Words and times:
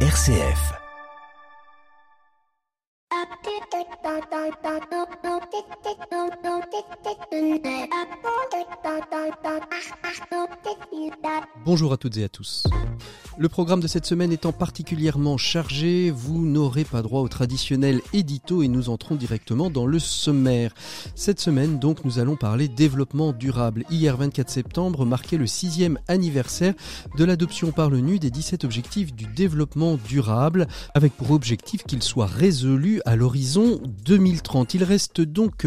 RCF. 0.00 0.85
Bonjour 11.64 11.92
à 11.92 11.96
toutes 11.96 12.16
et 12.16 12.24
à 12.24 12.28
tous. 12.28 12.64
Le 13.38 13.48
programme 13.50 13.80
de 13.80 13.86
cette 13.86 14.06
semaine 14.06 14.32
étant 14.32 14.52
particulièrement 14.52 15.36
chargé, 15.36 16.10
vous 16.10 16.38
n'aurez 16.38 16.84
pas 16.84 17.02
droit 17.02 17.20
au 17.20 17.28
traditionnel 17.28 18.00
édito 18.14 18.62
et 18.62 18.68
nous 18.68 18.88
entrons 18.88 19.14
directement 19.14 19.68
dans 19.68 19.84
le 19.84 19.98
sommaire. 19.98 20.72
Cette 21.14 21.40
semaine 21.40 21.78
donc 21.78 22.04
nous 22.04 22.18
allons 22.18 22.36
parler 22.36 22.68
développement 22.68 23.32
durable. 23.32 23.84
Hier 23.90 24.16
24 24.16 24.48
septembre 24.48 25.04
marquait 25.04 25.36
le 25.36 25.46
sixième 25.46 25.98
anniversaire 26.08 26.72
de 27.18 27.24
l'adoption 27.24 27.72
par 27.72 27.90
l'ONU 27.90 28.18
des 28.18 28.30
17 28.30 28.64
objectifs 28.64 29.12
du 29.12 29.26
développement 29.26 29.98
durable 30.08 30.66
avec 30.94 31.14
pour 31.14 31.32
objectif 31.32 31.82
qu'ils 31.82 32.02
soient 32.02 32.26
résolus 32.26 33.02
à 33.04 33.16
l'horizon 33.16 33.65
2030. 34.04 34.74
Il 34.74 34.84
reste 34.84 35.20
donc 35.20 35.66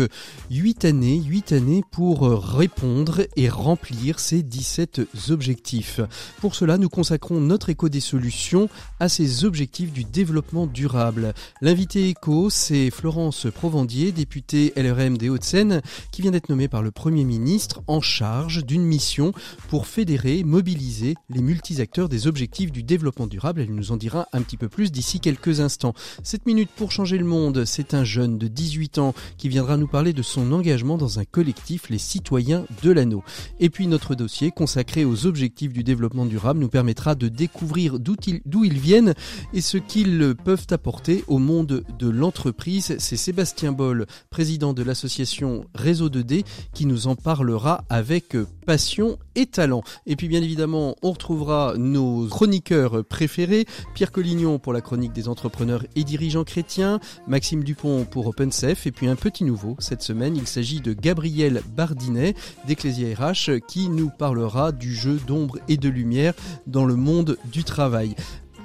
8 0.50 0.86
années, 0.86 1.22
8 1.26 1.52
années 1.54 1.84
pour 1.92 2.22
répondre 2.22 3.22
et 3.36 3.50
remplir 3.50 4.20
ces 4.20 4.44
17 4.44 5.02
objectifs. 5.30 6.02
Pour 6.42 6.56
cela 6.56 6.78
nous 6.78 6.90
consacrons 6.90 7.40
notre 7.40 7.70
écho 7.70 7.90
des 7.90 8.00
solutions 8.00 8.70
à 9.00 9.10
ces 9.10 9.46
objectifs 9.46 9.92
du 9.92 10.04
développement 10.04 10.68
durable. 10.68 11.34
L'invité 11.62 12.10
écho, 12.10 12.50
c'est 12.50 12.90
Florence 12.92 13.48
Provandier, 13.54 14.12
députée 14.12 14.74
LRM 14.76 15.18
des 15.18 15.30
Hauts-de-Seine, 15.30 15.82
qui 16.12 16.22
vient 16.22 16.32
d'être 16.32 16.50
nommée 16.50 16.68
par 16.68 16.82
le 16.82 16.92
Premier 16.92 17.24
ministre 17.24 17.82
en 17.88 18.02
charge 18.02 18.66
d'une 18.66 18.84
mission 18.84 19.34
pour 19.70 19.88
fédérer, 19.88 20.44
mobiliser 20.44 21.16
les 21.30 21.42
multi-acteurs 21.42 22.10
des 22.10 22.28
objectifs 22.28 22.72
du 22.72 22.84
développement 22.84 23.28
durable. 23.28 23.62
Elle 23.62 23.74
nous 23.74 23.92
en 23.92 23.98
dira 23.98 24.28
un 24.34 24.42
petit 24.42 24.58
peu 24.58 24.70
plus 24.70 24.92
d'ici 24.92 25.20
quelques 25.20 25.60
instants. 25.60 25.94
Cette 26.24 26.46
minute 26.46 26.70
pour 26.76 26.92
changer 26.92 27.18
le 27.18 27.26
monde, 27.26 27.66
c'est 27.66 27.89
un 27.94 28.04
jeune 28.04 28.38
de 28.38 28.48
18 28.48 28.98
ans 28.98 29.14
qui 29.38 29.50
viendra 29.50 29.78
nous 29.78 29.88
parler 29.88 30.14
de 30.14 30.22
son 30.22 30.52
engagement 30.52 30.98
dans 30.98 31.20
un 31.20 31.26
collectif, 31.26 31.90
les 31.90 31.98
citoyens 31.98 32.66
de 32.84 32.92
l'anneau. 32.92 33.24
Et 33.60 33.70
puis 33.70 33.88
notre 33.88 34.16
dossier 34.16 34.52
consacré 34.52 35.06
aux 35.06 35.26
objectifs 35.26 35.74
du 35.74 35.84
développement 35.84 36.26
durable 36.26 36.60
nous 36.60 36.70
permettra 36.70 37.16
de 37.16 37.28
découvrir 37.28 38.00
d'où 38.00 38.16
ils, 38.64 38.80
viennent 38.80 39.14
et 39.54 39.62
ce 39.62 39.78
qu'ils 39.78 40.36
peuvent 40.44 40.68
apporter 40.72 41.24
au 41.28 41.38
monde 41.38 41.84
de 41.98 42.10
l'entreprise. 42.10 42.96
C'est 43.00 43.18
Sébastien 43.18 43.72
Boll, 43.72 44.06
président 44.30 44.74
de 44.74 44.84
l'association 44.84 45.66
Réseau 45.74 46.10
2D, 46.10 46.44
qui 46.74 46.86
nous 46.86 47.08
en 47.08 47.16
parlera 47.16 47.84
avec 47.90 48.36
passion 48.66 49.18
et 49.36 49.46
talent. 49.46 49.84
Et 50.06 50.16
puis 50.16 50.28
bien 50.28 50.42
évidemment, 50.42 50.96
on 51.02 51.12
retrouvera 51.12 51.74
nos 51.78 52.28
chroniqueurs 52.28 53.04
préférés, 53.06 53.66
Pierre 53.94 54.12
Collignon 54.12 54.60
pour 54.60 54.74
la 54.74 54.82
chronique 54.82 55.14
des 55.14 55.28
entrepreneurs 55.28 55.86
et 55.96 56.04
dirigeants 56.04 56.44
chrétiens, 56.44 57.00
Maxime 57.28 57.64
Dupont 57.64 58.06
pour 58.06 58.28
OpenSef, 58.28 58.88
et 58.88 58.92
puis 58.92 59.08
un 59.08 59.16
petit 59.16 59.44
nouveau 59.44 59.76
cette 59.80 60.02
semaine, 60.02 60.36
il 60.36 60.48
s'agit 60.48 60.82
de 60.82 60.94
Gabriel 60.94 61.62
Bardinet 61.76 62.36
d'Ecclesia 62.68 63.08
RH 63.16 63.60
qui 63.68 63.90
nous 63.90 64.10
parlera 64.10 64.72
du 64.72 64.94
jeu 64.94 65.20
d'ombre 65.28 65.60
et 65.68 65.78
de 65.78 65.90
lumière 65.90 66.34
dans 66.68 66.86
le 66.86 66.96
monde 66.96 67.38
du 67.52 67.64
travail. 67.64 68.16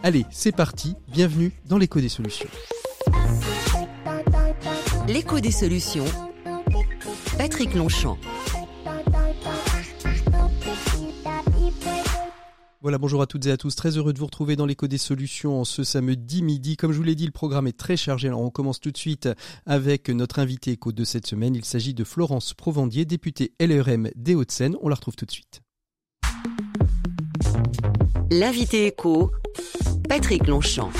Allez, 0.03 0.27
c'est 0.31 0.53
parti, 0.53 0.95
bienvenue 1.09 1.53
dans 1.67 1.79
l'écho 1.79 2.01
des 2.01 2.09
solutions. 2.09 2.49
L'écho 5.09 5.41
des 5.41 5.51
solutions. 5.51 6.05
Patrick 7.39 7.75
Longchamp. 7.75 8.19
Voilà, 12.85 12.99
bonjour 12.99 13.23
à 13.23 13.27
toutes 13.27 13.47
et 13.47 13.51
à 13.51 13.57
tous. 13.57 13.75
Très 13.77 13.97
heureux 13.97 14.13
de 14.13 14.19
vous 14.19 14.27
retrouver 14.27 14.57
dans 14.57 14.67
l'écho 14.67 14.87
des 14.87 14.99
solutions 14.99 15.65
ce 15.65 15.85
samedi 15.85 16.43
midi. 16.43 16.77
Comme 16.77 16.93
je 16.93 16.99
vous 16.99 17.03
l'ai 17.03 17.15
dit, 17.15 17.25
le 17.25 17.33
programme 17.33 17.67
est 17.67 17.79
très 17.79 17.97
chargé. 17.97 18.29
Alors 18.29 18.43
on 18.43 18.51
commence 18.51 18.79
tout 18.79 18.91
de 18.91 18.99
suite 18.99 19.27
avec 19.65 20.11
notre 20.11 20.39
invité 20.39 20.73
écho 20.73 20.93
de 20.93 21.03
cette 21.03 21.27
semaine. 21.27 21.55
Il 21.55 21.65
s'agit 21.65 21.95
de 21.95 22.05
Florence 22.05 22.53
Provandier, 22.53 23.07
députée 23.07 23.55
LRM 23.59 24.11
des 24.17 24.35
Hauts-de-Seine. 24.35 24.77
On 24.83 24.91
la 24.91 24.97
retrouve 24.97 25.17
tout 25.17 25.25
de 25.25 25.31
suite. 25.31 25.63
L'invité 28.31 28.89
écho, 28.89 29.31
Patrick 30.07 30.47
Longchamp. 30.47 30.91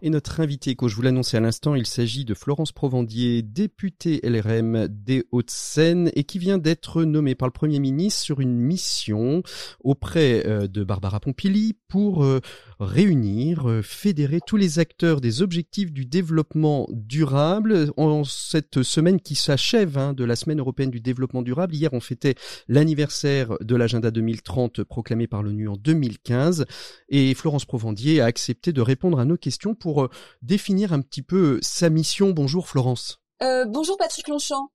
Et 0.00 0.10
notre 0.10 0.38
invité, 0.38 0.76
que 0.76 0.86
je 0.86 0.94
vous 0.94 1.02
l'annonçais 1.02 1.38
à 1.38 1.40
l'instant, 1.40 1.74
il 1.74 1.84
s'agit 1.84 2.24
de 2.24 2.32
Florence 2.32 2.70
Provandier, 2.70 3.42
députée 3.42 4.20
LRM 4.22 4.86
des 4.88 5.24
Hauts-de-Seine 5.32 6.12
et 6.14 6.22
qui 6.22 6.38
vient 6.38 6.58
d'être 6.58 7.02
nommée 7.02 7.34
par 7.34 7.48
le 7.48 7.52
Premier 7.52 7.80
ministre 7.80 8.22
sur 8.22 8.38
une 8.38 8.56
mission 8.56 9.42
auprès 9.80 10.46
euh, 10.46 10.68
de 10.68 10.84
Barbara 10.84 11.18
Pompili 11.18 11.76
pour 11.88 12.22
euh, 12.22 12.38
réunir, 12.80 13.68
euh, 13.68 13.82
fédérer 13.82 14.40
tous 14.46 14.56
les 14.56 14.78
acteurs 14.78 15.20
des 15.20 15.42
objectifs 15.42 15.92
du 15.92 16.06
développement 16.06 16.86
durable 16.90 17.92
en 17.96 18.24
cette 18.24 18.82
semaine 18.82 19.20
qui 19.20 19.34
s'achève 19.34 19.98
hein, 19.98 20.12
de 20.12 20.24
la 20.24 20.36
semaine 20.36 20.60
européenne 20.60 20.90
du 20.90 21.00
développement 21.00 21.42
durable. 21.42 21.74
Hier, 21.74 21.92
on 21.92 22.00
fêtait 22.00 22.34
l'anniversaire 22.68 23.56
de 23.60 23.76
l'agenda 23.76 24.10
2030 24.10 24.84
proclamé 24.84 25.26
par 25.26 25.42
l'ONU 25.42 25.68
en 25.68 25.76
2015 25.76 26.66
et 27.08 27.34
Florence 27.34 27.64
Provandier 27.64 28.20
a 28.20 28.26
accepté 28.26 28.72
de 28.72 28.80
répondre 28.80 29.18
à 29.18 29.24
nos 29.24 29.36
questions 29.36 29.74
pour 29.74 30.04
euh, 30.04 30.10
définir 30.42 30.92
un 30.92 31.00
petit 31.00 31.22
peu 31.22 31.56
euh, 31.56 31.58
sa 31.62 31.90
mission. 31.90 32.30
Bonjour 32.30 32.68
Florence. 32.68 33.20
Euh, 33.40 33.64
bonjour 33.66 33.96
Patrick 33.96 34.26
Longchamp. 34.26 34.70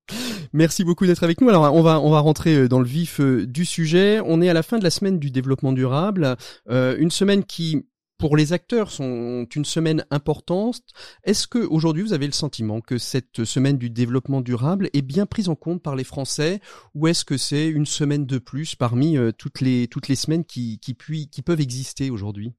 Merci 0.54 0.86
beaucoup 0.86 1.06
d'être 1.06 1.24
avec 1.24 1.42
nous. 1.42 1.50
Alors 1.50 1.74
on 1.74 1.82
va 1.82 2.00
on 2.00 2.10
va 2.10 2.20
rentrer 2.20 2.70
dans 2.70 2.80
le 2.80 2.86
vif 2.86 3.20
du 3.20 3.66
sujet. 3.66 4.22
On 4.26 4.42
est 4.42 4.48
à 4.48 4.54
la 4.54 4.64
fin 4.64 4.78
de 4.78 4.84
la 4.84 4.90
semaine 4.90 5.20
du 5.20 5.32
développement 5.32 5.74
durable, 5.74 6.38
une 6.70 7.12
semaine 7.12 7.44
qui 7.44 7.84
pour 8.18 8.38
les 8.38 8.54
acteurs 8.54 8.92
sont 8.92 9.46
une 9.56 9.66
semaine 9.66 10.06
importante. 10.12 10.82
Est-ce 11.24 11.48
que 11.48 11.60
aujourd'hui 11.60 12.04
vous 12.04 12.14
avez 12.14 12.26
le 12.26 12.34
sentiment 12.34 12.82
que 12.82 12.98
cette 12.98 13.44
semaine 13.44 13.78
du 13.78 13.90
développement 13.90 14.42
durable 14.42 14.90
est 14.94 15.02
bien 15.02 15.26
prise 15.26 15.50
en 15.50 15.56
compte 15.56 15.82
par 15.82 15.96
les 15.96 16.04
Français 16.04 16.62
ou 16.96 17.08
est-ce 17.08 17.26
que 17.26 17.38
c'est 17.38 17.68
une 17.68 17.86
semaine 17.86 18.26
de 18.26 18.38
plus 18.38 18.76
parmi 18.76 19.18
toutes 19.38 19.62
les 19.62 19.88
toutes 19.88 20.08
les 20.08 20.16
semaines 20.16 20.46
qui 20.46 20.80
qui, 20.80 20.94
peuvent 20.94 21.62
exister 21.62 22.10
aujourd'hui? 22.10 22.54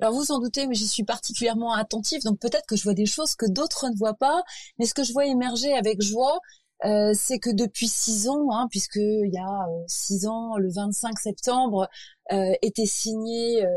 Alors 0.00 0.14
vous 0.14 0.32
en 0.32 0.40
doutez, 0.40 0.66
mais 0.66 0.74
j'y 0.74 0.88
suis 0.88 1.04
particulièrement 1.04 1.72
attentive, 1.72 2.22
donc 2.24 2.40
peut-être 2.40 2.66
que 2.66 2.76
je 2.76 2.82
vois 2.82 2.94
des 2.94 3.06
choses 3.06 3.34
que 3.34 3.46
d'autres 3.48 3.88
ne 3.88 3.96
voient 3.96 4.14
pas, 4.14 4.42
mais 4.78 4.86
ce 4.86 4.94
que 4.94 5.04
je 5.04 5.12
vois 5.12 5.26
émerger 5.26 5.72
avec 5.74 6.02
joie, 6.02 6.38
euh, 6.84 7.12
c'est 7.14 7.38
que 7.38 7.50
depuis 7.50 7.88
six 7.88 8.28
ans, 8.28 8.48
hein, 8.50 8.66
puisque 8.70 8.96
il 8.96 9.30
y 9.32 9.38
a 9.38 9.66
euh, 9.68 9.84
six 9.86 10.26
ans, 10.26 10.56
le 10.58 10.68
25 10.70 11.18
septembre, 11.18 11.88
euh, 12.32 12.52
était 12.62 12.86
signé 12.86 13.64
euh, 13.64 13.68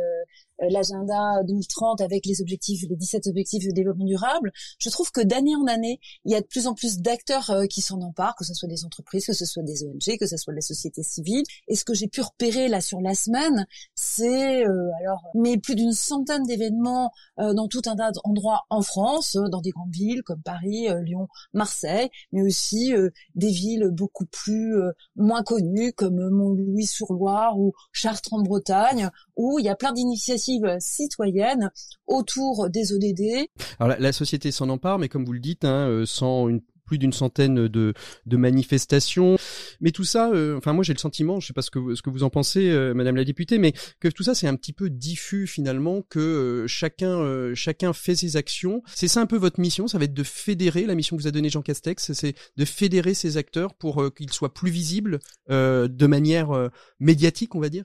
l'agenda 0.59 1.43
2030 1.43 2.01
avec 2.01 2.25
les 2.25 2.41
objectifs, 2.41 2.83
les 2.89 2.95
17 2.95 3.27
objectifs 3.27 3.67
de 3.67 3.71
développement 3.71 4.05
durable, 4.05 4.51
je 4.79 4.89
trouve 4.89 5.11
que 5.11 5.21
d'année 5.21 5.55
en 5.55 5.67
année, 5.67 5.99
il 6.25 6.31
y 6.31 6.35
a 6.35 6.41
de 6.41 6.45
plus 6.45 6.67
en 6.67 6.73
plus 6.73 6.99
d'acteurs 6.99 7.49
euh, 7.49 7.65
qui 7.65 7.81
s'en 7.81 8.01
emparent, 8.01 8.35
que 8.35 8.45
ce 8.45 8.53
soit 8.53 8.67
des 8.67 8.85
entreprises, 8.85 9.25
que 9.25 9.33
ce 9.33 9.45
soit 9.45 9.63
des 9.63 9.83
ONG, 9.83 10.17
que 10.19 10.25
ce 10.25 10.37
soit 10.37 10.53
la 10.53 10.61
société 10.61 11.03
civile. 11.03 11.43
Et 11.67 11.75
ce 11.75 11.85
que 11.85 11.93
j'ai 11.93 12.07
pu 12.07 12.21
repérer 12.21 12.67
là 12.67 12.81
sur 12.81 13.01
la 13.01 13.13
semaine, 13.13 13.65
c'est 13.95 14.65
euh, 14.65 14.89
alors 15.01 15.23
mais 15.35 15.57
plus 15.57 15.75
d'une 15.75 15.91
centaine 15.91 16.43
d'événements 16.43 17.11
dans 17.37 17.67
tout 17.67 17.81
un 17.85 17.95
tas 17.95 18.11
d'endroits 18.11 18.63
en 18.69 18.81
France, 18.81 19.37
dans 19.51 19.61
des 19.61 19.69
grandes 19.71 19.93
villes 19.93 20.23
comme 20.23 20.41
Paris, 20.41 20.87
Lyon, 21.03 21.27
Marseille, 21.53 22.09
mais 22.31 22.41
aussi 22.41 22.93
des 23.35 23.49
villes 23.49 23.89
beaucoup 23.91 24.25
plus 24.25 24.75
moins 25.15 25.43
connues 25.43 25.93
comme 25.93 26.29
Mont-Louis-sur-Loire 26.29 27.57
ou 27.59 27.73
Chartres 27.91 28.33
en 28.33 28.41
Bretagne, 28.41 29.09
où 29.35 29.59
il 29.59 29.65
y 29.65 29.69
a 29.69 29.75
plein 29.75 29.93
d'initiatives 29.93 30.46
citoyenne 30.79 31.71
autour 32.05 32.69
des 32.69 32.93
ODD. 32.93 33.47
Alors 33.79 33.95
la, 33.99 34.11
société 34.11 34.51
s'en 34.51 34.69
empare, 34.69 34.99
mais 34.99 35.09
comme 35.09 35.25
vous 35.25 35.33
le 35.33 35.39
dites, 35.39 35.65
hein, 35.65 35.87
euh, 35.87 36.05
sans 36.05 36.49
plus 36.85 36.97
d'une 36.97 37.11
centaine 37.11 37.67
de, 37.67 37.93
manifestations. 38.31 39.35
Mais 39.81 39.91
tout 39.91 40.05
ça, 40.05 40.31
euh, 40.31 40.57
enfin 40.57 40.71
moi 40.71 40.85
j'ai 40.85 40.93
le 40.93 40.99
sentiment, 40.99 41.41
je 41.41 41.47
sais 41.47 41.53
pas 41.53 41.61
ce 41.61 41.69
que, 41.69 41.95
ce 41.95 42.01
que 42.01 42.09
vous 42.09 42.23
en 42.23 42.29
pensez, 42.29 42.69
euh, 42.69 42.93
Madame 42.93 43.17
la 43.17 43.25
députée, 43.25 43.57
mais 43.57 43.73
que 43.99 44.07
tout 44.07 44.23
ça 44.23 44.33
c'est 44.33 44.47
un 44.47 44.55
petit 44.55 44.71
peu 44.71 44.89
diffus 44.89 45.47
finalement, 45.47 46.01
que 46.01 46.65
chacun 46.67 47.53
chacun 47.53 47.91
fait 47.91 48.15
ses 48.15 48.37
actions. 48.37 48.81
C'est 48.95 49.09
ça 49.09 49.19
un 49.19 49.25
peu 49.25 49.37
votre 49.37 49.59
mission, 49.59 49.87
ça 49.87 49.97
va 49.97 50.05
être 50.05 50.13
de 50.13 50.23
fédérer 50.23 50.85
la 50.85 50.95
mission 50.95 51.17
que 51.17 51.21
vous 51.21 51.27
a 51.27 51.31
donnée 51.31 51.49
Jean 51.49 51.61
Castex, 51.61 52.13
c'est 52.13 52.35
de 52.55 52.65
fédérer 52.65 53.13
ces 53.13 53.35
acteurs 53.35 53.73
pour 53.73 54.13
qu'ils 54.15 54.31
soient 54.31 54.53
plus 54.53 54.71
visibles 54.71 55.19
de 55.49 56.07
manière 56.07 56.69
médiatique, 56.99 57.53
on 57.53 57.59
va 57.59 57.69
dire? 57.69 57.83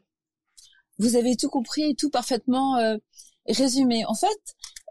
Vous 0.98 1.16
avez 1.16 1.36
tout 1.36 1.48
compris 1.48 1.90
et 1.90 1.94
tout 1.94 2.10
parfaitement 2.10 2.76
euh, 2.76 2.96
résumé. 3.46 4.04
En 4.06 4.14
fait, 4.14 4.28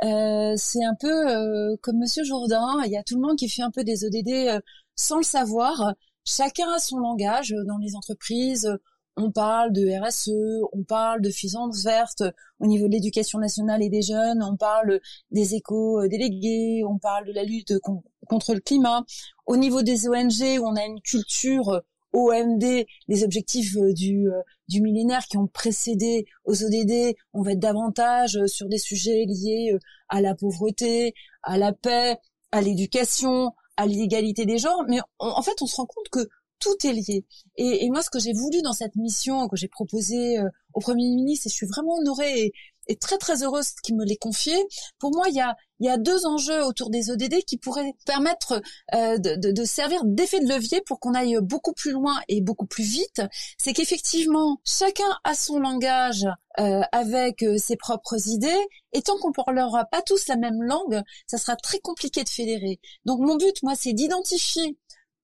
euh, 0.03 0.53
c'est 0.57 0.83
un 0.83 0.95
peu 0.99 1.29
euh, 1.29 1.75
comme 1.81 1.97
Monsieur 1.97 2.23
Jourdain. 2.23 2.81
Il 2.85 2.91
y 2.91 2.97
a 2.97 3.03
tout 3.03 3.15
le 3.15 3.21
monde 3.21 3.37
qui 3.37 3.49
fait 3.49 3.61
un 3.61 3.71
peu 3.71 3.83
des 3.83 4.05
ODD 4.05 4.61
sans 4.95 5.17
le 5.17 5.23
savoir. 5.23 5.93
Chacun 6.25 6.69
a 6.71 6.79
son 6.79 6.97
langage 6.97 7.53
dans 7.67 7.77
les 7.77 7.95
entreprises. 7.95 8.69
On 9.17 9.29
parle 9.29 9.73
de 9.73 9.87
RSE, 10.01 10.31
on 10.71 10.83
parle 10.83 11.21
de 11.21 11.29
fuisance 11.29 11.83
verte 11.83 12.23
au 12.59 12.65
niveau 12.65 12.87
de 12.87 12.93
l'éducation 12.93 13.39
nationale 13.39 13.83
et 13.83 13.89
des 13.89 14.01
jeunes, 14.01 14.41
on 14.41 14.55
parle 14.55 15.01
des 15.31 15.53
éco-délégués, 15.53 16.83
on 16.87 16.97
parle 16.97 17.27
de 17.27 17.33
la 17.33 17.43
lutte 17.43 17.73
contre 17.79 18.53
le 18.53 18.61
climat. 18.61 19.03
Au 19.45 19.57
niveau 19.57 19.81
des 19.81 20.07
ONG, 20.07 20.61
on 20.63 20.77
a 20.77 20.85
une 20.85 21.01
culture 21.01 21.81
OMD, 22.13 22.85
les 23.07 23.23
objectifs 23.23 23.75
euh, 23.77 23.93
du, 23.93 24.27
euh, 24.29 24.41
du 24.67 24.81
millénaire 24.81 25.25
qui 25.25 25.37
ont 25.37 25.47
précédé 25.47 26.25
aux 26.45 26.63
ODD, 26.63 27.15
on 27.33 27.41
va 27.41 27.53
être 27.53 27.59
davantage 27.59 28.37
euh, 28.37 28.47
sur 28.47 28.67
des 28.67 28.77
sujets 28.77 29.25
liés 29.25 29.77
à 30.09 30.21
la 30.21 30.35
pauvreté, 30.35 31.13
à 31.43 31.57
la 31.57 31.73
paix, 31.73 32.17
à 32.51 32.61
l'éducation, 32.61 33.51
à 33.77 33.85
l'égalité 33.85 34.45
des 34.45 34.57
genres. 34.57 34.83
Mais 34.87 34.99
en 35.19 35.41
fait, 35.41 35.61
on 35.61 35.67
se 35.67 35.75
rend 35.77 35.85
compte 35.85 36.09
que 36.11 36.27
tout 36.59 36.75
est 36.85 36.93
lié. 36.93 37.25
Et, 37.55 37.89
moi, 37.89 38.03
ce 38.03 38.09
que 38.09 38.19
j'ai 38.19 38.33
voulu 38.33 38.61
dans 38.61 38.73
cette 38.73 38.95
mission 38.95 39.47
que 39.47 39.55
j'ai 39.55 39.67
proposée 39.67 40.37
au 40.73 40.79
Premier 40.79 41.09
ministre, 41.09 41.47
et 41.47 41.49
je 41.49 41.55
suis 41.55 41.65
vraiment 41.65 41.95
honorée 41.95 42.51
et 42.91 42.97
très 42.97 43.17
très 43.17 43.41
heureuse 43.41 43.69
qu'il 43.83 43.95
me 43.95 44.03
l'ait 44.03 44.17
confié. 44.17 44.53
Pour 44.99 45.11
moi, 45.15 45.29
il 45.29 45.35
y 45.35 45.39
a, 45.39 45.55
il 45.79 45.85
y 45.85 45.89
a 45.89 45.97
deux 45.97 46.25
enjeux 46.25 46.61
autour 46.65 46.89
des 46.89 47.09
ODD 47.09 47.41
qui 47.47 47.57
pourraient 47.57 47.93
permettre 48.05 48.61
euh, 48.93 49.17
de, 49.17 49.35
de, 49.37 49.51
de, 49.51 49.63
servir 49.63 50.01
d'effet 50.03 50.41
de 50.41 50.49
levier 50.49 50.81
pour 50.85 50.99
qu'on 50.99 51.13
aille 51.13 51.37
beaucoup 51.41 51.71
plus 51.71 51.91
loin 51.91 52.19
et 52.27 52.41
beaucoup 52.41 52.65
plus 52.65 52.83
vite. 52.83 53.21
C'est 53.57 53.71
qu'effectivement, 53.71 54.59
chacun 54.65 55.07
a 55.23 55.33
son 55.33 55.57
langage 55.59 56.25
euh, 56.59 56.81
avec 56.91 57.43
euh, 57.43 57.57
ses 57.57 57.77
propres 57.77 58.27
idées, 58.27 58.67
et 58.91 59.01
tant 59.01 59.17
qu'on 59.19 59.29
ne 59.29 59.33
parlera 59.33 59.85
pas 59.85 60.01
tous 60.01 60.27
la 60.27 60.35
même 60.35 60.61
langue, 60.61 61.01
ça 61.27 61.37
sera 61.37 61.55
très 61.55 61.79
compliqué 61.79 62.25
de 62.25 62.29
fédérer. 62.29 62.81
Donc 63.05 63.21
mon 63.21 63.37
but, 63.37 63.63
moi, 63.63 63.73
c'est 63.75 63.93
d'identifier 63.93 64.77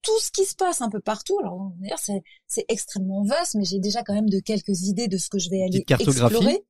tout 0.03 0.19
ce 0.21 0.31
qui 0.31 0.45
se 0.45 0.55
passe 0.55 0.81
un 0.81 0.89
peu 0.89 1.01
partout. 1.01 1.37
Alors 1.39 1.73
d'ailleurs, 1.79 1.99
c'est 1.99 2.65
extrêmement 2.69 3.25
vaste, 3.25 3.55
mais 3.55 3.65
j'ai 3.65 3.79
déjà 3.79 4.03
quand 4.03 4.13
même 4.13 4.29
de 4.29 4.39
quelques 4.39 4.83
idées 4.83 5.09
de 5.09 5.17
ce 5.17 5.27
que 5.27 5.37
je 5.37 5.49
vais 5.49 5.63
aller 5.63 5.83
explorer 5.89 6.63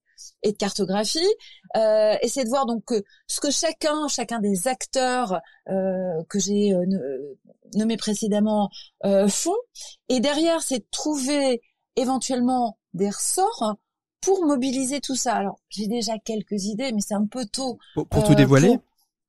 et 0.44 0.52
de 0.52 0.58
cartographie. 0.58 1.20
Euh, 1.76 2.16
essayer 2.22 2.44
de 2.44 2.50
voir 2.50 2.66
donc 2.66 2.84
ce 3.28 3.40
que 3.40 3.52
chacun, 3.52 4.08
chacun 4.08 4.40
des 4.40 4.68
acteurs 4.68 5.40
euh, 5.70 6.24
que 6.30 6.40
j'ai 6.40 6.74
euh, 6.74 6.86
nommés 7.76 7.98
précédemment 7.98 8.70
euh, 9.06 9.28
font. 9.28 9.56
Et 10.10 10.20
derrière, 10.20 10.62
c'est 10.62 10.80
de 10.80 10.88
trouver 10.92 11.62
éventuellement 11.96 12.78
des 12.94 13.10
ressorts 13.10 13.76
pour 14.22 14.46
mobiliser 14.46 15.02
tout 15.02 15.16
ça. 15.16 15.34
Alors, 15.34 15.60
j'ai 15.70 15.88
déjà 15.88 16.18
quelques 16.20 16.66
idées, 16.66 16.92
mais 16.92 17.02
c'est 17.02 17.14
un 17.14 17.26
peu 17.26 17.46
tôt 17.46 17.78
pour, 17.94 18.08
pour 18.08 18.24
tout 18.24 18.36
dévoiler? 18.36 18.80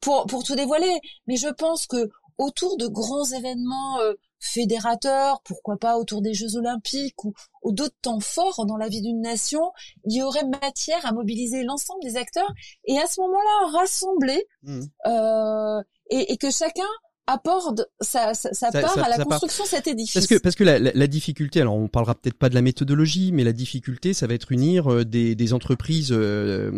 Pour, 0.00 0.22
pour, 0.22 0.26
pour, 0.26 0.44
tout 0.44 0.54
dévoiler, 0.54 1.00
mais 1.26 1.36
je 1.36 1.48
pense 1.48 1.86
que 1.86 2.08
autour 2.38 2.76
de 2.76 2.86
grands 2.86 3.24
événements 3.24 3.98
fédérateurs, 4.40 5.40
pourquoi 5.44 5.76
pas 5.76 5.98
autour 5.98 6.22
des 6.22 6.34
Jeux 6.34 6.56
Olympiques 6.56 7.24
ou, 7.24 7.32
d'autres 7.72 7.96
temps 8.00 8.20
forts 8.20 8.64
dans 8.66 8.76
la 8.76 8.88
vie 8.88 9.02
d'une 9.02 9.20
nation, 9.20 9.72
il 10.04 10.16
y 10.16 10.22
aurait 10.22 10.46
matière 10.46 11.04
à 11.04 11.12
mobiliser 11.12 11.64
l'ensemble 11.64 12.02
des 12.02 12.16
acteurs 12.16 12.50
et 12.84 12.98
à 12.98 13.06
ce 13.06 13.20
moment-là 13.20 13.78
rassembler 13.78 14.46
mmh. 14.62 14.80
euh, 15.06 15.82
et, 16.10 16.32
et, 16.32 16.36
que 16.38 16.50
chacun 16.50 16.88
apporte 17.28 17.82
sa, 18.00 18.32
sa, 18.32 18.72
part 18.72 18.98
à 18.98 19.08
la 19.10 19.22
construction 19.22 19.64
de 19.64 19.68
cet 19.68 19.86
édifice. 19.86 20.14
Parce 20.14 20.26
que 20.26 20.38
parce 20.38 20.54
que 20.54 20.64
la, 20.64 20.78
la, 20.78 21.06
difficulté, 21.06 21.60
alors 21.60 21.76
on 21.76 21.86
parlera 21.86 22.14
peut-être 22.14 22.38
pas 22.38 22.48
de 22.48 22.54
la 22.54 22.62
méthodologie, 22.62 23.32
mais 23.32 23.44
la 23.44 23.52
difficulté, 23.52 24.14
ça 24.14 24.26
va 24.26 24.34
être 24.34 24.50
unir 24.50 24.90
euh, 24.90 25.04
des, 25.04 25.34
des 25.34 25.52
entreprises 25.52 26.08
euh, 26.10 26.70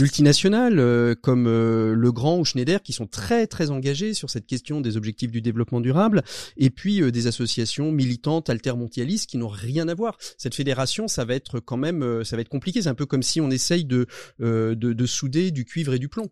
multinationales 0.00 0.78
euh, 0.78 1.14
comme 1.14 1.44
Le 1.44 2.10
Grand 2.10 2.38
ou 2.38 2.44
Schneider 2.44 2.82
qui 2.82 2.94
sont 2.94 3.06
très 3.06 3.46
très 3.46 3.70
engagées 3.70 4.14
sur 4.14 4.30
cette 4.30 4.46
question 4.46 4.80
des 4.80 4.96
objectifs 4.96 5.30
du 5.30 5.42
développement 5.42 5.82
durable, 5.82 6.22
et 6.56 6.70
puis 6.70 7.12
des 7.12 7.26
associations 7.26 7.92
militantes 7.92 8.48
altermondialistes 8.48 9.28
qui 9.28 9.36
n'ont 9.36 9.48
rien 9.48 9.88
à 9.88 9.94
voir. 9.94 10.16
Cette 10.38 10.54
fédération, 10.54 11.06
ça 11.06 11.26
va 11.26 11.34
être 11.34 11.60
quand 11.60 11.76
même, 11.76 12.24
ça 12.24 12.36
va 12.36 12.42
être 12.42 12.48
compliqué. 12.48 12.80
C'est 12.80 12.88
un 12.88 12.94
peu 12.94 13.06
comme 13.06 13.22
si 13.22 13.42
on 13.42 13.50
essaye 13.50 13.84
de, 13.84 14.06
de, 14.38 14.74
de 14.74 15.06
souder 15.06 15.50
du 15.50 15.66
cuivre 15.66 15.92
et 15.92 15.98
du 15.98 16.08
plomb. 16.08 16.30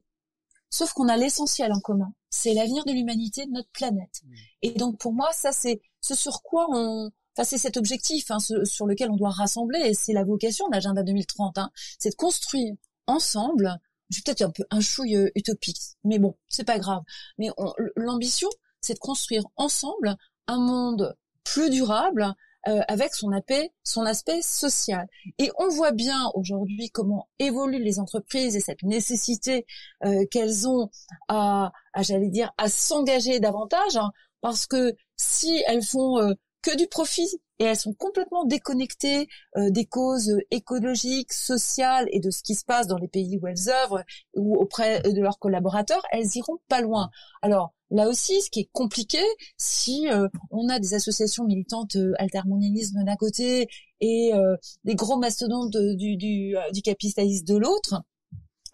Sauf 0.75 0.93
qu'on 0.93 1.06
a 1.06 1.17
l'essentiel 1.17 1.73
en 1.73 1.79
commun. 1.79 2.12
C'est 2.31 2.53
l'avenir 2.53 2.85
de 2.85 2.91
l'humanité, 2.91 3.47
de 3.47 3.53
notre 3.53 3.71
planète. 3.71 4.23
Mm. 4.25 4.35
Et 4.62 4.71
donc 4.73 4.99
pour 4.99 5.12
moi, 5.12 5.31
ça 5.32 5.53
c'est 5.53 5.81
ce 6.00 6.17
sur 6.17 6.43
quoi 6.43 6.67
on, 6.69 7.12
enfin 7.37 7.44
c'est 7.44 7.59
cet 7.59 7.76
objectif 7.76 8.32
hein, 8.32 8.38
sur 8.41 8.85
lequel 8.85 9.09
on 9.12 9.17
doit 9.17 9.31
rassembler 9.31 9.79
et 9.79 9.94
c'est 9.94 10.12
la 10.12 10.25
vocation 10.25 10.67
de 10.67 10.73
l'agenda 10.73 11.05
2030. 11.05 11.59
Hein, 11.59 11.71
c'est 12.00 12.11
de 12.11 12.17
construire 12.17 12.75
ensemble. 13.06 13.79
Je 14.11 14.17
suis 14.17 14.25
peut-être 14.25 14.43
un 14.43 14.50
peu 14.50 14.65
un 14.73 14.81
chouille 14.81 15.15
euh, 15.15 15.31
utopique, 15.37 15.81
mais 16.03 16.19
bon, 16.19 16.35
c'est 16.49 16.65
pas 16.65 16.81
grave. 16.81 17.05
Mais 17.38 17.50
l'ambition, 17.94 18.49
c'est 18.81 18.94
de 18.94 18.99
construire 18.99 19.44
ensemble 19.55 20.17
un 20.49 20.59
monde 20.59 21.17
plus 21.44 21.70
durable, 21.70 22.35
euh, 22.66 22.81
avec 22.88 23.14
son 23.14 23.31
aspect, 23.32 23.72
son 23.82 24.06
aspect 24.06 24.40
social. 24.40 25.06
Et 25.38 25.50
on 25.58 25.69
voit 25.69 25.93
bien 25.93 26.31
aujourd'hui 26.34 26.88
comment 26.90 27.28
évoluent 27.38 27.82
les 27.82 27.99
entreprises 27.99 28.56
et 28.56 28.61
cette 28.61 28.82
nécessité 28.82 29.66
euh, 30.05 30.25
qu'elles 30.31 30.66
ont 30.66 30.88
à, 31.28 31.72
à 31.93 32.02
j'allais 32.02 32.31
dire, 32.31 32.52
à 32.56 32.69
s'engager 32.69 33.38
davantage, 33.38 33.96
hein, 33.96 34.12
parce 34.40 34.66
que 34.66 34.94
si 35.16 35.62
elles 35.66 35.84
font 35.84 36.19
euh, 36.20 36.32
que 36.62 36.75
du 36.76 36.87
profit 36.87 37.28
et 37.58 37.64
elles 37.64 37.76
sont 37.76 37.93
complètement 37.93 38.44
déconnectées 38.46 39.28
des 39.55 39.84
causes 39.84 40.34
écologiques, 40.50 41.32
sociales 41.32 42.06
et 42.10 42.19
de 42.19 42.31
ce 42.31 42.43
qui 42.43 42.55
se 42.55 42.64
passe 42.64 42.87
dans 42.87 42.96
les 42.96 43.06
pays 43.06 43.38
où 43.40 43.46
elles 43.46 43.69
œuvrent 43.69 44.02
ou 44.34 44.56
auprès 44.56 45.02
de 45.02 45.20
leurs 45.20 45.38
collaborateurs, 45.38 46.02
elles 46.10 46.34
iront 46.34 46.58
pas 46.69 46.81
loin. 46.81 47.10
Alors 47.43 47.75
Là 47.94 48.08
aussi, 48.08 48.43
ce 48.43 48.50
qui 48.50 48.61
est 48.61 48.69
compliqué, 48.73 49.23
si 49.56 50.08
euh, 50.11 50.26
on 50.50 50.69
a 50.69 50.81
des 50.81 50.94
associations 50.94 51.44
militantes 51.44 51.94
euh, 51.94 52.12
altermondialisme 52.19 53.05
d'un 53.05 53.14
côté 53.14 53.69
et 54.00 54.32
euh, 54.35 54.56
des 54.82 54.96
gros 54.96 55.17
mastodontes 55.17 55.76
du, 55.76 56.17
du, 56.17 56.56
du 56.73 56.82
capitalisme 56.82 57.46
de 57.46 57.56
l'autre, 57.56 58.02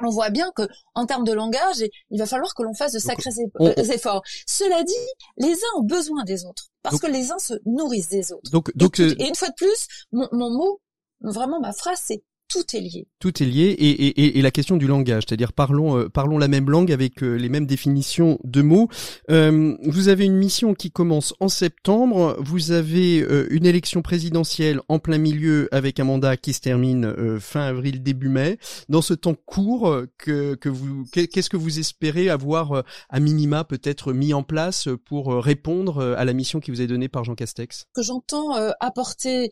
on 0.03 0.09
voit 0.09 0.31
bien 0.31 0.51
que 0.57 0.63
en 0.95 1.05
termes 1.05 1.25
de 1.25 1.35
langage, 1.35 1.85
il 2.09 2.19
va 2.19 2.25
falloir 2.25 2.55
que 2.55 2.63
l'on 2.63 2.73
fasse 2.73 2.93
de 2.93 2.99
sacrés 2.99 3.31
efforts. 3.93 4.23
Cela 4.47 4.83
dit, 4.85 4.95
les 5.37 5.53
uns 5.53 5.79
ont 5.79 5.85
besoin 5.85 6.25
des 6.25 6.47
autres 6.47 6.71
parce 6.83 6.99
que 6.99 7.07
les 7.07 7.31
uns 7.31 7.39
se 7.39 7.53
nourrissent 7.67 8.09
des 8.09 8.33
autres. 8.33 8.51
Donc, 8.51 8.75
donc, 8.75 9.01
et, 9.01 9.29
une 9.29 9.35
fois 9.35 9.49
de 9.49 9.55
plus, 9.55 9.87
mon, 10.13 10.29
mon 10.33 10.51
mot, 10.51 10.81
vraiment 11.21 11.61
ma 11.61 11.75
phrase, 11.75 12.01
c'est 12.03 12.23
tout 12.51 12.77
est 12.77 12.81
lié. 12.81 13.07
Tout 13.21 13.43
est 13.43 13.47
lié 13.47 13.67
et, 13.79 13.91
et, 13.91 14.39
et 14.39 14.43
la 14.43 14.51
question 14.51 14.77
du 14.77 14.87
langage, 14.87 15.23
c'est-à-dire 15.27 15.53
parlons 15.53 15.97
euh, 15.97 16.09
parlons 16.09 16.37
la 16.37 16.49
même 16.49 16.69
langue 16.69 16.91
avec 16.91 17.23
euh, 17.23 17.37
les 17.37 17.49
mêmes 17.49 17.65
définitions 17.65 18.39
de 18.45 18.61
mots. 18.61 18.89
Euh, 19.31 19.77
vous 19.85 20.09
avez 20.09 20.25
une 20.25 20.35
mission 20.35 20.75
qui 20.75 20.91
commence 20.91 21.33
en 21.39 21.49
septembre. 21.49 22.37
Vous 22.41 22.73
avez 22.73 23.19
une 23.51 23.67
élection 23.67 24.03
présidentielle 24.03 24.81
en 24.89 24.99
plein 24.99 25.19
milieu 25.19 25.69
avec 25.71 26.01
un 26.01 26.05
mandat 26.05 26.37
qui 26.37 26.53
se 26.53 26.61
termine 26.61 27.39
fin 27.39 27.61
avril 27.61 28.03
début 28.03 28.29
mai. 28.29 28.59
Dans 28.89 29.03
ce 29.03 29.15
temps 29.15 29.35
court, 29.35 29.95
que, 30.19 30.57
que 30.57 30.69
vous 30.69 31.05
qu'est-ce 31.13 31.51
que 31.51 31.57
vous 31.57 31.79
espérez 31.79 32.29
avoir 32.29 32.83
à 33.09 33.21
minima 33.21 33.63
peut-être 33.63 34.13
mis 34.13 34.35
en 34.35 34.43
place 34.43 34.89
pour 35.05 35.33
répondre 35.35 36.15
à 36.17 36.25
la 36.25 36.33
mission 36.33 36.59
qui 36.59 36.73
vous 36.73 36.81
est 36.81 36.89
donnée 36.89 37.09
par 37.09 37.23
Jean 37.23 37.37
Castex? 37.37 37.85
Que 37.95 38.03
j'entends 38.03 38.53
apporter 38.81 39.51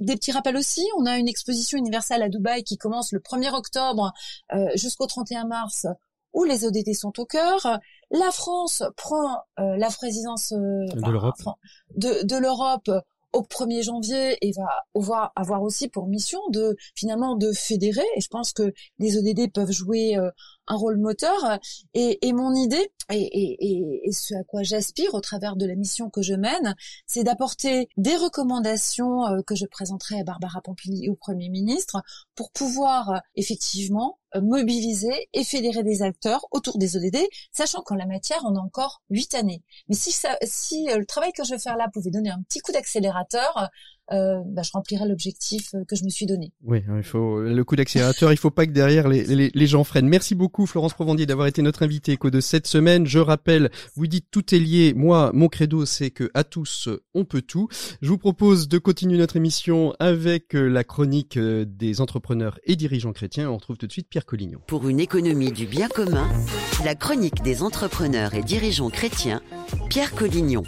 des 0.00 0.14
petits 0.14 0.32
rappels 0.32 0.56
aussi. 0.56 0.82
On 0.98 1.06
a 1.06 1.18
une 1.18 1.28
exposition 1.28 1.78
universelle 1.88 2.22
à 2.22 2.28
Dubaï 2.28 2.62
qui 2.62 2.76
commence 2.76 3.12
le 3.12 3.20
1er 3.20 3.54
octobre 3.54 4.12
euh, 4.52 4.68
jusqu'au 4.74 5.06
31 5.06 5.46
mars 5.46 5.86
où 6.34 6.44
les 6.44 6.64
ODD 6.64 6.94
sont 6.94 7.18
au 7.18 7.24
cœur. 7.24 7.80
La 8.10 8.30
France 8.30 8.82
prend 8.96 9.38
euh, 9.58 9.76
la 9.76 9.88
présidence 9.88 10.52
euh, 10.52 10.86
de 11.96 12.36
l'Europe 12.36 12.90
au 13.32 13.42
1er 13.42 13.82
janvier 13.82 14.38
et 14.40 14.52
va 14.52 14.68
avoir, 14.94 15.32
avoir 15.36 15.62
aussi 15.62 15.88
pour 15.88 16.06
mission 16.06 16.40
de 16.50 16.76
finalement 16.94 17.36
de 17.36 17.52
fédérer 17.52 18.06
et 18.16 18.20
je 18.20 18.28
pense 18.28 18.52
que 18.52 18.72
les 18.98 19.18
ODD 19.18 19.52
peuvent 19.52 19.70
jouer 19.70 20.16
un 20.68 20.76
rôle 20.76 20.98
moteur 20.98 21.58
et, 21.94 22.26
et 22.26 22.32
mon 22.32 22.54
idée 22.54 22.92
et, 23.10 23.20
et, 23.20 24.08
et, 24.08 24.12
ce 24.12 24.34
à 24.34 24.44
quoi 24.44 24.62
j'aspire 24.62 25.14
au 25.14 25.20
travers 25.20 25.56
de 25.56 25.66
la 25.66 25.74
mission 25.74 26.10
que 26.10 26.22
je 26.22 26.34
mène 26.34 26.74
c'est 27.06 27.24
d'apporter 27.24 27.88
des 27.96 28.16
recommandations 28.16 29.22
que 29.46 29.54
je 29.54 29.66
présenterai 29.66 30.20
à 30.20 30.24
Barbara 30.24 30.60
Pompili 30.60 31.08
au 31.08 31.14
Premier 31.14 31.48
ministre 31.48 32.02
pour 32.34 32.50
pouvoir 32.52 33.22
effectivement 33.34 34.18
mobiliser 34.36 35.28
et 35.32 35.44
fédérer 35.44 35.82
des 35.82 36.02
acteurs 36.02 36.46
autour 36.50 36.78
des 36.78 36.96
ODD, 36.96 37.18
sachant 37.52 37.82
qu'en 37.82 37.94
la 37.94 38.06
matière, 38.06 38.40
on 38.44 38.56
a 38.56 38.60
encore 38.60 39.02
huit 39.10 39.34
années. 39.34 39.62
Mais 39.88 39.94
si, 39.94 40.12
ça, 40.12 40.36
si 40.42 40.86
le 40.94 41.06
travail 41.06 41.32
que 41.32 41.44
je 41.44 41.52
vais 41.52 41.58
faire 41.58 41.76
là 41.76 41.88
pouvait 41.92 42.10
donner 42.10 42.30
un 42.30 42.42
petit 42.42 42.60
coup 42.60 42.72
d'accélérateur, 42.72 43.68
euh, 44.12 44.40
bah, 44.46 44.62
je 44.62 44.70
remplirai 44.72 45.06
l'objectif 45.06 45.74
euh, 45.74 45.84
que 45.86 45.96
je 45.96 46.04
me 46.04 46.08
suis 46.08 46.26
donné. 46.26 46.52
Oui, 46.64 46.82
il 46.96 47.02
faut 47.02 47.40
le 47.40 47.62
coup 47.64 47.76
d'accélérateur. 47.76 48.32
il 48.32 48.38
faut 48.38 48.50
pas 48.50 48.66
que 48.66 48.72
derrière 48.72 49.08
les, 49.08 49.24
les, 49.24 49.50
les, 49.52 49.66
gens 49.66 49.84
freinent. 49.84 50.08
Merci 50.08 50.34
beaucoup 50.34 50.66
Florence 50.66 50.94
Provandier 50.94 51.26
d'avoir 51.26 51.46
été 51.46 51.62
notre 51.62 51.82
invitée 51.82 52.12
éco 52.12 52.30
de 52.30 52.40
cette 52.40 52.66
semaine. 52.66 53.06
Je 53.06 53.18
rappelle, 53.18 53.70
vous 53.94 54.06
dites 54.06 54.26
tout 54.30 54.54
est 54.54 54.58
lié. 54.58 54.94
Moi, 54.94 55.30
mon 55.34 55.48
credo, 55.48 55.84
c'est 55.84 56.10
que 56.10 56.30
à 56.34 56.44
tous 56.44 56.88
on 57.14 57.24
peut 57.24 57.42
tout. 57.42 57.68
Je 58.00 58.08
vous 58.08 58.18
propose 58.18 58.68
de 58.68 58.78
continuer 58.78 59.18
notre 59.18 59.36
émission 59.36 59.94
avec 59.98 60.54
euh, 60.54 60.68
la 60.68 60.84
chronique 60.84 61.38
des 61.38 62.00
entrepreneurs 62.00 62.58
et 62.64 62.76
dirigeants 62.76 63.12
chrétiens. 63.12 63.50
On 63.50 63.56
retrouve 63.56 63.76
tout 63.76 63.86
de 63.86 63.92
suite 63.92 64.08
Pierre 64.08 64.26
Collignon. 64.26 64.60
Pour 64.66 64.88
une 64.88 65.00
économie 65.00 65.52
du 65.52 65.66
bien 65.66 65.88
commun, 65.88 66.28
la 66.84 66.94
chronique 66.94 67.42
des 67.42 67.62
entrepreneurs 67.62 68.34
et 68.34 68.42
dirigeants 68.42 68.90
chrétiens, 68.90 69.42
Pierre 69.88 70.14
Collignon. 70.14 70.62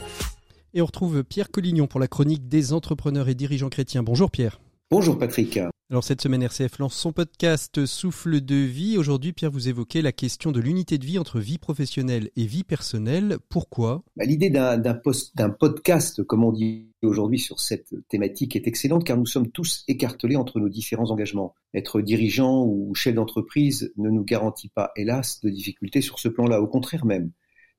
Et 0.73 0.83
on 0.83 0.87
retrouve 0.87 1.25
Pierre 1.25 1.51
Collignon 1.51 1.89
pour 1.89 1.99
la 1.99 2.07
chronique 2.07 2.47
des 2.47 2.73
entrepreneurs 2.73 3.29
et 3.29 3.35
dirigeants 3.35 3.71
chrétiens. 3.71 4.05
Bonjour 4.05 4.31
Pierre. 4.31 4.61
Bonjour 4.89 5.19
Patrick. 5.19 5.59
Alors 5.91 6.05
cette 6.05 6.21
semaine, 6.21 6.45
RCF 6.45 6.79
lance 6.79 6.95
son 6.95 7.13
podcast 7.13 7.85
Souffle 7.85 8.41
de 8.41 8.55
vie. 8.55 8.97
Aujourd'hui, 8.97 9.33
Pierre, 9.33 9.51
vous 9.51 9.69
évoquez 9.69 10.03
la 10.03 10.13
question 10.13 10.53
de 10.53 10.61
l'unité 10.61 10.99
de 10.99 11.05
vie 11.05 11.19
entre 11.19 11.41
vie 11.41 11.59
professionnelle 11.59 12.31
et 12.37 12.45
vie 12.45 12.63
personnelle. 12.63 13.39
Pourquoi? 13.49 14.05
Bah, 14.17 14.25
L'idée 14.25 14.51
d'un 14.51 15.51
podcast, 15.59 16.23
comme 16.23 16.45
on 16.45 16.53
dit 16.53 16.87
aujourd'hui 17.03 17.41
sur 17.41 17.59
cette 17.59 17.93
thématique, 18.09 18.55
est 18.55 18.69
excellente 18.69 19.03
car 19.03 19.17
nous 19.17 19.27
sommes 19.27 19.51
tous 19.51 19.83
écartelés 19.89 20.37
entre 20.37 20.61
nos 20.61 20.69
différents 20.69 21.11
engagements. 21.11 21.55
Être 21.75 22.01
dirigeant 22.01 22.65
ou 22.65 22.95
chef 22.95 23.17
d'entreprise 23.17 23.93
ne 23.97 24.11
nous 24.11 24.23
garantit 24.23 24.69
pas, 24.69 24.93
hélas, 24.95 25.41
de 25.41 25.51
difficultés 25.51 26.01
sur 26.01 26.21
ce 26.21 26.29
plan-là. 26.29 26.61
Au 26.61 26.69
contraire 26.69 27.05
même, 27.05 27.33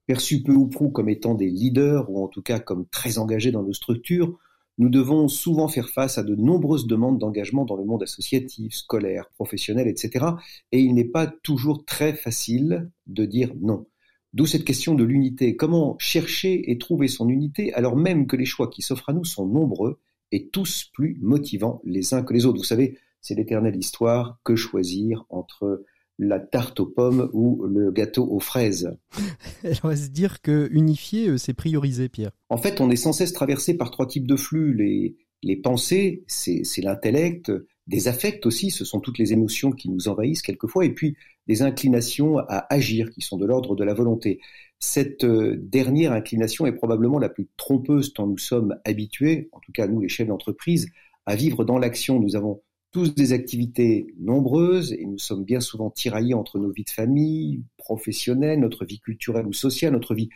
perçus 0.07 0.43
peu 0.43 0.53
ou 0.53 0.67
prou 0.67 0.89
comme 0.89 1.09
étant 1.09 1.35
des 1.35 1.49
leaders 1.49 2.09
ou 2.09 2.23
en 2.23 2.27
tout 2.27 2.41
cas 2.41 2.59
comme 2.59 2.85
très 2.87 3.17
engagés 3.17 3.51
dans 3.51 3.63
nos 3.63 3.73
structures, 3.73 4.37
nous 4.77 4.89
devons 4.89 5.27
souvent 5.27 5.67
faire 5.67 5.89
face 5.89 6.17
à 6.17 6.23
de 6.23 6.35
nombreuses 6.35 6.87
demandes 6.87 7.19
d'engagement 7.19 7.65
dans 7.65 7.75
le 7.75 7.83
monde 7.83 8.03
associatif, 8.03 8.73
scolaire, 8.73 9.29
professionnel, 9.35 9.87
etc. 9.87 10.25
Et 10.71 10.79
il 10.79 10.95
n'est 10.95 11.05
pas 11.05 11.27
toujours 11.27 11.85
très 11.85 12.13
facile 12.13 12.89
de 13.07 13.25
dire 13.25 13.53
non. 13.61 13.85
D'où 14.33 14.45
cette 14.45 14.63
question 14.63 14.95
de 14.95 15.03
l'unité. 15.03 15.55
Comment 15.57 15.97
chercher 15.99 16.71
et 16.71 16.77
trouver 16.77 17.09
son 17.09 17.27
unité 17.27 17.73
alors 17.73 17.97
même 17.97 18.27
que 18.27 18.37
les 18.37 18.45
choix 18.45 18.69
qui 18.69 18.81
s'offrent 18.81 19.09
à 19.09 19.13
nous 19.13 19.25
sont 19.25 19.45
nombreux 19.45 19.99
et 20.31 20.47
tous 20.47 20.89
plus 20.93 21.19
motivants 21.21 21.81
les 21.83 22.13
uns 22.13 22.23
que 22.23 22.33
les 22.33 22.45
autres. 22.45 22.57
Vous 22.57 22.63
savez, 22.63 22.97
c'est 23.19 23.35
l'éternelle 23.35 23.75
histoire. 23.75 24.39
Que 24.43 24.55
choisir 24.55 25.25
entre 25.29 25.83
la 26.21 26.39
tarte 26.39 26.79
aux 26.79 26.85
pommes 26.85 27.29
ou 27.33 27.65
le 27.65 27.91
gâteau 27.91 28.27
aux 28.31 28.39
fraises. 28.39 28.95
Elle 29.63 29.79
va 29.83 29.95
se 29.95 30.09
dire 30.09 30.41
que 30.41 30.69
unifier, 30.71 31.29
euh, 31.29 31.37
c'est 31.37 31.53
prioriser, 31.53 32.09
Pierre. 32.09 32.31
En 32.49 32.57
fait, 32.57 32.79
on 32.79 32.91
est 32.91 32.95
sans 32.95 33.11
cesse 33.11 33.33
traversé 33.33 33.75
par 33.75 33.89
trois 33.89 34.05
types 34.05 34.27
de 34.27 34.35
flux. 34.35 34.73
Les, 34.75 35.17
les 35.41 35.55
pensées, 35.55 36.23
c'est 36.27 36.63
l'intellect, 36.77 37.51
des 37.87 38.07
affects 38.07 38.45
aussi, 38.45 38.69
ce 38.69 38.85
sont 38.85 38.99
toutes 38.99 39.17
les 39.17 39.33
émotions 39.33 39.71
qui 39.71 39.89
nous 39.89 40.07
envahissent 40.07 40.43
quelquefois, 40.43 40.85
et 40.85 40.93
puis 40.93 41.17
des 41.47 41.63
inclinations 41.63 42.37
à 42.37 42.67
agir 42.69 43.09
qui 43.09 43.21
sont 43.21 43.37
de 43.37 43.45
l'ordre 43.45 43.75
de 43.75 43.83
la 43.83 43.95
volonté. 43.95 44.39
Cette 44.77 45.23
euh, 45.23 45.57
dernière 45.57 46.11
inclination 46.13 46.67
est 46.67 46.71
probablement 46.71 47.17
la 47.17 47.29
plus 47.29 47.49
trompeuse 47.57 48.13
tant 48.13 48.27
nous 48.27 48.37
sommes 48.37 48.77
habitués, 48.85 49.49
en 49.51 49.59
tout 49.59 49.71
cas 49.71 49.87
nous 49.87 49.99
les 49.99 50.09
chefs 50.09 50.27
d'entreprise, 50.27 50.87
à 51.25 51.35
vivre 51.35 51.63
dans 51.65 51.79
l'action. 51.79 52.19
Nous 52.19 52.35
avons 52.35 52.61
tous 52.91 53.15
des 53.15 53.33
activités 53.33 54.07
nombreuses 54.19 54.93
et 54.93 55.05
nous 55.05 55.17
sommes 55.17 55.43
bien 55.43 55.59
souvent 55.59 55.89
tiraillés 55.89 56.33
entre 56.33 56.59
nos 56.59 56.71
vies 56.71 56.83
de 56.83 56.89
famille, 56.89 57.63
professionnelles, 57.77 58.59
notre 58.59 58.85
vie 58.85 58.99
culturelle 58.99 59.47
ou 59.47 59.53
sociale, 59.53 59.93
notre 59.93 60.13
vie 60.13 60.29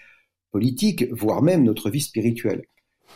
politique, 0.51 1.05
voire 1.11 1.41
même 1.41 1.63
notre 1.63 1.89
vie 1.89 2.01
spirituelle. 2.01 2.63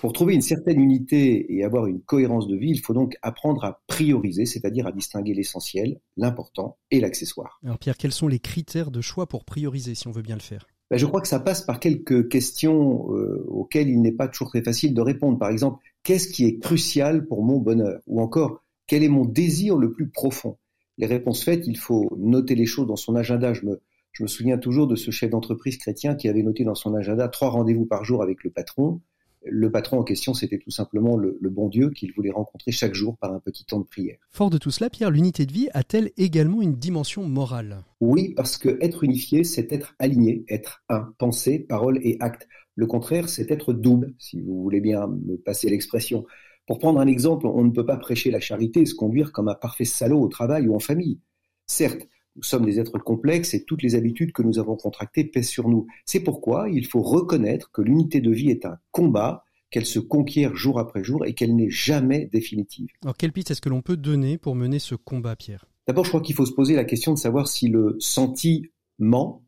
Pour 0.02 0.14
trouver 0.14 0.34
une 0.34 0.42
certaine 0.42 0.80
unité 0.80 1.54
et 1.54 1.64
avoir 1.64 1.88
une 1.88 2.02
cohérence 2.02 2.48
de 2.48 2.56
vie, 2.56 2.70
il 2.70 2.80
faut 2.80 2.94
donc 2.94 3.18
apprendre 3.22 3.66
à 3.66 3.82
prioriser, 3.88 4.46
c'est-à-dire 4.46 4.88
à 4.88 4.92
distinguer 4.92 5.34
l'essentiel, 5.34 6.00
l'important 6.16 6.78
et 6.92 7.00
l'accessoire. 7.00 7.60
Alors 7.64 7.80
Pierre, 7.80 7.98
quels 7.98 8.14
sont 8.14 8.28
les 8.28 8.40
critères 8.40 8.92
de 8.92 9.02
choix 9.02 9.28
pour 9.28 9.46
prioriser 9.46 9.96
si 9.96 10.08
on 10.08 10.12
veut 10.12 10.22
bien 10.22 10.36
le 10.36 10.42
faire? 10.42 10.68
Ben, 10.90 10.98
Je 10.98 11.06
crois 11.06 11.22
que 11.22 11.28
ça 11.28 11.40
passe 11.40 11.62
par 11.62 11.80
quelques 11.80 12.30
questions 12.30 13.14
euh, 13.14 13.46
auxquelles 13.48 13.90
il 13.90 14.02
n'est 14.02 14.14
pas 14.14 14.28
toujours 14.28 14.50
très 14.50 14.64
facile 14.64 14.94
de 14.94 15.02
répondre. 15.02 15.38
Par 15.38 15.50
exemple, 15.50 15.84
qu'est-ce 16.04 16.28
qui 16.28 16.46
est 16.46 16.60
crucial 16.60 17.26
pour 17.26 17.44
mon 17.44 17.58
bonheur? 17.58 18.00
Ou 18.08 18.22
encore, 18.22 18.64
quel 18.90 19.04
est 19.04 19.10
mon 19.10 19.24
désir 19.24 19.78
le 19.78 19.92
plus 19.92 20.10
profond? 20.10 20.58
Les 20.98 21.06
réponses 21.06 21.44
faites, 21.44 21.68
il 21.68 21.78
faut 21.78 22.12
noter 22.18 22.56
les 22.56 22.66
choses 22.66 22.88
dans 22.88 22.98
son 22.98 23.16
agenda. 23.16 23.54
Je 23.54 23.66
me, 23.66 23.82
je 24.12 24.24
me 24.24 24.28
souviens 24.28 24.58
toujours 24.58 24.88
de 24.88 24.96
ce 24.96 25.12
chef 25.12 25.30
d'entreprise 25.30 25.78
chrétien 25.78 26.16
qui 26.16 26.28
avait 26.28 26.42
noté 26.44 26.64
dans 26.64 26.76
son 26.76 26.96
agenda 26.96 27.30
trois 27.30 27.50
rendez-vous 27.50 27.86
par 27.86 28.04
jour 28.04 28.24
avec 28.24 28.44
le 28.44 28.50
patron. 28.50 29.00
Le 29.46 29.72
patron 29.72 30.00
en 30.00 30.04
question, 30.04 30.34
c'était 30.34 30.58
tout 30.58 30.72
simplement 30.72 31.16
le, 31.16 31.38
le 31.40 31.50
bon 31.50 31.70
Dieu 31.70 31.92
qu'il 31.92 32.12
voulait 32.12 32.32
rencontrer 32.32 32.72
chaque 32.72 32.96
jour 32.96 33.16
par 33.18 33.32
un 33.32 33.40
petit 33.40 33.64
temps 33.64 33.80
de 33.80 33.86
prière. 33.86 34.18
Fort 34.32 34.50
de 34.50 34.58
tout 34.58 34.72
cela, 34.72 34.90
Pierre, 34.90 35.12
l'unité 35.12 35.46
de 35.46 35.54
vie 35.54 35.70
a-t-elle 35.74 36.12
également 36.18 36.62
une 36.62 36.76
dimension 36.76 37.24
morale? 37.24 37.86
Oui, 38.02 38.34
parce 38.36 38.58
que 38.58 38.78
être 38.82 39.04
unifié, 39.04 39.46
c'est 39.46 39.72
être 39.72 39.96
aligné, 40.00 40.44
être 40.50 40.84
un, 40.90 41.14
pensée, 41.20 41.60
parole 41.60 42.00
et 42.02 42.18
acte. 42.20 42.48
Le 42.76 42.88
contraire, 42.88 43.30
c'est 43.30 43.52
être 43.52 43.72
double, 43.72 44.14
si 44.18 44.42
vous 44.42 44.62
voulez 44.62 44.82
bien 44.82 45.08
me 45.08 45.38
passer 45.38 45.70
l'expression. 45.70 46.26
Pour 46.70 46.78
prendre 46.78 47.00
un 47.00 47.08
exemple, 47.08 47.48
on 47.48 47.64
ne 47.64 47.72
peut 47.72 47.84
pas 47.88 47.98
prêcher 47.98 48.30
la 48.30 48.40
charité 48.40 48.82
et 48.82 48.86
se 48.86 48.94
conduire 48.94 49.32
comme 49.32 49.48
un 49.48 49.56
parfait 49.56 49.86
salaud 49.86 50.22
au 50.22 50.28
travail 50.28 50.68
ou 50.68 50.76
en 50.76 50.80
famille. 50.80 51.20
Certes, 51.66 52.08
nous 52.36 52.44
sommes 52.44 52.64
des 52.64 52.80
êtres 52.80 53.00
complexes 53.00 53.56
et 53.56 53.64
toutes 53.64 53.82
les 53.82 53.96
habitudes 53.96 54.34
que 54.34 54.44
nous 54.44 54.60
avons 54.60 54.76
contractées 54.76 55.24
pèsent 55.24 55.50
sur 55.50 55.68
nous. 55.68 55.88
C'est 56.06 56.20
pourquoi 56.20 56.70
il 56.70 56.86
faut 56.86 57.02
reconnaître 57.02 57.72
que 57.72 57.82
l'unité 57.82 58.22
de 58.22 58.30
vie 58.30 58.52
est 58.52 58.68
un 58.68 58.78
combat, 58.92 59.44
qu'elle 59.72 59.88
se 59.88 59.98
conquiert 59.98 60.56
jour 60.56 60.78
après 60.78 61.04
jour 61.04 61.26
et 61.26 61.34
qu'elle 61.34 61.56
n'est 61.56 61.72
jamais 61.72 62.30
définitive. 62.32 62.90
Alors 63.02 63.18
quelle 63.18 63.32
piste 63.32 63.50
est-ce 63.50 63.62
que 63.62 63.70
l'on 63.70 63.82
peut 63.82 63.98
donner 63.98 64.38
pour 64.38 64.54
mener 64.54 64.78
ce 64.78 64.94
combat, 64.94 65.36
Pierre? 65.36 65.66
D'abord, 65.88 66.04
je 66.04 66.10
crois 66.10 66.22
qu'il 66.22 66.36
faut 66.36 66.46
se 66.46 66.54
poser 66.54 66.76
la 66.76 66.86
question 66.86 67.16
de 67.16 67.18
savoir 67.18 67.48
si 67.48 67.68
le 67.68 67.96
sentiment 67.98 69.44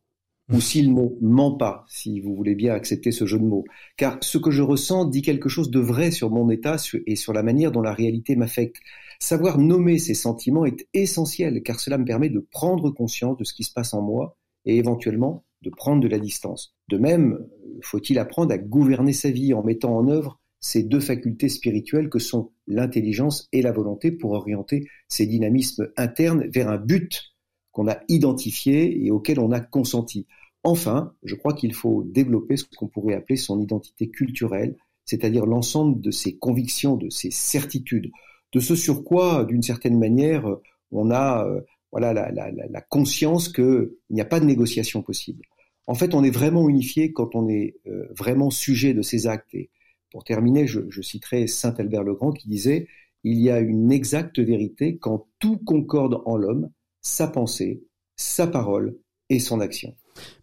ou 0.52 0.60
s'il 0.60 0.94
ne 0.94 1.02
ment 1.22 1.56
pas, 1.56 1.86
si 1.88 2.20
vous 2.20 2.36
voulez 2.36 2.56
bien 2.56 2.74
accepter 2.74 3.12
ce 3.12 3.26
jeu 3.26 3.40
de 3.40 3.46
mots. 3.46 3.64
Car 3.98 4.18
ce 4.22 4.38
que 4.38 4.52
je 4.52 4.62
ressens 4.62 5.06
dit 5.06 5.22
quelque 5.22 5.50
chose 5.50 5.72
de 5.72 5.80
vrai 5.80 6.12
sur 6.12 6.30
mon 6.30 6.50
état 6.50 6.78
et 7.06 7.16
sur 7.16 7.34
la 7.34 7.44
manière 7.44 7.72
dont 7.72 7.82
la 7.82 7.94
réalité 7.94 8.36
m'affecte. 8.36 8.78
Savoir 9.20 9.58
nommer 9.58 9.98
ces 9.98 10.14
sentiments 10.14 10.66
est 10.66 10.88
essentiel, 10.94 11.62
car 11.64 11.80
cela 11.80 11.98
me 11.98 12.06
permet 12.06 12.30
de 12.30 12.40
prendre 12.40 12.90
conscience 12.92 13.38
de 13.38 13.44
ce 13.44 13.54
qui 13.54 13.64
se 13.64 13.74
passe 13.74 13.94
en 13.94 14.02
moi 14.02 14.38
et 14.66 14.78
éventuellement 14.78 15.46
de 15.62 15.70
prendre 15.70 16.02
de 16.02 16.08
la 16.08 16.20
distance. 16.20 16.76
De 16.90 16.98
même, 16.98 17.40
faut-il 17.82 18.20
apprendre 18.20 18.52
à 18.52 18.58
gouverner 18.58 19.14
sa 19.14 19.30
vie 19.30 19.54
en 19.54 19.64
mettant 19.64 19.96
en 19.96 20.08
œuvre 20.08 20.40
ces 20.60 20.84
deux 20.84 21.00
facultés 21.00 21.50
spirituelles 21.50 22.10
que 22.10 22.20
sont 22.20 22.52
l'intelligence 22.68 23.48
et 23.52 23.62
la 23.62 23.72
volonté 23.72 24.12
pour 24.12 24.32
orienter 24.32 24.88
ces 25.08 25.26
dynamismes 25.26 25.92
internes 25.98 26.48
vers 26.54 26.70
un 26.70 26.78
but 26.78 27.32
qu'on 27.72 27.88
a 27.88 28.00
identifié 28.10 29.06
et 29.06 29.12
auquel 29.12 29.40
on 29.40 29.52
a 29.52 29.60
consenti. 29.60 30.28
Enfin, 30.64 31.14
je 31.24 31.36
crois 31.36 31.54
qu'il 31.54 31.74
faut 31.74 32.04
développer 32.04 32.58
ce 32.58 32.66
qu'on 32.66 32.88
pourrait 32.88 33.16
appeler 33.16 33.38
son 33.38 33.60
identité 33.60 34.10
culturelle, 34.10 34.78
c'est-à-dire 35.06 35.46
l'ensemble 35.46 36.00
de 36.00 36.12
ses 36.12 36.38
convictions, 36.38 36.98
de 36.98 37.10
ses 37.10 37.32
certitudes, 37.32 38.12
de 38.54 38.60
ce 38.60 38.76
sur 38.76 39.04
quoi, 39.04 39.46
d'une 39.46 39.64
certaine 39.64 39.98
manière, 39.98 40.46
on 40.92 41.10
a 41.10 41.46
euh, 41.48 41.62
voilà 41.92 42.14
la, 42.14 42.82
conscience 42.82 43.50
qu'il 43.50 43.90
n'y 44.10 44.22
a 44.22 44.26
pas 44.26 44.40
de 44.40 44.46
négociation 44.46 45.02
possible. 45.02 45.44
En 45.88 45.96
fait, 45.96 46.14
on 46.14 46.24
est 46.24 46.32
vraiment 46.32 46.70
unifié 46.70 47.12
quand 47.12 47.36
on 47.36 47.50
est 47.50 47.76
euh, 47.88 48.08
vraiment 48.12 48.50
sujet 48.50 48.94
de 48.94 49.02
ces 49.02 49.28
actes. 49.28 49.54
Et 49.54 49.72
pour 50.12 50.24
terminer, 50.24 50.68
je, 50.68 50.82
je 50.90 51.02
citerai 51.02 51.48
Saint 51.48 51.74
Albert 51.78 52.04
le 52.04 52.14
Grand 52.14 52.32
qui 52.32 52.48
disait 52.48 52.88
il 53.24 53.40
y 53.40 53.50
a 53.50 53.60
une 53.60 53.92
exacte 53.92 54.40
vérité 54.40 54.98
quand 54.98 55.28
tout 55.40 55.58
concorde 55.58 56.22
en 56.26 56.38
l'homme, 56.38 56.72
sa 57.02 57.28
pensée, 57.28 57.84
sa 58.16 58.48
parole 58.48 58.98
et 59.30 59.40
son 59.40 59.60
action. 59.60 59.96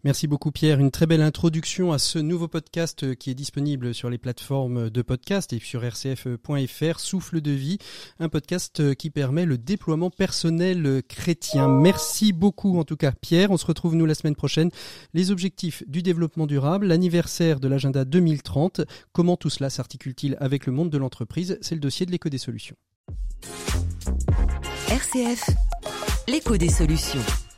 Merci 0.03 0.27
beaucoup 0.27 0.51
Pierre. 0.51 0.79
Une 0.79 0.91
très 0.91 1.05
belle 1.05 1.21
introduction 1.21 1.91
à 1.91 1.99
ce 1.99 2.19
nouveau 2.19 2.47
podcast 2.47 3.03
euh, 3.03 3.15
qui 3.15 3.31
est 3.31 3.35
disponible 3.35 3.93
sur 3.93 4.09
les 4.09 4.17
plateformes 4.17 4.89
de 4.89 5.01
podcast 5.01 5.51
et 5.53 5.59
sur 5.59 5.81
rcf.fr, 5.81 6.99
Souffle 6.99 7.41
de 7.41 7.51
vie, 7.51 7.77
un 8.19 8.29
podcast 8.29 8.79
euh, 8.79 8.93
qui 8.93 9.09
permet 9.09 9.45
le 9.45 9.57
déploiement 9.57 10.09
personnel 10.09 10.85
euh, 10.85 11.01
chrétien. 11.01 11.67
Merci 11.67 12.33
beaucoup 12.33 12.79
en 12.79 12.83
tout 12.83 12.97
cas 12.97 13.11
Pierre. 13.11 13.51
On 13.51 13.57
se 13.57 13.65
retrouve 13.65 13.95
nous 13.95 14.05
la 14.05 14.15
semaine 14.15 14.35
prochaine. 14.35 14.71
Les 15.13 15.31
objectifs 15.31 15.83
du 15.87 16.01
développement 16.01 16.47
durable, 16.47 16.87
l'anniversaire 16.87 17.59
de 17.59 17.67
l'agenda 17.67 18.05
2030, 18.05 18.81
comment 19.11 19.37
tout 19.37 19.49
cela 19.49 19.69
s'articule-t-il 19.69 20.37
avec 20.39 20.65
le 20.65 20.71
monde 20.71 20.89
de 20.89 20.97
l'entreprise? 20.97 21.57
C'est 21.61 21.75
le 21.75 21.81
dossier 21.81 22.05
de 22.05 22.11
l'éco 22.11 22.29
des 22.29 22.37
solutions. 22.37 22.75
RCF, 24.89 25.49
l'écho 26.27 26.57
des 26.57 26.69
solutions. 26.69 27.48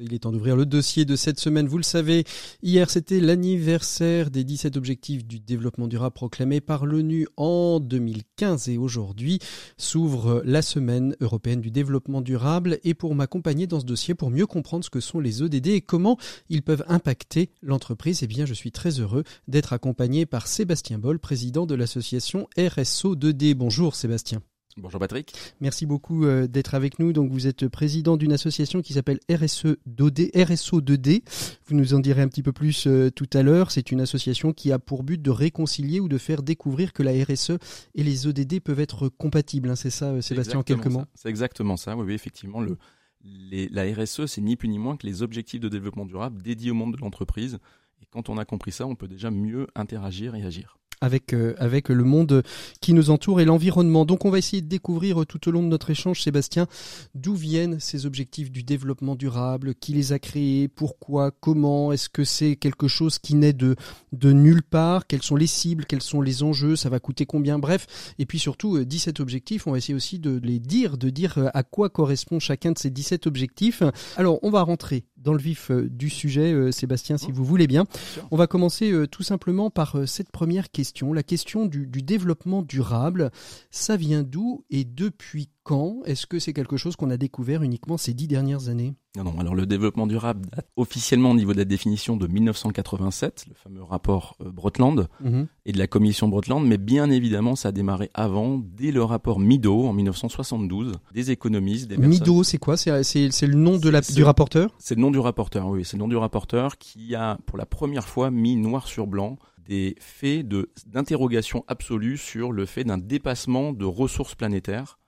Il 0.00 0.12
est 0.12 0.18
temps 0.18 0.32
d'ouvrir 0.32 0.56
le 0.56 0.66
dossier 0.66 1.04
de 1.04 1.14
cette 1.14 1.38
semaine. 1.38 1.68
Vous 1.68 1.76
le 1.76 1.84
savez, 1.84 2.24
hier 2.64 2.90
c'était 2.90 3.20
l'anniversaire 3.20 4.32
des 4.32 4.42
17 4.42 4.76
objectifs 4.76 5.24
du 5.24 5.38
développement 5.38 5.86
durable 5.86 6.14
proclamés 6.14 6.60
par 6.60 6.84
l'ONU 6.84 7.28
en 7.36 7.78
2015 7.78 8.70
et 8.70 8.76
aujourd'hui 8.76 9.38
s'ouvre 9.78 10.42
la 10.44 10.62
semaine 10.62 11.14
européenne 11.20 11.60
du 11.60 11.70
développement 11.70 12.22
durable 12.22 12.80
et 12.82 12.94
pour 12.94 13.14
m'accompagner 13.14 13.68
dans 13.68 13.78
ce 13.78 13.86
dossier, 13.86 14.16
pour 14.16 14.32
mieux 14.32 14.46
comprendre 14.46 14.84
ce 14.84 14.90
que 14.90 14.98
sont 14.98 15.20
les 15.20 15.42
ODD 15.42 15.68
et 15.68 15.80
comment 15.80 16.18
ils 16.48 16.62
peuvent 16.62 16.84
impacter 16.88 17.50
l'entreprise, 17.62 18.24
eh 18.24 18.26
bien 18.26 18.46
je 18.46 18.54
suis 18.54 18.72
très 18.72 18.98
heureux 18.98 19.22
d'être 19.46 19.72
accompagné 19.72 20.26
par 20.26 20.48
Sébastien 20.48 20.98
Boll, 20.98 21.20
président 21.20 21.66
de 21.66 21.76
l'association 21.76 22.48
RSO2D. 22.56 23.54
Bonjour 23.54 23.94
Sébastien. 23.94 24.42
Bonjour 24.76 24.98
Patrick. 24.98 25.32
Merci 25.60 25.86
beaucoup 25.86 26.24
euh, 26.24 26.48
d'être 26.48 26.74
avec 26.74 26.98
nous. 26.98 27.12
Donc 27.12 27.30
vous 27.30 27.46
êtes 27.46 27.68
président 27.68 28.16
d'une 28.16 28.32
association 28.32 28.82
qui 28.82 28.94
s'appelle 28.94 29.20
RSE 29.30 29.76
2D, 29.88 30.30
RSO 30.36 30.80
2D. 30.80 31.22
Vous 31.66 31.76
nous 31.76 31.94
en 31.94 32.00
direz 32.00 32.22
un 32.22 32.28
petit 32.28 32.42
peu 32.42 32.52
plus 32.52 32.88
euh, 32.88 33.10
tout 33.10 33.28
à 33.34 33.42
l'heure. 33.44 33.70
C'est 33.70 33.92
une 33.92 34.00
association 34.00 34.52
qui 34.52 34.72
a 34.72 34.80
pour 34.80 35.04
but 35.04 35.22
de 35.22 35.30
réconcilier 35.30 36.00
ou 36.00 36.08
de 36.08 36.18
faire 36.18 36.42
découvrir 36.42 36.92
que 36.92 37.04
la 37.04 37.12
RSE 37.12 37.52
et 37.94 38.02
les 38.02 38.26
ODD 38.26 38.60
peuvent 38.60 38.80
être 38.80 39.08
compatibles. 39.08 39.70
Hein. 39.70 39.76
C'est 39.76 39.90
ça, 39.90 40.06
euh, 40.06 40.20
Sébastien, 40.20 40.58
en 40.58 40.62
quelques 40.64 40.86
mots. 40.86 41.04
C'est 41.14 41.28
exactement 41.28 41.76
ça. 41.76 41.96
Oui, 41.96 42.04
oui 42.04 42.14
effectivement, 42.14 42.60
le, 42.60 42.76
la 43.22 43.84
RSE, 43.84 44.26
c'est 44.26 44.40
ni 44.40 44.56
plus 44.56 44.68
ni 44.68 44.80
moins 44.80 44.96
que 44.96 45.06
les 45.06 45.22
objectifs 45.22 45.60
de 45.60 45.68
développement 45.68 46.04
durable 46.04 46.42
dédiés 46.42 46.72
au 46.72 46.74
monde 46.74 46.96
de 46.96 47.00
l'entreprise. 47.00 47.58
Et 48.02 48.06
quand 48.10 48.28
on 48.28 48.38
a 48.38 48.44
compris 48.44 48.72
ça, 48.72 48.86
on 48.88 48.96
peut 48.96 49.08
déjà 49.08 49.30
mieux 49.30 49.68
interagir 49.76 50.34
et 50.34 50.42
agir. 50.42 50.78
Avec 51.04 51.34
euh, 51.34 51.54
avec 51.58 51.88
le 51.88 52.04
monde 52.04 52.42
qui 52.80 52.92
nous 52.94 53.10
entoure 53.10 53.40
et 53.40 53.44
l'environnement. 53.44 54.04
Donc 54.04 54.24
on 54.24 54.30
va 54.30 54.38
essayer 54.38 54.62
de 54.62 54.68
découvrir 54.68 55.26
tout 55.26 55.48
au 55.48 55.52
long 55.52 55.62
de 55.62 55.68
notre 55.68 55.90
échange, 55.90 56.22
Sébastien, 56.22 56.66
d'où 57.14 57.34
viennent 57.34 57.78
ces 57.78 58.06
objectifs 58.06 58.50
du 58.50 58.62
développement 58.62 59.14
durable, 59.14 59.74
qui 59.74 59.92
les 59.92 60.12
a 60.12 60.18
créés, 60.18 60.68
pourquoi, 60.68 61.30
comment, 61.30 61.92
est-ce 61.92 62.08
que 62.08 62.24
c'est 62.24 62.56
quelque 62.56 62.88
chose 62.88 63.18
qui 63.18 63.34
naît 63.34 63.52
de 63.52 63.76
de 64.12 64.32
nulle 64.32 64.62
part, 64.62 65.06
quelles 65.06 65.22
sont 65.22 65.36
les 65.36 65.46
cibles, 65.46 65.84
quels 65.86 66.02
sont 66.02 66.22
les 66.22 66.42
enjeux, 66.42 66.76
ça 66.76 66.88
va 66.88 67.00
coûter 67.00 67.26
combien, 67.26 67.58
bref, 67.58 68.14
et 68.18 68.26
puis 68.26 68.38
surtout 68.38 68.84
17 68.84 69.20
objectifs, 69.20 69.66
on 69.66 69.72
va 69.72 69.78
essayer 69.78 69.94
aussi 69.94 70.18
de 70.18 70.40
les 70.42 70.58
dire, 70.58 70.96
de 70.96 71.10
dire 71.10 71.50
à 71.52 71.62
quoi 71.62 71.90
correspond 71.90 72.40
chacun 72.40 72.72
de 72.72 72.78
ces 72.78 72.90
17 72.90 73.26
objectifs. 73.26 73.82
Alors 74.16 74.38
on 74.42 74.50
va 74.50 74.62
rentrer 74.62 75.04
dans 75.24 75.32
le 75.32 75.40
vif 75.40 75.70
du 75.70 76.10
sujet, 76.10 76.70
Sébastien, 76.70 77.16
si 77.16 77.32
vous 77.32 77.44
voulez 77.44 77.66
bien. 77.66 77.84
On 78.30 78.36
va 78.36 78.46
commencer 78.46 78.92
tout 79.10 79.22
simplement 79.22 79.70
par 79.70 80.06
cette 80.06 80.30
première 80.30 80.70
question, 80.70 81.12
la 81.12 81.22
question 81.22 81.66
du, 81.66 81.86
développement 81.86 82.62
durable. 82.62 83.30
Ça 83.70 83.96
vient 83.96 84.22
d'où 84.22 84.64
et 84.70 84.84
depuis 84.84 85.48
quand 85.64 86.02
Est-ce 86.04 86.26
que 86.26 86.38
c'est 86.38 86.52
quelque 86.52 86.76
chose 86.76 86.94
qu'on 86.94 87.10
a 87.10 87.16
découvert 87.16 87.62
uniquement 87.62 87.96
ces 87.96 88.14
dix 88.14 88.28
dernières 88.28 88.68
années? 88.68 88.94
Non, 89.16 89.24
non. 89.24 89.40
Alors 89.40 89.54
le 89.54 89.64
développement 89.66 90.06
durable 90.06 90.46
date 90.54 90.68
officiellement 90.76 91.30
au 91.30 91.34
niveau 91.34 91.52
de 91.52 91.58
la 91.58 91.64
définition 91.64 92.16
de 92.16 92.26
1987, 92.26 93.46
le 93.48 93.54
fameux 93.54 93.82
rapport 93.82 94.36
euh, 94.40 94.50
Brotland 94.50 95.08
mhm. 95.20 95.46
et 95.64 95.72
de 95.72 95.78
la 95.78 95.86
commission 95.86 96.28
Brotland, 96.28 96.64
mais 96.66 96.78
bien 96.78 97.10
évidemment 97.10 97.56
ça 97.56 97.68
a 97.68 97.72
démarré 97.72 98.10
avant, 98.12 98.58
dès 98.58 98.92
le 98.92 99.02
rapport 99.02 99.40
Mido 99.40 99.86
en 99.86 99.92
1972, 99.92 100.92
des 101.14 101.30
économistes, 101.30 101.88
des 101.88 101.96
Mido, 101.96 102.42
c'est 102.42 102.58
quoi? 102.58 102.76
C'est 102.76 102.90
le 102.92 103.54
nom 103.54 103.78
de 103.78 103.88
la, 103.88 104.02
du 104.02 104.22
rapporteur? 104.22 104.74
C'est 104.78 104.96
le 104.96 105.00
nom 105.00 105.10
du 105.10 105.18
rapporteur, 105.18 105.66
oui. 105.68 105.84
C'est 105.84 105.96
le 105.96 106.00
nom 106.00 106.08
du 106.08 106.16
rapporteur 106.16 106.76
qui 106.76 107.14
a 107.14 107.38
pour 107.46 107.56
la 107.56 107.66
première 107.66 108.06
fois 108.06 108.30
mis 108.30 108.56
noir 108.56 108.86
sur 108.86 109.06
blanc 109.06 109.38
des 109.66 109.96
faits 109.98 110.46
d'interrogation 110.86 111.64
absolue 111.68 112.18
sur 112.18 112.52
le 112.52 112.66
fait 112.66 112.84
d'un 112.84 112.98
dépassement 112.98 113.72
de 113.72 113.84
ressources 113.84 114.34
planétaires. 114.34 114.98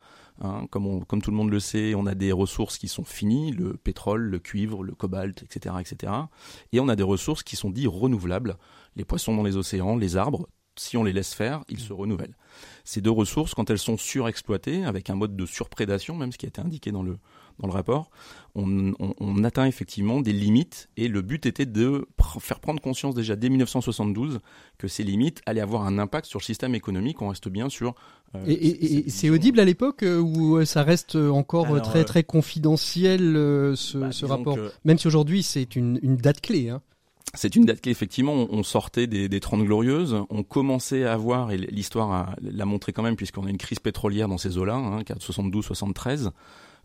Hein, 0.43 0.67
comme, 0.71 1.23
tout 1.23 1.31
le 1.31 1.37
monde 1.37 1.51
le 1.51 1.61
sait, 1.61 1.95
on 1.95 2.07
a 2.07 2.15
des 2.15 2.33
ressources 2.33 2.79
qui 2.79 2.89
sont 2.89 3.05
finies, 3.05 3.53
le 3.53 3.75
pétrole, 3.75 4.23
le 4.23 4.39
cuivre, 4.39 4.83
le 4.83 4.95
cobalt, 4.95 5.43
etc., 5.43 5.77
etc. 5.81 6.13
Et 6.73 6.81
on 6.81 6.89
a 6.89 6.97
des 6.97 7.03
ressources 7.03 7.43
qui 7.43 7.57
sont 7.57 7.71
dites 7.71 7.89
renouvelables. 7.89 8.57
Les 8.97 9.05
poissons 9.05 9.35
dans 9.35 9.43
les 9.43 9.57
océans, 9.57 9.97
les 9.97 10.17
arbres, 10.17 10.49
si 10.79 10.97
on 10.97 11.05
les 11.05 11.13
laisse 11.13 11.35
faire, 11.35 11.65
ils 11.69 11.81
se 11.81 11.93
renouvellent. 11.93 12.37
Ces 12.85 13.01
deux 13.01 13.11
ressources, 13.11 13.55
quand 13.55 13.71
elles 13.71 13.79
sont 13.79 13.97
surexploitées, 13.97 14.85
avec 14.85 15.11
un 15.11 15.15
mode 15.15 15.37
de 15.37 15.47
surprédation, 15.47 16.15
même 16.17 16.33
ce 16.33 16.39
qui 16.39 16.47
a 16.47 16.49
été 16.49 16.61
indiqué 16.61 16.93
dans 16.93 17.03
le, 17.03 17.19
dans 17.59 17.67
le 17.67 17.73
rapport, 17.73 18.11
on, 18.55 19.45
atteint 19.45 19.67
effectivement 19.67 20.21
des 20.21 20.33
limites 20.33 20.89
et 20.97 21.09
le 21.09 21.23
but 21.23 21.47
était 21.47 21.67
de 21.67 22.07
faire 22.41 22.59
prendre 22.59 22.81
conscience 22.81 23.15
déjà 23.15 23.37
dès 23.37 23.49
1972 23.49 24.41
que 24.79 24.89
ces 24.89 25.05
limites 25.05 25.41
allaient 25.47 25.61
avoir 25.61 25.83
un 25.83 25.99
impact 25.99 26.27
sur 26.27 26.41
le 26.41 26.45
système 26.45 26.75
économique. 26.75 27.23
On 27.23 27.29
reste 27.29 27.49
bien 27.49 27.69
sur. 27.69 27.95
Euh, 28.35 28.45
et, 28.47 29.09
c'est 29.09 29.31
audible 29.31 29.61
à 29.61 29.65
l'époque 29.65 30.03
euh, 30.03 30.19
où 30.19 30.65
ça 30.65 30.83
reste 30.83 31.17
encore 31.17 31.81
très 31.83 32.01
euh, 32.01 32.05
très 32.05 32.25
confidentiel 32.25 33.21
ce, 33.77 33.99
bah, 33.99 34.11
rapport, 34.27 34.59
même 34.85 34.99
si 34.99 35.07
aujourd'hui 35.07 35.43
c'est 35.43 35.77
une, 35.77 35.99
date 36.17 36.41
clé. 36.41 36.71
Hein. 36.71 36.83
C'est 37.35 37.57
une 37.57 37.65
date 37.65 37.81
clé, 37.83 37.93
effectivement. 37.93 38.47
On 38.51 38.63
sortait 38.63 39.07
des, 39.07 39.29
des 39.29 39.41
30 39.41 39.65
glorieuses. 39.65 40.17
On 40.31 40.43
commençait 40.43 41.05
à 41.05 41.13
avoir, 41.13 41.51
et 41.51 41.59
l'histoire 41.59 42.35
l'a 42.41 42.65
montré 42.65 42.93
quand 42.93 43.03
même, 43.03 43.17
puisqu'on 43.17 43.47
a 43.47 43.51
une 43.51 43.59
crise 43.59 43.79
pétrolière 43.79 44.29
dans 44.29 44.39
ces 44.39 44.59
eaux-là, 44.59 44.75
hein, 44.75 45.03
72-73. 45.03 46.31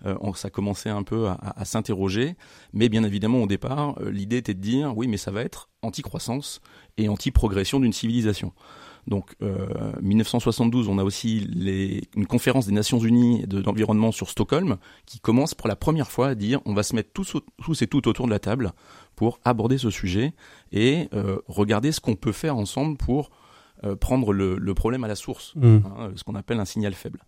Euh, 0.05 0.15
ça 0.35 0.49
commençait 0.49 0.89
un 0.89 1.03
peu 1.03 1.27
à, 1.27 1.65
s'interroger. 1.65 2.35
Mais 2.73 2.89
bien 2.89 3.03
évidemment, 3.03 3.43
au 3.43 3.47
départ, 3.47 3.95
euh, 4.01 4.11
l'idée 4.11 4.37
était 4.37 4.53
de 4.53 4.59
dire, 4.59 4.95
oui, 4.97 5.07
mais 5.07 5.17
ça 5.17 5.31
va 5.31 5.41
être 5.41 5.69
anti-croissance 5.81 6.61
et 6.97 7.09
anti-progression 7.09 7.79
d'une 7.79 7.93
civilisation. 7.93 8.53
Donc, 9.11 9.35
euh, 9.41 9.91
1972, 10.01 10.87
on 10.87 10.97
a 10.97 11.03
aussi 11.03 11.41
les, 11.41 12.01
une 12.15 12.25
conférence 12.25 12.65
des 12.65 12.71
Nations 12.71 12.97
Unies 12.97 13.45
de 13.45 13.61
l'environnement 13.61 14.13
sur 14.13 14.29
Stockholm 14.29 14.77
qui 15.05 15.19
commence 15.19 15.53
pour 15.53 15.67
la 15.67 15.75
première 15.75 16.09
fois 16.09 16.29
à 16.29 16.35
dire 16.35 16.61
on 16.63 16.73
va 16.73 16.81
se 16.81 16.95
mettre 16.95 17.09
tous, 17.11 17.35
tous 17.61 17.81
et 17.81 17.87
toutes 17.87 18.07
autour 18.07 18.25
de 18.25 18.31
la 18.31 18.39
table 18.39 18.71
pour 19.17 19.41
aborder 19.43 19.77
ce 19.77 19.89
sujet 19.89 20.31
et 20.71 21.09
euh, 21.13 21.39
regarder 21.49 21.91
ce 21.91 21.99
qu'on 21.99 22.15
peut 22.15 22.31
faire 22.31 22.55
ensemble 22.55 22.95
pour 22.95 23.31
euh, 23.83 23.97
prendre 23.97 24.31
le, 24.31 24.55
le, 24.55 24.73
problème 24.73 25.03
à 25.03 25.09
la 25.09 25.15
source, 25.15 25.55
mmh. 25.55 25.77
hein, 25.97 26.11
ce 26.15 26.23
qu'on 26.23 26.35
appelle 26.35 26.61
un 26.61 26.65
signal 26.65 26.93
faible. 26.93 27.19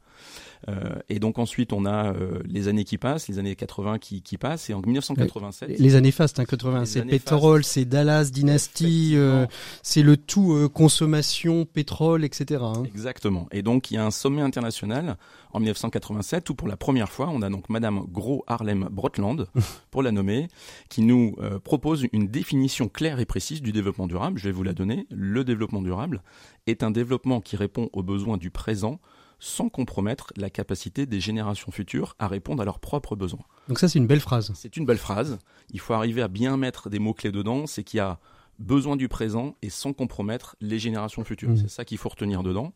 Euh, 0.69 0.95
et 1.09 1.19
donc 1.19 1.39
ensuite, 1.39 1.73
on 1.73 1.85
a 1.85 2.13
euh, 2.13 2.39
les 2.45 2.67
années 2.67 2.83
qui 2.83 2.97
passent, 2.97 3.27
les 3.27 3.39
années 3.39 3.55
80 3.55 3.99
qui, 3.99 4.21
qui 4.21 4.37
passent, 4.37 4.69
et 4.69 4.73
en 4.73 4.81
1987... 4.81 5.77
Les 5.79 5.95
années 5.95 6.11
fastes, 6.11 6.39
hein, 6.39 6.45
80, 6.45 6.85
c'est 6.85 7.03
pétrole, 7.03 7.63
c'est 7.63 7.85
Dallas, 7.85 8.29
dynastie, 8.31 9.13
euh, 9.15 9.45
c'est 9.81 10.03
le 10.03 10.17
tout 10.17 10.69
consommation, 10.73 11.65
pétrole, 11.65 12.23
etc. 12.23 12.61
Hein. 12.63 12.83
Exactement. 12.85 13.47
Et 13.51 13.61
donc, 13.61 13.91
il 13.91 13.95
y 13.95 13.97
a 13.97 14.05
un 14.05 14.11
sommet 14.11 14.41
international 14.41 15.17
en 15.51 15.59
1987 15.59 16.49
où 16.49 16.55
pour 16.55 16.67
la 16.67 16.77
première 16.77 17.11
fois, 17.11 17.29
on 17.29 17.41
a 17.41 17.49
donc 17.49 17.69
Madame 17.69 18.05
Gros 18.11 18.43
Harlem 18.47 18.87
Brotland, 18.89 19.47
pour 19.91 20.01
la 20.01 20.11
nommer, 20.11 20.47
qui 20.89 21.01
nous 21.01 21.35
propose 21.63 22.07
une 22.11 22.27
définition 22.27 22.87
claire 22.87 23.19
et 23.19 23.25
précise 23.25 23.61
du 23.61 23.71
développement 23.71 24.07
durable. 24.07 24.39
Je 24.39 24.45
vais 24.45 24.51
vous 24.51 24.63
la 24.63 24.73
donner. 24.73 25.05
Le 25.11 25.43
développement 25.43 25.81
durable 25.81 26.23
est 26.65 26.83
un 26.83 26.91
développement 26.91 27.41
qui 27.41 27.55
répond 27.55 27.89
aux 27.93 28.03
besoins 28.03 28.37
du 28.37 28.49
présent 28.49 28.99
sans 29.43 29.67
compromettre 29.67 30.31
la 30.37 30.49
capacité 30.49 31.05
des 31.05 31.19
générations 31.19 31.69
futures 31.69 32.15
à 32.17 32.29
répondre 32.29 32.61
à 32.61 32.65
leurs 32.65 32.79
propres 32.79 33.17
besoins. 33.17 33.43
Donc 33.67 33.77
ça, 33.77 33.89
c'est 33.89 33.99
une 33.99 34.07
belle 34.07 34.21
phrase. 34.21 34.53
C'est 34.55 34.77
une 34.77 34.85
belle 34.85 34.97
phrase. 34.97 35.37
Il 35.71 35.81
faut 35.81 35.93
arriver 35.93 36.21
à 36.21 36.29
bien 36.29 36.55
mettre 36.55 36.89
des 36.89 36.97
mots-clés 36.97 37.33
dedans. 37.33 37.67
C'est 37.67 37.83
qu'il 37.83 37.97
y 37.97 38.01
a 38.01 38.19
besoin 38.59 38.95
du 38.95 39.09
présent 39.09 39.57
et 39.61 39.69
sans 39.69 39.91
compromettre 39.91 40.55
les 40.61 40.79
générations 40.79 41.25
futures. 41.25 41.49
Mmh. 41.49 41.57
C'est 41.57 41.69
ça 41.69 41.83
qu'il 41.83 41.97
faut 41.97 42.07
retenir 42.07 42.41
dedans. 42.41 42.71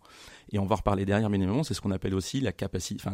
Et 0.51 0.59
on 0.59 0.65
va 0.65 0.75
reparler 0.75 1.05
derrière, 1.05 1.29
bien 1.29 1.39
évidemment, 1.39 1.63
c'est 1.63 1.73
ce 1.73 1.79
qu'on 1.79 1.91
appelle 1.91 2.13
aussi 2.13 2.41
la 2.41 2.51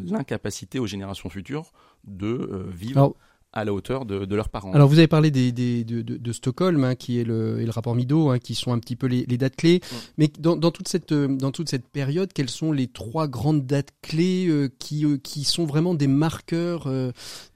l'incapacité 0.04 0.80
aux 0.80 0.88
générations 0.88 1.30
futures 1.30 1.74
de 2.06 2.28
euh, 2.28 2.66
vivre 2.72 3.16
à 3.54 3.64
la 3.64 3.74
hauteur 3.74 4.06
de, 4.06 4.26
de, 4.26 4.36
leurs 4.36 4.50
parents. 4.50 4.74
Alors 4.74 4.90
vous 4.90 4.98
avez 4.98 5.08
parlé 5.08 5.32
des, 5.32 5.52
des 5.52 5.84
de, 5.84 6.02
de, 6.02 6.32
Stockholm, 6.32 6.84
hein, 6.84 6.96
qui 6.96 7.20
est 7.20 7.24
le, 7.24 7.62
et 7.62 7.66
le 7.66 7.72
rapport 7.72 7.96
Mido, 7.96 8.30
hein, 8.30 8.40
qui 8.40 8.56
sont 8.56 8.74
un 8.74 8.80
petit 8.80 8.96
peu 8.96 9.08
les, 9.08 9.26
les 9.28 9.38
dates 9.38 9.56
clés. 9.56 9.80
Mais 10.18 10.28
dans, 10.40 10.56
dans, 10.56 10.72
toute 10.72 10.88
cette, 10.88 11.12
euh, 11.12 11.28
dans 11.28 11.52
toute 11.52 11.70
cette 11.70 11.88
période, 11.88 12.34
quelles 12.34 12.50
sont 12.50 12.72
les 12.72 12.88
trois 12.88 13.28
grandes 13.28 13.66
dates 13.66 13.92
clés 14.02 14.48
euh, 14.48 14.70
qui, 14.80 15.06
euh, 15.06 15.18
qui 15.18 15.44
sont 15.44 15.66
vraiment 15.66 15.94
des 15.94 16.08
marqueurs, 16.08 16.90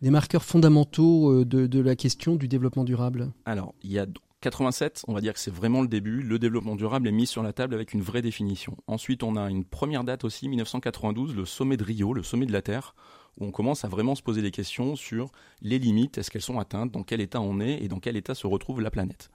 des 0.01 0.09
marqueurs 0.09 0.43
fondamentaux 0.43 1.43
de, 1.43 1.67
de 1.67 1.79
la 1.79 1.95
question 1.95 2.35
du 2.35 2.47
développement 2.47 2.83
durable? 2.83 3.31
Alors 3.45 3.73
il 3.83 3.91
y 3.91 3.99
a 3.99 4.05
87, 4.41 5.03
on 5.07 5.13
va 5.13 5.21
dire 5.21 5.33
que 5.33 5.39
c'est 5.39 5.53
vraiment 5.53 5.81
le 5.81 5.87
début. 5.87 6.21
Le 6.21 6.37
développement 6.37 6.75
durable 6.75 7.07
est 7.07 7.11
mis 7.11 7.25
sur 7.25 7.41
la 7.41 7.53
table 7.53 7.73
avec 7.73 7.93
une 7.93 8.01
vraie 8.01 8.21
définition. 8.21 8.77
Ensuite, 8.87 9.23
on 9.23 9.35
a 9.35 9.49
une 9.49 9.65
première 9.65 10.03
date 10.03 10.23
aussi, 10.23 10.47
1992, 10.47 11.35
le 11.35 11.45
sommet 11.45 11.77
de 11.77 11.83
Rio, 11.83 12.13
le 12.13 12.23
sommet 12.23 12.45
de 12.45 12.53
la 12.53 12.61
Terre, 12.61 12.93
où 13.39 13.45
on 13.45 13.51
commence 13.51 13.85
à 13.85 13.87
vraiment 13.87 14.15
se 14.15 14.21
poser 14.21 14.41
des 14.41 14.51
questions 14.51 14.95
sur 14.95 15.31
les 15.61 15.79
limites, 15.79 16.17
est-ce 16.17 16.31
qu'elles 16.31 16.41
sont 16.41 16.59
atteintes, 16.59 16.91
dans 16.91 17.03
quel 17.03 17.21
état 17.21 17.41
on 17.41 17.59
est 17.59 17.83
et 17.83 17.87
dans 17.87 17.99
quel 17.99 18.17
état 18.17 18.35
se 18.35 18.47
retrouve 18.47 18.81
la 18.81 18.91
planète. 18.91 19.29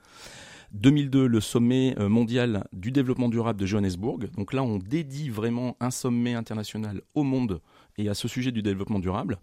2002, 0.72 1.26
le 1.26 1.40
sommet 1.40 1.94
euh, 1.98 2.08
mondial 2.08 2.66
du 2.72 2.92
développement 2.92 3.28
durable 3.28 3.60
de 3.60 3.66
Johannesburg. 3.66 4.30
Donc 4.36 4.52
là, 4.52 4.62
on 4.62 4.78
dédie 4.78 5.28
vraiment 5.28 5.76
un 5.80 5.90
sommet 5.90 6.34
international 6.34 7.02
au 7.14 7.24
monde 7.24 7.60
et 7.98 8.08
à 8.08 8.14
ce 8.14 8.26
sujet 8.26 8.52
du 8.52 8.62
développement 8.62 8.98
durable. 8.98 9.38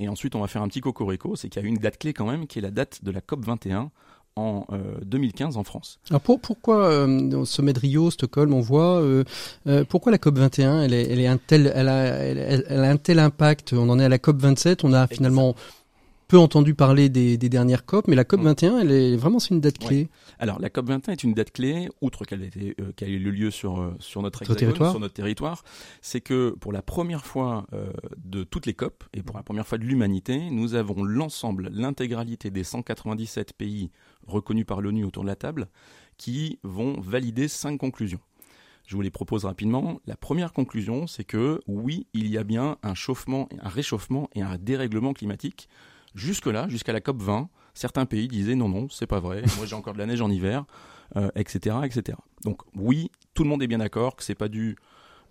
Et 0.00 0.08
ensuite, 0.08 0.34
on 0.34 0.40
va 0.40 0.48
faire 0.48 0.62
un 0.62 0.68
petit 0.68 0.80
cocorico, 0.80 1.36
c'est 1.36 1.48
qu'il 1.48 1.62
y 1.62 1.64
a 1.64 1.68
une 1.68 1.76
date 1.76 1.98
clé 1.98 2.12
quand 2.12 2.26
même, 2.26 2.48
qui 2.48 2.58
est 2.58 2.62
la 2.62 2.72
date 2.72 3.04
de 3.04 3.12
la 3.12 3.20
COP 3.20 3.44
21 3.44 3.90
en 4.36 4.66
2015 5.04 5.56
euh, 5.56 5.60
en 5.60 5.64
France. 5.64 5.98
Alors 6.10 6.20
pourquoi 6.20 6.86
euh, 6.86 7.32
au 7.32 7.44
sommet 7.44 7.72
de 7.72 7.78
Rio, 7.78 8.10
Stockholm, 8.10 8.54
on 8.54 8.60
voit 8.60 9.00
euh, 9.02 9.24
pourquoi 9.88 10.12
la 10.12 10.18
COP 10.18 10.38
21 10.38 10.82
elle 10.82 10.94
est, 10.94 11.10
elle 11.10 11.20
est 11.20 11.26
un 11.26 11.38
tel, 11.38 11.70
elle 11.74 11.88
a, 11.88 12.04
elle, 12.04 12.84
a 12.84 12.90
un 12.90 12.96
tel 12.96 13.18
impact? 13.18 13.72
On 13.72 13.88
en 13.88 13.98
est 13.98 14.04
à 14.04 14.08
la 14.08 14.18
COP 14.18 14.40
27, 14.40 14.84
on 14.84 14.92
a 14.92 15.06
finalement 15.06 15.54
peu 16.32 16.38
entendu 16.38 16.74
parler 16.74 17.10
des, 17.10 17.36
des, 17.36 17.50
dernières 17.50 17.84
COP, 17.84 18.08
mais 18.08 18.16
la 18.16 18.24
COP 18.24 18.40
21, 18.40 18.78
elle 18.78 18.90
est 18.90 19.16
vraiment 19.16 19.38
c'est 19.38 19.50
une 19.50 19.60
date 19.60 19.76
clé. 19.76 20.08
Alors 20.38 20.58
la 20.60 20.70
COP 20.70 20.86
21 20.86 21.12
est 21.12 21.22
une 21.24 21.34
date 21.34 21.50
clé, 21.50 21.90
outre 22.00 22.24
qu'elle 22.24 22.42
a, 22.42 23.04
eu 23.06 23.18
lieu 23.18 23.50
sur 23.50 23.94
sur 23.98 24.22
notre 24.22 24.42
territoire, 24.54 24.92
sur 24.92 24.98
notre 24.98 25.12
territoire, 25.12 25.62
c'est 26.00 26.22
que 26.22 26.56
pour 26.58 26.72
la 26.72 26.80
première 26.80 27.26
fois 27.26 27.66
de 28.16 28.44
toutes 28.44 28.64
les 28.64 28.72
COP 28.72 29.04
et 29.12 29.22
pour 29.22 29.36
la 29.36 29.42
première 29.42 29.66
fois 29.66 29.76
de 29.76 29.84
l'humanité, 29.84 30.48
nous 30.50 30.74
avons 30.74 31.04
l'ensemble, 31.04 31.68
l'intégralité 31.70 32.50
des 32.50 32.64
197 32.64 33.52
pays 33.52 33.90
reconnus 34.26 34.64
par 34.64 34.80
l'ONU 34.80 35.04
autour 35.04 35.24
de 35.24 35.28
la 35.28 35.36
table, 35.36 35.68
qui 36.16 36.58
vont 36.62 36.98
valider 36.98 37.46
cinq 37.46 37.76
conclusions. 37.76 38.20
Je 38.86 38.96
vous 38.96 39.02
les 39.02 39.10
propose 39.10 39.44
rapidement. 39.44 40.00
La 40.06 40.16
première 40.16 40.54
conclusion, 40.54 41.06
c'est 41.06 41.24
que 41.24 41.60
oui, 41.66 42.06
il 42.14 42.28
y 42.28 42.38
a 42.38 42.42
bien 42.42 42.78
un 42.82 42.94
chauffement, 42.94 43.50
un 43.60 43.68
réchauffement 43.68 44.30
et 44.34 44.40
un 44.40 44.56
dérèglement 44.56 45.12
climatique. 45.12 45.68
Jusque-là, 46.14 46.68
jusqu'à 46.68 46.92
la 46.92 47.00
COP 47.00 47.22
20, 47.22 47.48
certains 47.74 48.06
pays 48.06 48.28
disaient 48.28 48.54
non, 48.54 48.68
non, 48.68 48.88
c'est 48.90 49.06
pas 49.06 49.20
vrai. 49.20 49.42
Moi, 49.56 49.66
j'ai 49.66 49.74
encore 49.74 49.94
de 49.94 49.98
la 49.98 50.06
neige 50.06 50.20
en 50.20 50.30
hiver, 50.30 50.64
etc., 51.34 51.76
euh, 51.76 51.82
etc. 51.82 52.18
Donc 52.44 52.62
oui, 52.74 53.10
tout 53.34 53.44
le 53.44 53.48
monde 53.48 53.62
est 53.62 53.66
bien 53.66 53.78
d'accord 53.78 54.16
que 54.16 54.22
c'est 54.22 54.34
pas 54.34 54.48
dû, 54.48 54.76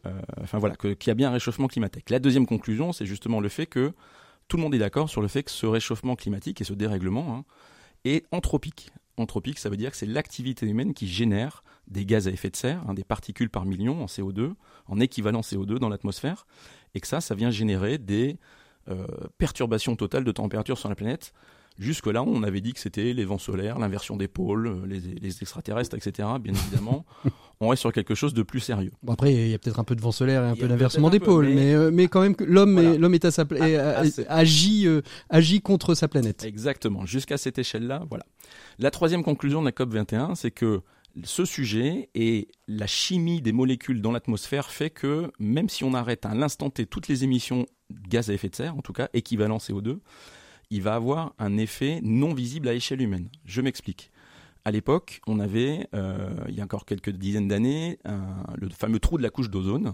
euh, 0.06 0.20
enfin 0.42 0.58
voilà, 0.58 0.76
qu'il 0.76 1.08
y 1.08 1.10
a 1.10 1.16
bien 1.16 1.30
un 1.30 1.34
réchauffement 1.34 1.68
climatique. 1.68 2.10
La 2.10 2.20
deuxième 2.20 2.46
conclusion, 2.46 2.94
c'est 2.94 3.06
justement 3.06 3.40
le 3.40 3.50
fait 3.50 3.66
que 3.66 3.94
tout 4.48 4.58
le 4.58 4.64
monde 4.64 4.76
est 4.76 4.80
d'accord 4.80 5.10
sur 5.10 5.22
le 5.22 5.28
fait 5.28 5.44
que 5.44 5.52
ce 5.52 5.66
réchauffement 5.66 6.16
climatique 6.16 6.62
et 6.62 6.64
ce 6.64 6.74
dérèglement, 6.74 7.36
hein, 7.36 7.46
est 8.04 8.26
anthropique. 8.32 8.92
Anthropique, 9.18 9.60
ça 9.60 9.70
veut 9.70 9.78
dire 9.78 9.92
que 9.92 9.98
c'est 9.98 10.06
l'activité 10.06 10.66
humaine 10.66 10.94
qui 10.94 11.08
génère 11.08 11.64
des 11.88 12.06
gaz 12.06 12.28
à 12.28 12.32
effet 12.32 12.50
de 12.50 12.56
serre, 12.56 12.84
hein, 12.88 12.94
des 12.94 13.04
particules 13.04 13.50
par 13.50 13.66
million 13.66 14.02
en 14.02 14.08
CO2, 14.08 14.54
en 14.88 15.00
équivalent 15.00 15.42
CO2 15.42 15.78
dans 15.78 15.90
l'atmosphère, 15.90 16.48
et 16.96 17.00
que 17.00 17.08
ça, 17.08 17.22
ça 17.22 17.36
vient 17.36 17.52
générer 17.52 17.98
des 17.98 18.38
euh, 18.90 19.06
perturbations 19.38 19.96
totales 19.96 20.24
de 20.24 20.32
température 20.32 20.78
sur 20.78 20.90
la 20.90 20.96
planète. 20.96 21.34
Jusque-là, 21.80 22.22
on 22.24 22.44
avait 22.44 22.62
dit 22.62 22.74
que 22.74 22.80
c'était 22.80 23.14
les 23.14 23.26
vents 23.26 23.38
solaires, 23.38 23.80
l'inversion 23.80 24.18
des 24.18 24.28
pôles, 24.28 24.68
euh, 24.68 24.86
les, 24.86 25.42
extraterrestres, 25.42 25.96
etc. 25.96 26.28
Bien 26.42 26.54
évidemment, 26.68 27.06
on 27.60 27.70
reste 27.70 27.82
sur 27.82 27.94
quelque 27.94 28.14
chose 28.16 28.34
de 28.34 28.44
plus 28.44 28.60
sérieux. 28.60 28.92
Bon 29.04 29.14
après, 29.14 29.34
il 29.34 29.50
y 29.50 29.54
a 29.54 29.58
peut-être 29.58 29.80
un 29.80 29.84
peu 29.84 29.96
de 29.96 30.02
vent 30.02 30.12
solaire 30.12 30.44
et 30.44 30.50
un 30.50 30.56
peu 30.56 30.68
d'inversement 30.68 31.10
des 31.10 31.20
pôles, 31.20 31.48
mais... 31.48 31.74
Euh, 31.74 31.92
mais, 31.92 32.08
quand 32.08 32.22
même, 32.22 32.36
l'homme 32.40 32.78
est, 32.78 32.98
l'homme 32.98 33.14
est 33.14 33.26
à 33.26 33.32
sa 33.32 33.46
ah, 33.60 34.04
agit, 34.28 34.88
agit 35.30 35.62
contre 35.62 35.96
sa 35.96 36.08
planète. 36.08 36.44
Exactement. 36.44 37.06
Jusqu'à 37.06 37.38
cette 37.38 37.58
échelle-là, 37.58 38.04
voilà. 38.10 38.26
La 38.80 38.92
troisième 38.92 39.24
conclusion 39.24 39.62
de 39.62 39.66
la 39.66 39.72
COP 39.72 39.94
21, 39.94 40.36
c'est 40.36 40.52
que 40.52 40.82
ce 41.24 41.46
sujet 41.46 42.10
et 42.16 42.48
la 42.68 42.88
chimie 42.88 43.42
des 43.42 43.52
molécules 43.52 44.02
dans 44.02 44.12
l'atmosphère 44.12 44.70
fait 44.70 44.90
que 44.90 45.32
même 45.40 45.70
si 45.70 45.84
on 45.84 45.94
arrête 45.94 46.26
à 46.26 46.34
l'instant 46.34 46.70
T 46.70 46.86
toutes 46.86 47.08
les 47.08 47.24
émissions 47.24 47.66
de 47.90 48.08
gaz 48.08 48.30
à 48.30 48.34
effet 48.34 48.50
de 48.50 48.56
serre, 48.56 48.76
en 48.76 48.82
tout 48.82 48.94
cas 48.94 49.10
équivalent 49.14 49.58
CO2, 49.58 50.00
il 50.70 50.82
va 50.82 50.96
avoir 50.96 51.34
un 51.38 51.58
effet 51.58 52.00
non 52.04 52.34
visible 52.34 52.70
à 52.70 52.74
échelle 52.74 53.02
humaine. 53.02 53.30
Je 53.46 53.62
m'explique. 53.62 54.12
À 54.64 54.72
l'époque, 54.72 55.22
on 55.28 55.40
avait, 55.40 55.88
euh, 55.94 56.30
il 56.48 56.56
y 56.56 56.62
a 56.62 56.64
encore 56.64 56.86
quelques 56.86 57.10
dizaines 57.10 57.48
d'années, 57.48 58.00
le 58.56 58.70
fameux 58.70 59.00
trou 59.00 59.18
de 59.18 59.24
la 59.24 59.30
couche 59.30 59.50
d'ozone. 59.50 59.94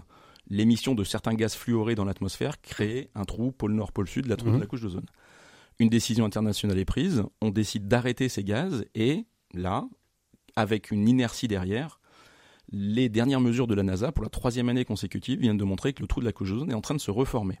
L'émission 0.50 0.94
de 0.94 1.04
certains 1.04 1.34
gaz 1.34 1.54
fluorés 1.54 1.94
dans 1.94 2.04
l'atmosphère 2.04 2.60
créait 2.60 3.10
un 3.14 3.24
trou 3.24 3.50
pôle 3.50 3.72
nord, 3.72 3.92
pôle 3.92 4.08
sud, 4.08 4.26
la 4.26 4.36
trou 4.36 4.48
de 4.48 4.54
mhm. 4.54 4.60
la 4.60 4.66
couche 4.66 4.82
d'ozone. 4.82 5.06
Une 5.78 5.88
décision 5.88 6.24
internationale 6.24 6.78
est 6.78 6.84
prise, 6.84 7.22
on 7.40 7.50
décide 7.50 7.86
d'arrêter 7.86 8.28
ces 8.28 8.44
gaz 8.44 8.84
et 8.94 9.26
là, 9.54 9.88
avec 10.58 10.90
une 10.90 11.08
inertie 11.08 11.46
derrière, 11.46 12.00
les 12.72 13.08
dernières 13.08 13.40
mesures 13.40 13.68
de 13.68 13.76
la 13.76 13.84
NASA 13.84 14.10
pour 14.10 14.24
la 14.24 14.28
troisième 14.28 14.68
année 14.68 14.84
consécutive 14.84 15.38
viennent 15.38 15.56
de 15.56 15.62
montrer 15.62 15.92
que 15.92 16.02
le 16.02 16.08
trou 16.08 16.18
de 16.18 16.24
la 16.24 16.32
couche 16.32 16.50
d'ozone 16.50 16.72
est 16.72 16.74
en 16.74 16.80
train 16.80 16.96
de 16.96 17.00
se 17.00 17.12
reformer. 17.12 17.60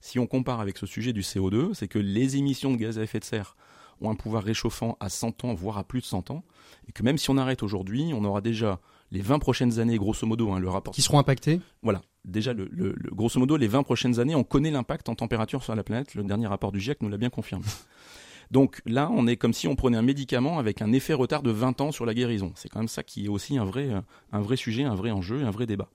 Si 0.00 0.18
on 0.18 0.26
compare 0.26 0.58
avec 0.58 0.78
ce 0.78 0.86
sujet 0.86 1.12
du 1.12 1.20
CO2, 1.20 1.74
c'est 1.74 1.86
que 1.86 1.98
les 1.98 2.38
émissions 2.38 2.72
de 2.72 2.78
gaz 2.78 2.98
à 2.98 3.02
effet 3.02 3.20
de 3.20 3.24
serre 3.24 3.56
ont 4.00 4.08
un 4.08 4.14
pouvoir 4.14 4.42
réchauffant 4.42 4.96
à 5.00 5.10
100 5.10 5.44
ans, 5.44 5.52
voire 5.52 5.76
à 5.76 5.84
plus 5.84 6.00
de 6.00 6.06
100 6.06 6.30
ans, 6.30 6.42
et 6.88 6.92
que 6.92 7.02
même 7.02 7.18
si 7.18 7.28
on 7.28 7.36
arrête 7.36 7.62
aujourd'hui, 7.62 8.10
on 8.14 8.24
aura 8.24 8.40
déjà 8.40 8.80
les 9.10 9.20
20 9.20 9.38
prochaines 9.38 9.78
années, 9.78 9.98
grosso 9.98 10.26
modo, 10.26 10.50
hein, 10.50 10.60
le 10.60 10.70
rapport... 10.70 10.94
Qui 10.94 11.02
seront 11.02 11.18
impactés 11.18 11.60
Voilà. 11.82 12.00
Déjà, 12.24 12.54
le, 12.54 12.96
grosso 13.12 13.38
modo, 13.38 13.58
les 13.58 13.68
20 13.68 13.82
prochaines 13.82 14.18
années, 14.18 14.34
on 14.34 14.44
connaît 14.44 14.70
l'impact 14.70 15.10
en 15.10 15.14
température 15.14 15.62
sur 15.62 15.74
la 15.74 15.84
planète. 15.84 16.14
Le 16.14 16.22
dernier 16.22 16.46
rapport 16.46 16.72
du 16.72 16.80
GIEC 16.80 17.02
nous 17.02 17.10
l'a 17.10 17.18
bien 17.18 17.28
confirmé. 17.28 17.66
Donc 18.50 18.82
là, 18.84 19.08
on 19.12 19.26
est 19.26 19.36
comme 19.36 19.52
si 19.52 19.68
on 19.68 19.76
prenait 19.76 19.96
un 19.96 20.02
médicament 20.02 20.58
avec 20.58 20.82
un 20.82 20.92
effet 20.92 21.14
retard 21.14 21.42
de 21.42 21.50
20 21.50 21.80
ans 21.80 21.92
sur 21.92 22.04
la 22.04 22.14
guérison. 22.14 22.52
C'est 22.56 22.68
quand 22.68 22.80
même 22.80 22.88
ça 22.88 23.02
qui 23.02 23.26
est 23.26 23.28
aussi 23.28 23.56
un 23.58 23.64
vrai, 23.64 23.90
euh, 24.32 24.56
sujet, 24.56 24.82
un 24.82 24.94
vrai 24.94 25.10
enjeu, 25.10 25.44
un 25.44 25.50
vrai 25.50 25.66
débat. 25.66 25.88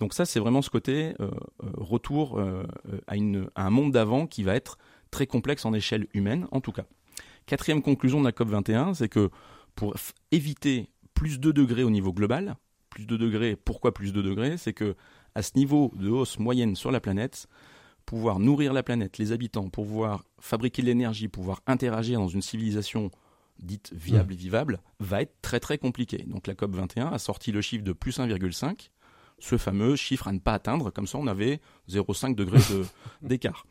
Donc 0.00 0.12
ça, 0.12 0.26
c'est 0.26 0.40
vraiment 0.40 0.62
ce 0.62 0.70
côté 0.70 1.14
euh, 1.20 1.30
euh, 1.62 1.70
retour 1.74 2.40
à, 2.40 3.14
à 3.54 3.66
un 3.66 3.70
monde 3.70 3.92
d'avant 3.92 4.26
qui 4.26 4.42
va 4.42 4.54
être 4.54 4.78
très 5.10 5.26
complexe 5.26 5.64
en 5.64 5.72
échelle 5.72 6.06
humaine, 6.12 6.48
en 6.50 6.60
tout 6.60 6.72
cas. 6.72 6.84
Quatrième 7.46 7.82
conclusion 7.82 8.20
de 8.20 8.24
la 8.24 8.32
COP 8.32 8.48
21, 8.48 8.94
c'est 8.94 9.08
que 9.08 9.30
pour 9.76 9.94
éviter 10.32 10.90
plus 11.14 11.38
de 11.38 11.52
degrés 11.52 11.84
au 11.84 11.90
niveau 11.90 12.12
global, 12.12 12.56
plus 12.90 13.06
de 13.06 13.16
degrés, 13.16 13.56
pourquoi 13.56 13.94
plus 13.94 14.12
de 14.12 14.20
degrés? 14.20 14.56
C'est 14.56 14.72
que 14.72 14.96
à 15.34 15.42
ce 15.42 15.52
niveau 15.54 15.92
de 15.96 16.08
hausse 16.08 16.38
moyenne 16.38 16.74
sur 16.74 16.90
la 16.90 16.98
planète, 16.98 17.46
pouvoir 18.06 18.38
nourrir 18.38 18.72
la 18.72 18.82
planète, 18.82 19.18
les 19.18 19.32
habitants, 19.32 19.68
pouvoir 19.68 20.24
fabriquer 20.40 20.82
de 20.82 20.86
l'énergie, 20.86 21.28
pouvoir 21.28 21.60
interagir 21.66 22.18
dans 22.20 22.28
une 22.28 22.42
civilisation 22.42 23.10
dite 23.58 23.92
viable 23.92 24.34
et 24.34 24.36
vivable, 24.36 24.80
va 25.00 25.22
être 25.22 25.34
très 25.42 25.60
très 25.60 25.78
compliqué. 25.78 26.24
Donc 26.26 26.46
la 26.46 26.54
COP 26.54 26.74
21 26.74 27.08
a 27.08 27.18
sorti 27.18 27.52
le 27.52 27.60
chiffre 27.60 27.84
de 27.84 27.92
plus 27.92 28.18
1,5, 28.18 28.90
ce 29.38 29.58
fameux 29.58 29.96
chiffre 29.96 30.28
à 30.28 30.32
ne 30.32 30.38
pas 30.38 30.54
atteindre, 30.54 30.90
comme 30.90 31.06
ça 31.06 31.18
on 31.18 31.26
avait 31.26 31.60
0,5 31.90 32.34
degrés 32.34 32.60
d'écart 33.22 33.66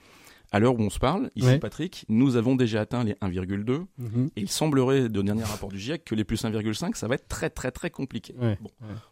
à 0.55 0.59
l'heure 0.59 0.79
où 0.79 0.81
on 0.81 0.89
se 0.89 0.99
parle, 0.99 1.29
ici 1.35 1.57
Patrick, 1.59 2.05
nous 2.07 2.37
avons 2.37 2.55
déjà 2.55 2.79
atteint 2.79 3.03
les 3.03 3.11
1,2 3.15 3.83
mhm. 3.97 4.29
et 4.37 4.41
il 4.41 4.49
semblerait, 4.49 5.09
de 5.09 5.21
dernier 5.21 5.43
rapport 5.43 5.67
du 5.67 5.77
GIEC, 5.77 6.05
que 6.05 6.15
les 6.15 6.23
plus 6.23 6.41
1,5, 6.45 6.95
ça 6.95 7.09
va 7.09 7.15
être 7.15 7.27
très 7.27 7.49
très 7.49 7.71
très 7.71 7.89
compliqué. 7.89 8.33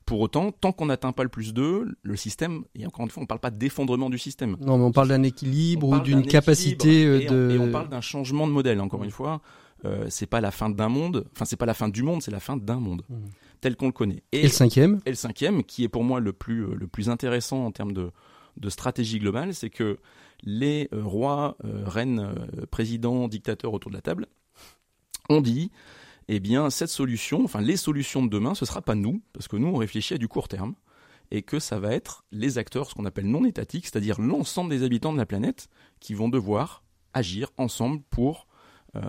Pour 0.06 0.22
autant, 0.22 0.54
tant 0.54 0.72
qu'on 0.72 0.86
n'atteint 0.86 1.12
pas 1.12 1.24
le 1.24 1.30
plus 1.30 1.54
2, 1.54 1.98
le 2.02 2.16
système, 2.16 2.64
et 2.76 2.88
encore 2.88 3.04
une 3.04 3.10
fois, 3.12 3.20
on 3.20 3.26
ne 3.26 3.28
parle 3.28 3.42
pas 3.42 3.52
d'effondrement 3.52 4.10
du 4.10 4.18
système. 4.18 4.56
Non, 4.62 4.78
mais 4.78 4.86
on 4.86 4.94
parle 4.94 5.10
d'un 5.10 5.24
équilibre 5.24 5.90
ou 5.90 6.00
d'une 6.00 6.26
capacité 6.26 7.06
euh, 7.06 7.28
de... 7.28 7.56
Et 7.56 7.60
on, 7.60 7.70
parle 7.74 7.90
d'un 7.90 8.00
changement 8.00 8.48
de 8.48 8.54
modèle, 8.54 8.80
encore 8.80 9.04
une 9.04 9.12
fois. 9.12 9.42
Euh, 9.84 10.06
c'est 10.10 10.28
pas 10.28 10.40
la 10.40 10.52
fin 10.52 10.70
d'un 10.70 10.88
monde, 10.88 11.26
enfin 11.36 11.44
c'est 11.44 11.58
pas 11.58 11.66
la 11.66 11.74
fin 11.74 11.90
du 11.90 12.04
monde, 12.04 12.22
c'est 12.22 12.32
la 12.32 12.40
fin 12.40 12.56
d'un 12.56 12.80
monde 12.80 13.04
mhm. 13.10 13.26
tel 13.60 13.76
qu'on 13.76 13.88
le 13.88 13.92
connaît. 13.92 14.24
Et, 14.32 14.44
le 14.44 14.48
cinquième? 14.48 15.02
Et 15.06 15.10
le 15.10 15.16
cinquième, 15.18 15.62
qui 15.66 15.84
est 15.84 15.90
pour 15.90 16.06
moi 16.06 16.22
le 16.22 16.32
plus 16.32 16.64
euh, 16.64 16.76
le 16.76 16.88
plus 16.88 17.10
intéressant 17.10 17.66
en 17.66 17.72
termes 17.72 17.92
de 17.92 18.12
de 18.58 18.70
stratégie 18.70 19.20
globale, 19.20 19.54
c'est 19.54 19.70
que 19.70 19.98
les 20.44 20.90
euh, 20.94 21.04
rois, 21.04 21.58
euh, 21.64 21.84
reines, 21.86 22.20
euh, 22.20 22.66
présidents, 22.66 23.28
dictateurs 23.28 23.74
autour 23.74 23.92
de 23.92 23.96
la 23.96 24.02
table 24.02 24.28
ont 25.30 25.42
dit 25.42 25.72
eh 26.28 26.40
bien, 26.40 26.70
cette 26.70 26.90
solution, 26.90 27.44
enfin, 27.44 27.62
les 27.62 27.78
solutions 27.78 28.24
de 28.24 28.30
demain, 28.30 28.56
ce 28.56 28.64
ne 28.64 28.68
sera 28.68 28.82
pas 28.82 28.96
nous, 28.96 29.22
parce 29.34 29.48
que 29.48 29.58
nous, 29.58 29.68
on 29.68 29.76
réfléchit 29.76 30.14
à 30.14 30.18
du 30.18 30.28
court 30.28 30.48
terme, 30.48 30.74
et 31.32 31.42
que 31.42 31.60
ça 31.60 31.80
va 31.80 31.94
être 31.94 32.24
les 32.32 32.58
acteurs, 32.58 32.90
ce 32.90 32.96
qu'on 32.96 33.06
appelle 33.06 33.26
non 33.26 33.44
étatiques, 33.44 33.86
c'est-à-dire 33.86 34.22
l'ensemble 34.22 34.70
des 34.70 34.84
habitants 34.84 35.12
de 35.12 35.18
la 35.18 35.26
planète, 35.26 35.68
qui 36.00 36.14
vont 36.14 36.30
devoir 36.30 36.84
agir 37.14 37.50
ensemble 37.58 38.02
pour 38.10 38.48
euh, 38.96 39.02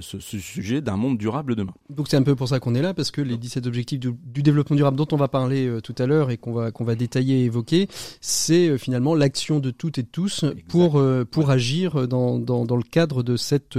ce, 0.00 0.18
sujet 0.18 0.80
d'un 0.80 0.96
monde 0.96 1.16
durable 1.16 1.54
demain. 1.54 1.72
Donc 1.88 2.08
c'est 2.08 2.16
un 2.16 2.22
peu 2.24 2.34
pour 2.34 2.48
ça 2.48 2.58
qu'on 2.58 2.74
est 2.74 2.82
là, 2.82 2.94
parce 2.94 3.12
que 3.12 3.20
les 3.20 3.36
17 3.36 3.64
objectifs 3.68 4.00
du, 4.00 4.42
développement 4.42 4.74
durable 4.74 4.96
dont 4.96 5.06
on 5.12 5.16
va 5.16 5.28
parler 5.28 5.68
euh, 5.68 5.80
tout 5.80 5.94
à 5.98 6.06
l'heure 6.06 6.32
et 6.32 6.36
qu'on 6.36 6.52
va, 6.52 6.72
qu'on 6.72 6.82
va 6.82 6.96
détailler 6.96 7.42
et 7.42 7.44
évoquer, 7.44 7.86
c'est 8.20 8.66
euh, 8.68 8.76
finalement 8.76 9.14
l'action 9.14 9.60
de 9.60 9.70
toutes 9.70 9.98
et 9.98 10.02
de 10.02 10.08
tous 10.08 10.44
pour, 10.66 11.00
pour 11.30 11.50
agir 11.50 12.08
dans, 12.08 12.40
dans, 12.40 12.64
dans, 12.64 12.76
le 12.76 12.82
cadre 12.82 13.22
de 13.22 13.36
cette 13.36 13.78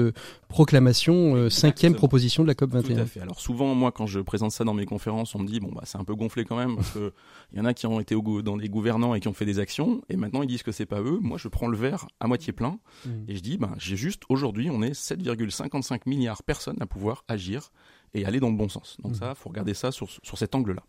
proclamation, 0.52 1.50
cinquième 1.50 1.96
proposition 1.96 2.44
de 2.44 2.48
la 2.48 2.56
COP 2.56 2.72
21. 2.72 2.96
Tout 2.96 3.02
à 3.02 3.06
fait. 3.06 3.20
Alors 3.22 3.40
souvent, 3.40 3.74
moi, 3.74 3.92
quand 3.92 4.06
je 4.06 4.20
présente 4.20 4.52
ça 4.52 4.64
dans 4.64 4.74
mes 4.74 4.86
conférences, 4.86 5.34
on 5.36 5.40
me 5.40 5.48
dit, 5.48 5.60
bon, 5.60 5.72
bah, 5.74 5.82
c'est 5.86 5.98
un 5.98 6.04
peu 6.04 6.16
gonflé 6.16 6.46
quand 6.46 6.58
même, 6.58 6.76
parce 6.76 6.92
qu'il 6.92 7.12
y 7.58 7.60
en 7.60 7.66
a 7.66 7.74
qui 7.74 7.88
ont 7.88 8.00
été 8.00 8.16
au, 8.16 8.42
dans 8.42 8.58
des 8.58 8.70
gouvernants 8.70 9.16
et 9.16 9.20
qui 9.20 9.28
ont 9.28 9.34
fait 9.34 9.46
des 9.46 9.60
actions, 9.60 10.02
et 10.10 10.16
maintenant 10.16 10.44
ils 10.44 10.48
disent 10.48 10.64
que 10.64 10.72
c'est 10.72 10.86
pas 10.86 11.02
eux. 11.02 11.20
Moi, 11.22 11.38
je 11.38 11.48
prends 11.48 11.68
le 11.68 11.78
verre 11.78 12.08
à 12.20 12.28
moitié 12.28 12.54
plein, 12.54 12.80
mmh. 13.06 13.10
et 13.28 13.36
je 13.36 13.42
dis, 13.42 13.58
bah, 13.58 13.72
j'ai 13.78 13.96
juste, 13.96 14.24
aujourd'hui, 14.30 14.70
on 14.70 14.82
est 14.82 14.94
7, 14.94 15.20
55 15.50 16.06
milliards 16.06 16.38
de 16.38 16.44
personnes 16.44 16.78
à 16.82 16.86
pouvoir 16.86 17.24
agir 17.28 17.72
et 18.14 18.26
aller 18.26 18.40
dans 18.40 18.50
le 18.50 18.58
bon 18.58 18.70
sens. 18.70 18.98
Donc 19.02 19.14
mmh. 19.14 19.16
ça, 19.16 19.36
faut 19.36 19.50
regarder 19.50 19.74
ça 19.74 19.92
sur, 19.92 20.10
sur 20.10 20.38
cet 20.38 20.56
angle-là. 20.56 20.84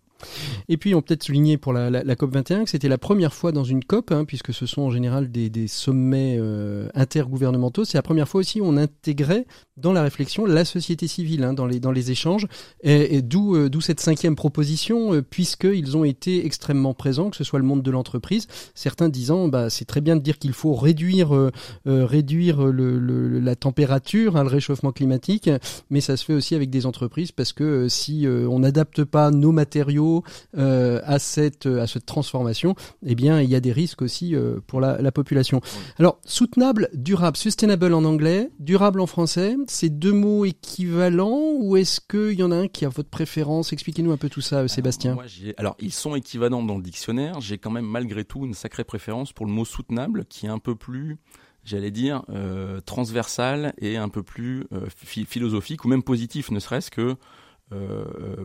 Et 0.68 0.76
puis, 0.76 0.94
on 0.94 1.02
peut-être 1.02 1.22
souligner 1.22 1.58
pour 1.58 1.72
la, 1.72 1.90
la, 1.90 2.16
COP 2.16 2.32
21 2.34 2.64
que 2.64 2.70
c'était 2.70 2.88
la 2.88 2.98
première 2.98 3.34
fois 3.34 3.52
dans 3.52 3.64
une 3.64 3.84
COP, 3.84 4.12
hein, 4.12 4.24
puisque 4.24 4.52
ce 4.52 4.66
sont 4.66 4.82
en 4.82 4.90
général 4.90 5.30
des, 5.30 5.68
sommets 5.68 6.36
euh, 6.38 6.88
intergouvernementaux. 6.94 7.84
C'est 7.84 7.98
la 7.98 8.02
première 8.02 8.28
fois 8.28 8.40
aussi 8.40 8.60
où 8.60 8.64
on 8.64 8.76
intégrait 8.76 9.46
dans 9.76 9.92
la 9.92 10.02
réflexion 10.02 10.44
la 10.44 10.64
société 10.64 11.06
civile 11.06 11.44
hein, 11.44 11.54
dans, 11.54 11.66
les, 11.66 12.10
échanges, 12.10 12.46
et, 12.82 13.18
euh, 13.18 13.68
d'où 13.68 13.80
cette 13.80 14.00
cinquième 14.00 14.36
proposition, 14.36 15.14
euh, 15.14 15.22
puisqu'ils 15.22 15.96
ont 15.96 16.04
été 16.04 16.44
extrêmement 16.44 16.94
présents, 16.94 17.30
que 17.30 17.36
ce 17.36 17.44
soit 17.44 17.58
le 17.58 17.64
monde 17.64 17.82
de 17.82 17.90
l'entreprise, 17.90 18.46
certains 18.74 19.08
disant 19.08 19.48
bah, 19.48 19.70
c'est 19.70 19.84
très 19.84 20.00
bien 20.00 20.16
de 20.16 20.20
dire 20.20 20.38
qu'il 20.38 20.52
faut 20.52 20.74
réduire, 20.74 21.34
euh, 21.34 21.50
la 21.84 23.56
température, 23.56 24.36
hein, 24.36 24.42
le 24.42 24.48
réchauffement 24.48 24.92
climatique, 24.92 25.50
mais 25.90 26.00
ça 26.00 26.16
se 26.16 26.24
fait 26.24 26.34
aussi 26.34 26.54
avec 26.54 26.70
des 26.70 26.86
entreprises, 26.86 27.32
parce 27.32 27.52
que 27.52 27.88
si 27.88 28.26
on 28.26 28.60
n'adapte 28.60 29.04
pas 29.04 29.30
nos 29.30 29.52
matériaux, 29.52 30.11
euh, 30.56 31.00
à 31.04 31.18
cette 31.18 31.66
à 31.66 31.86
cette 31.86 32.06
transformation, 32.06 32.74
eh 33.04 33.14
bien 33.14 33.40
il 33.40 33.50
y 33.50 33.54
a 33.54 33.60
des 33.60 33.72
risques 33.72 34.02
aussi 34.02 34.34
euh, 34.34 34.60
pour 34.66 34.80
la, 34.80 35.00
la 35.00 35.12
population. 35.12 35.60
Alors 35.98 36.18
soutenable, 36.24 36.88
durable, 36.94 37.36
sustainable 37.36 37.94
en 37.94 38.04
anglais, 38.04 38.50
durable 38.58 39.00
en 39.00 39.06
français, 39.06 39.56
c'est 39.66 39.88
deux 39.90 40.12
mots 40.12 40.44
équivalents 40.44 41.52
ou 41.56 41.76
est-ce 41.76 42.00
qu'il 42.00 42.38
y 42.38 42.42
en 42.42 42.52
a 42.52 42.56
un 42.56 42.68
qui 42.68 42.84
a 42.84 42.88
votre 42.88 43.10
préférence? 43.10 43.72
Expliquez-nous 43.72 44.12
un 44.12 44.16
peu 44.16 44.28
tout 44.28 44.40
ça, 44.40 44.66
Sébastien. 44.68 45.16
alors 45.56 45.76
ils 45.78 45.92
sont 45.92 46.14
équivalents 46.14 46.62
dans 46.62 46.76
le 46.76 46.82
dictionnaire. 46.82 47.40
J'ai 47.40 47.58
quand 47.58 47.70
même 47.70 47.86
malgré 47.86 48.24
tout 48.24 48.44
une 48.44 48.54
sacrée 48.54 48.84
préférence 48.84 49.32
pour 49.32 49.46
le 49.46 49.52
mot 49.52 49.64
soutenable, 49.64 50.24
qui 50.26 50.46
est 50.46 50.50
un 50.50 50.58
peu 50.58 50.74
plus 50.74 51.18
j'allais 51.64 51.90
dire, 51.90 52.22
euh, 52.30 52.80
transversal 52.80 53.72
et 53.78 53.96
un 53.96 54.08
peu 54.08 54.22
plus 54.22 54.66
euh, 54.72 54.86
philosophique 54.96 55.84
ou 55.84 55.88
même 55.88 56.02
positif, 56.02 56.50
ne 56.50 56.58
serait-ce 56.58 56.90
que 56.90 57.00
euh, 57.00 57.14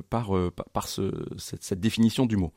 par, 0.09 0.35
euh, 0.35 0.51
par 0.73 0.87
ce, 0.87 1.11
cette, 1.37 1.79
définition 1.79 2.25
du 2.25 2.37
mot. 2.37 2.53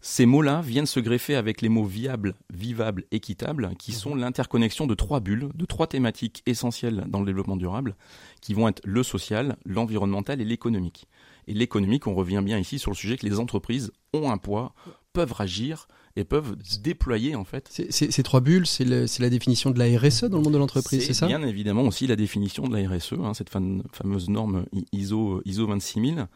Ces 0.00 0.26
mots-là 0.26 0.60
viennent 0.60 0.86
se 0.86 1.00
greffer 1.00 1.34
avec 1.34 1.60
les 1.60 1.68
mots 1.68 1.84
viable, 1.84 2.34
vivable, 2.52 3.04
équitable, 3.10 3.70
qui 3.78 3.92
sont 3.92 4.14
mhm. 4.14 4.20
l'interconnexion 4.20 4.86
de 4.86 4.94
trois 4.94 5.20
bulles, 5.20 5.48
de 5.54 5.64
trois 5.64 5.88
thématiques 5.88 6.42
essentielles 6.46 7.04
dans 7.08 7.20
le 7.20 7.26
développement 7.26 7.56
durable, 7.56 7.96
qui 8.40 8.54
vont 8.54 8.68
être 8.68 8.80
le 8.84 9.02
social, 9.02 9.56
l'environnemental 9.64 10.40
et 10.40 10.44
l'économique. 10.44 11.08
Et 11.48 11.54
l'économique, 11.54 12.06
on 12.06 12.14
revient 12.14 12.42
bien 12.44 12.58
ici 12.58 12.78
sur 12.78 12.92
le 12.92 12.96
sujet 12.96 13.16
que 13.16 13.26
les 13.26 13.40
entreprises 13.40 13.90
ont 14.12 14.30
un 14.30 14.38
poids, 14.38 14.74
peuvent 15.12 15.34
agir 15.38 15.88
et 16.18 16.24
peuvent 16.24 16.56
déployer 16.82 17.36
en 17.36 17.44
fait. 17.44 17.68
Ces 17.90 18.22
trois 18.22 18.40
bulles, 18.40 18.66
c'est 18.66 18.84
la 18.84 19.30
définition 19.30 19.70
de 19.70 19.78
la 19.78 19.86
RSE 19.98 20.24
dans 20.24 20.38
le 20.38 20.42
monde 20.42 20.52
de 20.52 20.58
l'entreprise, 20.58 21.06
c'est 21.06 21.14
ça? 21.14 21.26
Bien 21.26 21.42
évidemment 21.42 21.82
aussi 21.82 22.06
la 22.06 22.16
définition 22.16 22.66
de 22.66 22.76
la 22.76 22.88
RSE, 22.88 23.14
hein, 23.22 23.34
cette 23.34 23.50
fameuse 23.50 24.28
norme 24.28 24.66
ISO 24.92 25.40
ISO 25.44 25.66
26000. 25.66 26.26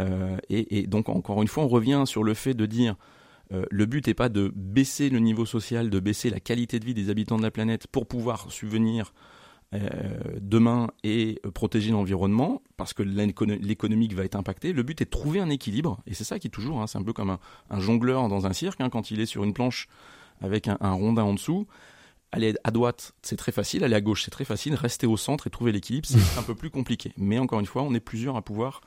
Euh, 0.00 0.36
et, 0.48 0.78
et, 0.78 0.86
donc 0.86 1.08
encore 1.08 1.42
une 1.42 1.48
fois, 1.48 1.64
on 1.64 1.68
revient 1.68 2.04
sur 2.06 2.22
le 2.22 2.34
fait 2.34 2.54
de 2.54 2.66
dire 2.66 2.96
euh, 3.52 3.64
le 3.70 3.86
but 3.86 4.06
n'est 4.06 4.14
pas 4.14 4.28
de 4.28 4.52
baisser 4.54 5.08
le 5.08 5.18
niveau 5.18 5.46
social, 5.46 5.90
de 5.90 6.00
baisser 6.00 6.30
la 6.30 6.40
qualité 6.40 6.78
de 6.78 6.84
vie 6.84 6.94
des 6.94 7.10
habitants 7.10 7.36
de 7.36 7.42
la 7.42 7.50
planète 7.50 7.86
pour 7.86 8.06
pouvoir 8.06 8.50
subvenir 8.50 9.12
demain 10.40 10.88
et 11.04 11.40
protéger 11.54 11.90
l'environnement, 11.90 12.62
parce 12.76 12.94
que 12.94 13.02
l'économique 13.02 14.14
va 14.14 14.24
être 14.24 14.36
impacté. 14.36 14.72
Le 14.72 14.82
but 14.82 15.00
est 15.02 15.04
de 15.04 15.10
trouver 15.10 15.40
un 15.40 15.50
équilibre, 15.50 16.00
et 16.06 16.14
c'est 16.14 16.24
ça 16.24 16.38
qui 16.38 16.46
est 16.46 16.50
toujours, 16.50 16.80
hein, 16.80 16.86
c'est 16.86 16.98
un 16.98 17.02
peu 17.02 17.12
comme 17.12 17.36
un, 17.70 17.80
jongleur 17.80 18.28
dans 18.28 18.46
un 18.46 18.52
cirque, 18.52 18.80
hein, 18.80 18.88
quand 18.88 19.10
il 19.10 19.20
est 19.20 19.26
sur 19.26 19.44
une 19.44 19.52
planche 19.52 19.88
avec 20.40 20.68
un, 20.68 20.92
rondin 20.92 21.24
en 21.24 21.34
dessous. 21.34 21.66
Aller 22.30 22.54
à 22.62 22.70
droite, 22.70 23.12
c'est 23.22 23.36
très 23.36 23.52
facile, 23.52 23.84
aller 23.84 23.94
à 23.94 24.00
gauche, 24.02 24.24
c'est 24.24 24.30
très 24.30 24.44
facile, 24.44 24.74
rester 24.74 25.06
au 25.06 25.16
centre 25.16 25.46
et 25.46 25.50
trouver 25.50 25.72
l'équilibre, 25.72 26.06
c'est 26.06 26.38
un 26.38 26.42
peu 26.42 26.54
plus 26.54 26.70
compliqué. 26.70 27.12
Mais 27.16 27.38
encore 27.38 27.60
une 27.60 27.66
fois, 27.66 27.82
on 27.82 27.94
est 27.94 28.00
plusieurs 28.00 28.36
à 28.36 28.42
pouvoir 28.42 28.82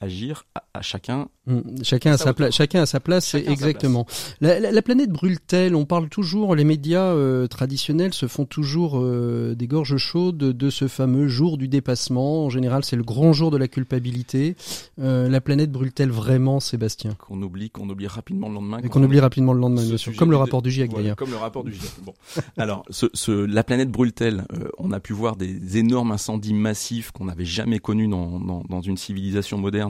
agir 0.00 0.44
à, 0.74 0.82
chacun. 0.82 1.28
Mmh. 1.46 1.82
chacun, 1.82 2.12
à 2.12 2.16
sa 2.16 2.32
place, 2.32 2.54
chacun 2.54 2.82
à 2.82 2.86
sa 2.86 3.00
place, 3.00 3.34
exactement. 3.34 4.06
La, 4.40 4.82
planète 4.82 5.10
brûle-t-elle? 5.10 5.74
On 5.74 5.84
parle 5.84 6.08
toujours, 6.08 6.54
les 6.54 6.64
médias 6.64 7.12
euh, 7.12 7.46
traditionnels 7.46 8.14
se 8.14 8.26
font 8.26 8.44
toujours 8.44 8.98
euh, 8.98 9.54
des 9.54 9.66
gorges 9.66 9.96
chaudes 9.96 10.36
de 10.36 10.70
ce 10.70 10.88
fameux 10.88 11.28
jour 11.28 11.58
du 11.58 11.68
dépassement. 11.68 12.46
En 12.46 12.50
général, 12.50 12.84
c'est 12.84 12.96
le 12.96 13.02
grand 13.02 13.32
jour 13.32 13.50
de 13.50 13.56
la 13.56 13.68
culpabilité. 13.68 14.56
Euh, 14.98 15.28
la 15.28 15.40
planète 15.40 15.70
brûle-t-elle 15.70 16.10
vraiment, 16.10 16.60
Sébastien? 16.60 17.14
Qu'on 17.14 17.40
oublie, 17.42 17.70
qu'on 17.70 17.88
oublie 17.88 18.06
rapidement 18.06 18.48
le 18.48 18.54
lendemain. 18.54 18.78
Et 18.82 18.88
qu'on 18.88 19.02
oublie 19.02 19.20
rapidement 19.20 19.52
le 19.52 19.60
lendemain, 19.60 19.84
bien 19.84 19.96
sûr. 19.96 20.14
Comme 20.16 20.30
le 20.30 20.36
rapport 20.36 20.62
du 20.62 20.70
GIEC 20.70 20.92
d'ailleurs. 20.92 21.16
Comme 21.16 21.30
le 21.30 21.36
rapport 21.36 21.64
du 21.64 21.72
GIEC. 21.72 21.90
Bon. 22.02 22.14
Alors, 22.56 22.84
ce, 22.90 23.30
la 23.32 23.64
planète 23.64 23.90
brûle-t-elle 23.90 24.46
On 24.78 24.92
a 24.92 25.00
pu 25.00 25.12
voir 25.12 25.36
des 25.36 25.78
énormes 25.78 26.12
incendies 26.12 26.54
massifs 26.54 27.10
qu'on 27.10 27.26
n'avait 27.26 27.44
jamais 27.44 27.78
connus 27.78 28.08
dans, 28.08 28.40
dans, 28.40 28.62
dans 28.68 28.80
une 28.80 28.96
civilisation 28.96 29.58
moderne 29.58 29.83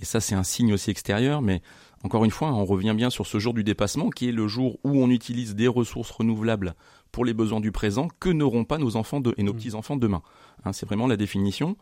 et 0.00 0.04
ça, 0.04 0.20
c'est 0.20 0.34
un 0.34 0.42
signe 0.42 0.72
aussi 0.72 0.90
extérieur, 0.90 1.42
mais 1.42 1.60
encore 2.02 2.24
une 2.24 2.30
fois, 2.30 2.52
on 2.52 2.64
revient 2.64 2.94
bien 2.96 3.10
sur 3.10 3.26
ce 3.26 3.38
jour 3.38 3.52
du 3.52 3.62
dépassement, 3.62 4.08
qui 4.08 4.28
est 4.28 4.32
le 4.32 4.48
jour 4.48 4.78
où 4.84 5.02
on 5.02 5.10
utilise 5.10 5.54
des 5.54 5.68
ressources 5.68 6.10
renouvelables 6.10 6.74
pour 7.12 7.24
les 7.24 7.34
besoins 7.34 7.60
du 7.60 7.72
présent 7.72 8.08
que 8.20 8.30
n'auront 8.30 8.64
pas 8.64 8.78
nos 8.78 8.96
enfants 8.96 9.22
et 9.36 9.42
nos 9.42 9.52
mmh. 9.52 9.56
petits-enfants 9.56 9.96
demain. 9.96 10.22
Hein, 10.64 10.72
c'est 10.72 10.86
vraiment 10.86 11.06
la 11.06 11.16
définition. 11.16 11.76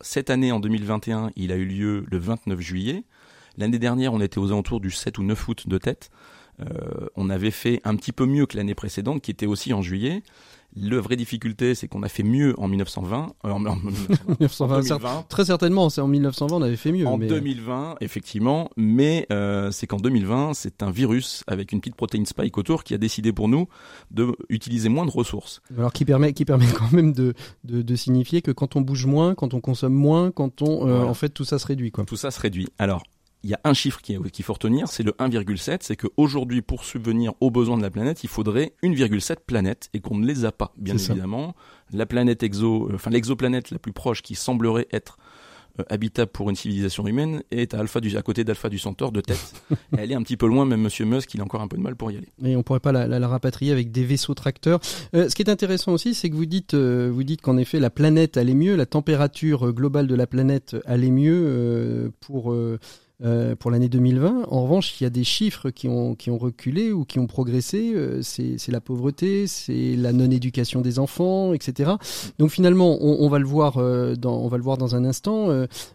Cette 0.00 0.30
année, 0.30 0.52
en 0.52 0.60
2021, 0.60 1.30
il 1.34 1.50
a 1.50 1.56
eu 1.56 1.64
lieu 1.64 2.04
le 2.08 2.18
29 2.18 2.60
juillet. 2.60 3.04
L'année 3.56 3.78
dernière, 3.78 4.12
on 4.12 4.20
était 4.20 4.38
aux 4.38 4.52
alentours 4.52 4.80
du 4.80 4.90
7 4.90 5.18
ou 5.18 5.22
9 5.22 5.48
août 5.48 5.68
de 5.68 5.78
tête. 5.78 6.10
Euh, 6.60 7.08
on 7.16 7.30
avait 7.30 7.50
fait 7.50 7.80
un 7.84 7.96
petit 7.96 8.12
peu 8.12 8.26
mieux 8.26 8.46
que 8.46 8.56
l'année 8.56 8.74
précédente, 8.74 9.22
qui 9.22 9.30
était 9.30 9.46
aussi 9.46 9.72
en 9.72 9.82
juillet. 9.82 10.22
Le 10.76 10.98
vraie 10.98 11.14
difficulté, 11.14 11.76
c'est 11.76 11.86
qu'on 11.86 12.02
a 12.02 12.08
fait 12.08 12.24
mieux 12.24 12.54
en 12.58 12.66
1920. 12.66 13.34
Euh, 13.44 13.50
en, 13.50 13.60
1920, 13.60 15.26
Très 15.28 15.44
certainement, 15.44 15.88
c'est 15.88 16.00
en 16.00 16.08
1920 16.08 16.56
on 16.56 16.62
avait 16.62 16.76
fait 16.76 16.90
mieux. 16.90 17.06
En 17.06 17.16
2020, 17.16 17.96
effectivement, 18.00 18.68
mais 18.76 19.26
euh, 19.30 19.70
c'est 19.70 19.86
qu'en 19.86 19.98
2020, 19.98 20.52
c'est 20.54 20.82
un 20.82 20.90
virus 20.90 21.44
avec 21.46 21.70
une 21.70 21.80
petite 21.80 21.94
protéine 21.94 22.26
spike 22.26 22.58
autour 22.58 22.82
qui 22.82 22.92
a 22.92 22.98
décidé 22.98 23.32
pour 23.32 23.48
nous 23.48 23.68
de 24.10 24.36
utiliser 24.48 24.88
moins 24.88 25.06
de 25.06 25.12
ressources. 25.12 25.62
Alors 25.78 25.92
qui 25.92 26.04
permet, 26.04 26.32
qui 26.32 26.44
permet 26.44 26.66
quand 26.66 26.90
même 26.90 27.12
de, 27.12 27.34
de, 27.62 27.82
de 27.82 27.94
signifier 27.94 28.42
que 28.42 28.50
quand 28.50 28.74
on 28.74 28.80
bouge 28.80 29.06
moins, 29.06 29.36
quand 29.36 29.54
on 29.54 29.60
consomme 29.60 29.94
moins, 29.94 30.32
quand 30.32 30.60
on, 30.60 30.88
euh, 30.88 31.04
en 31.04 31.14
fait, 31.14 31.28
tout 31.28 31.44
ça 31.44 31.60
se 31.60 31.66
réduit. 31.68 31.92
Quoi. 31.92 32.04
Tout 32.04 32.16
ça 32.16 32.32
se 32.32 32.40
réduit. 32.40 32.66
Alors, 32.78 33.04
il 33.44 33.50
y 33.50 33.54
a 33.54 33.60
un 33.62 33.74
chiffre 33.74 34.00
qu'il 34.00 34.44
faut 34.44 34.54
retenir, 34.54 34.88
c'est 34.88 35.02
le 35.02 35.12
1,7. 35.12 35.78
C'est 35.82 35.96
qu'aujourd'hui, 35.96 36.62
pour 36.62 36.82
subvenir 36.82 37.34
aux 37.40 37.50
besoins 37.50 37.76
de 37.76 37.82
la 37.82 37.90
planète, 37.90 38.24
il 38.24 38.30
faudrait 38.30 38.72
1,7 38.82 39.36
planètes 39.46 39.90
et 39.92 40.00
qu'on 40.00 40.16
ne 40.16 40.26
les 40.26 40.46
a 40.46 40.50
pas, 40.50 40.72
bien 40.78 40.96
évidemment. 40.96 41.54
La 41.92 42.06
planète 42.06 42.42
exo, 42.42 42.88
euh, 42.88 42.94
enfin 42.94 43.10
l'exoplanète 43.10 43.70
la 43.70 43.78
plus 43.78 43.92
proche 43.92 44.22
qui 44.22 44.34
semblerait 44.34 44.88
être 44.92 45.18
euh, 45.78 45.84
habitable 45.90 46.30
pour 46.32 46.48
une 46.48 46.56
civilisation 46.56 47.06
humaine 47.06 47.42
est 47.50 47.74
à, 47.74 47.80
Alpha 47.80 48.00
du, 48.00 48.16
à 48.16 48.22
côté 48.22 48.44
d'Alpha 48.44 48.70
du 48.70 48.78
Centaure 48.78 49.12
de 49.12 49.20
tête. 49.20 49.52
elle 49.98 50.10
est 50.10 50.14
un 50.14 50.22
petit 50.22 50.38
peu 50.38 50.46
loin, 50.46 50.64
même 50.64 50.80
Monsieur 50.80 51.04
Musk, 51.04 51.34
il 51.34 51.42
a 51.42 51.44
encore 51.44 51.60
un 51.60 51.68
peu 51.68 51.76
de 51.76 51.82
mal 51.82 51.96
pour 51.96 52.10
y 52.10 52.16
aller. 52.16 52.28
Et 52.42 52.56
on 52.56 52.62
pourrait 52.62 52.80
pas 52.80 52.92
la, 52.92 53.06
la, 53.06 53.28
rapatrier 53.28 53.72
avec 53.72 53.92
des 53.92 54.04
vaisseaux 54.04 54.34
tracteurs. 54.34 54.80
Euh, 55.14 55.28
ce 55.28 55.34
qui 55.34 55.42
est 55.42 55.50
intéressant 55.50 55.92
aussi, 55.92 56.14
c'est 56.14 56.30
que 56.30 56.34
vous 56.34 56.46
dites, 56.46 56.74
vous 56.74 57.24
dites 57.24 57.42
qu'en 57.42 57.58
effet 57.58 57.78
la 57.78 57.90
planète 57.90 58.38
allait 58.38 58.54
mieux, 58.54 58.74
la 58.74 58.86
température 58.86 59.74
globale 59.74 60.06
de 60.06 60.14
la 60.14 60.26
planète 60.26 60.76
allait 60.86 61.10
mieux 61.10 62.10
pour 62.20 62.54
euh, 63.24 63.56
pour 63.56 63.70
l'année 63.70 63.88
2020. 63.88 64.48
En 64.50 64.64
revanche, 64.64 65.00
il 65.00 65.04
y 65.04 65.06
a 65.06 65.10
des 65.10 65.24
chiffres 65.24 65.70
qui 65.70 65.88
ont, 65.88 66.14
qui 66.14 66.30
ont 66.30 66.36
reculé 66.36 66.92
ou 66.92 67.06
qui 67.06 67.18
ont 67.18 67.26
progressé. 67.26 67.92
Euh, 67.94 68.20
c'est 68.22 68.68
la 68.68 68.82
pauvreté, 68.82 69.46
c'est 69.46 69.96
la 69.96 70.12
non-éducation 70.12 70.82
des 70.82 70.98
enfants, 70.98 71.54
etc. 71.54 71.92
Donc 72.38 72.50
finalement, 72.50 72.98
on, 73.00 73.24
on, 73.24 73.28
va 73.30 73.38
le 73.38 73.46
voir 73.46 73.78
euh, 73.78 74.14
dans, 74.14 74.36
on 74.36 74.48
va 74.48 74.58
le 74.58 74.62
voir 74.62 74.76
dans 74.76 74.94
un 74.94 75.06
instant. 75.06 75.48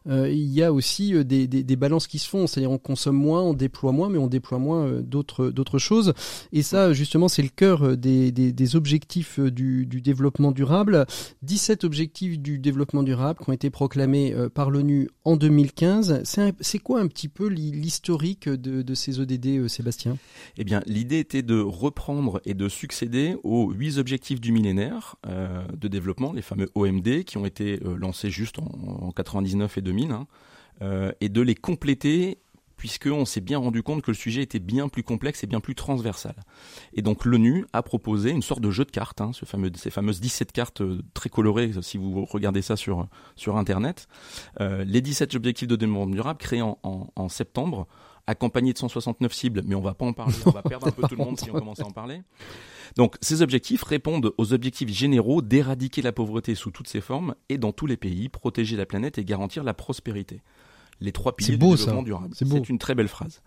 il 0.07 0.33
y 0.33 0.63
a 0.63 0.73
aussi 0.73 1.23
des, 1.23 1.47
des, 1.47 1.63
des 1.63 1.75
balances 1.75 2.07
qui 2.07 2.17
se 2.17 2.27
font. 2.27 2.47
C'est-à-dire 2.47 2.71
on 2.71 2.79
consomme 2.79 3.17
moins, 3.17 3.43
on 3.43 3.53
déploie 3.53 3.91
moins, 3.91 4.09
mais 4.09 4.17
on 4.17 4.27
déploie 4.27 4.57
moins 4.57 4.89
d'autres 5.01 5.77
choses. 5.77 6.13
Et 6.51 6.63
ça, 6.63 6.93
justement, 6.93 7.27
c'est 7.27 7.43
le 7.43 7.49
cœur 7.49 7.95
des, 7.95 8.31
des, 8.31 8.51
des 8.51 8.75
objectifs 8.75 9.39
du, 9.39 9.85
du, 9.85 10.01
développement 10.01 10.51
durable. 10.51 11.05
17 11.43 11.83
objectifs 11.83 12.39
du 12.39 12.57
développement 12.57 13.03
durable 13.03 13.39
qui 13.43 13.49
ont 13.49 13.53
été 13.53 13.69
proclamés 13.69 14.33
par 14.55 14.71
l'ONU 14.71 15.09
en 15.25 15.35
2015. 15.35 16.23
C'est 16.23 16.79
quoi 16.79 17.01
un 17.01 17.07
petit 17.07 17.18
peu 17.27 17.47
l'historique 17.47 18.47
de, 18.47 18.93
ces 18.93 19.19
ODD, 19.19 19.47
euh, 19.47 19.67
Sébastien? 19.67 20.17
Eh 20.57 20.63
bien, 20.63 20.81
l'idée 20.85 21.19
était 21.19 21.41
de 21.41 21.59
reprendre 21.59 22.41
et 22.45 22.53
de 22.53 22.69
succéder 22.69 23.35
aux 23.43 23.71
huit 23.71 23.97
objectifs 23.97 24.39
du 24.39 24.51
millénaire 24.51 25.15
euh, 25.27 25.65
de 25.75 25.87
développement, 25.87 26.31
les 26.31 26.41
fameux 26.41 26.69
OMD, 26.75 27.23
qui 27.23 27.37
ont 27.37 27.45
été 27.45 27.79
euh, 27.83 27.97
lancés 27.97 28.29
juste 28.29 28.59
en, 28.59 29.11
99 29.11 29.77
et 29.77 29.81
2000, 29.81 30.11
hein, 30.11 30.27
et 31.19 31.27
de 31.27 31.41
les 31.41 31.55
compléter 31.55 32.37
puisqu'on 32.79 33.25
s'est 33.25 33.41
bien 33.41 33.59
rendu 33.59 33.83
compte 33.83 34.01
que 34.01 34.09
le 34.09 34.15
sujet 34.15 34.41
était 34.41 34.59
bien 34.59 34.87
plus 34.87 35.03
complexe 35.03 35.43
et 35.43 35.47
bien 35.47 35.59
plus 35.59 35.75
transversal. 35.75 36.33
Et 36.93 37.01
donc 37.01 37.25
l'ONU 37.25 37.65
a 37.73 37.83
proposé 37.83 38.31
une 38.31 38.41
sorte 38.41 38.61
de 38.61 38.71
jeu 38.71 38.85
de 38.85 38.91
cartes, 38.91 39.19
hein, 39.19 39.31
ce 39.33 39.45
ces 39.75 39.89
fameuses 39.89 40.21
17 40.21 40.53
cartes 40.53 40.79
euh, 40.79 41.01
très 41.13 41.29
colorées, 41.29 41.71
si 41.81 41.97
vous 41.97 42.23
regardez 42.23 42.61
ça 42.61 42.77
sur, 42.77 43.07
Internet. 43.47 44.07
Euh, 44.61 44.85
les 44.85 45.01
17 45.01 45.35
objectifs 45.35 45.67
de 45.67 45.75
développement 45.75 46.07
durable 46.07 46.39
créés 46.39 46.61
en, 46.61 46.77
en, 46.83 47.29
septembre, 47.29 47.85
accompagnés 48.27 48.71
de 48.71 48.77
169 48.77 49.33
cibles, 49.33 49.61
mais 49.65 49.75
on 49.75 49.81
va 49.81 49.93
pas 49.93 50.05
en 50.05 50.13
parler, 50.13 50.35
on 50.45 50.51
va 50.51 50.61
perdre 50.61 50.87
un 50.87 50.91
peu 50.91 51.01
tout 51.01 51.15
le 51.17 51.25
monde 51.25 51.37
si 51.37 51.49
on 51.49 51.53
commence 51.53 51.81
à 51.81 51.85
en 51.85 51.91
parler. 51.91 52.21
Donc 52.95 53.17
ces 53.21 53.41
objectifs 53.41 53.83
répondent 53.83 54.31
aux 54.37 54.53
objectifs 54.53 54.89
généraux 54.89 55.41
d'éradiquer 55.41 56.01
la 56.01 56.13
pauvreté 56.13 56.55
sous 56.55 56.71
toutes 56.71 56.87
ses 56.87 57.01
formes 57.01 57.35
et 57.49 57.57
dans 57.57 57.73
tous 57.73 57.87
les 57.87 57.97
pays, 57.97 58.29
protéger 58.29 58.77
la 58.77 58.85
planète 58.85 59.17
et 59.17 59.25
garantir 59.25 59.65
la 59.65 59.73
prospérité 59.73 60.41
les 61.01 61.11
trois 61.11 61.35
piliers 61.35 61.57
du 61.57 61.65
développement 61.65 62.03
durable. 62.03 62.29
C'est 62.33 62.69
une 62.69 62.79
très 62.79 62.95
belle 62.95 63.07
phrase. 63.07 63.41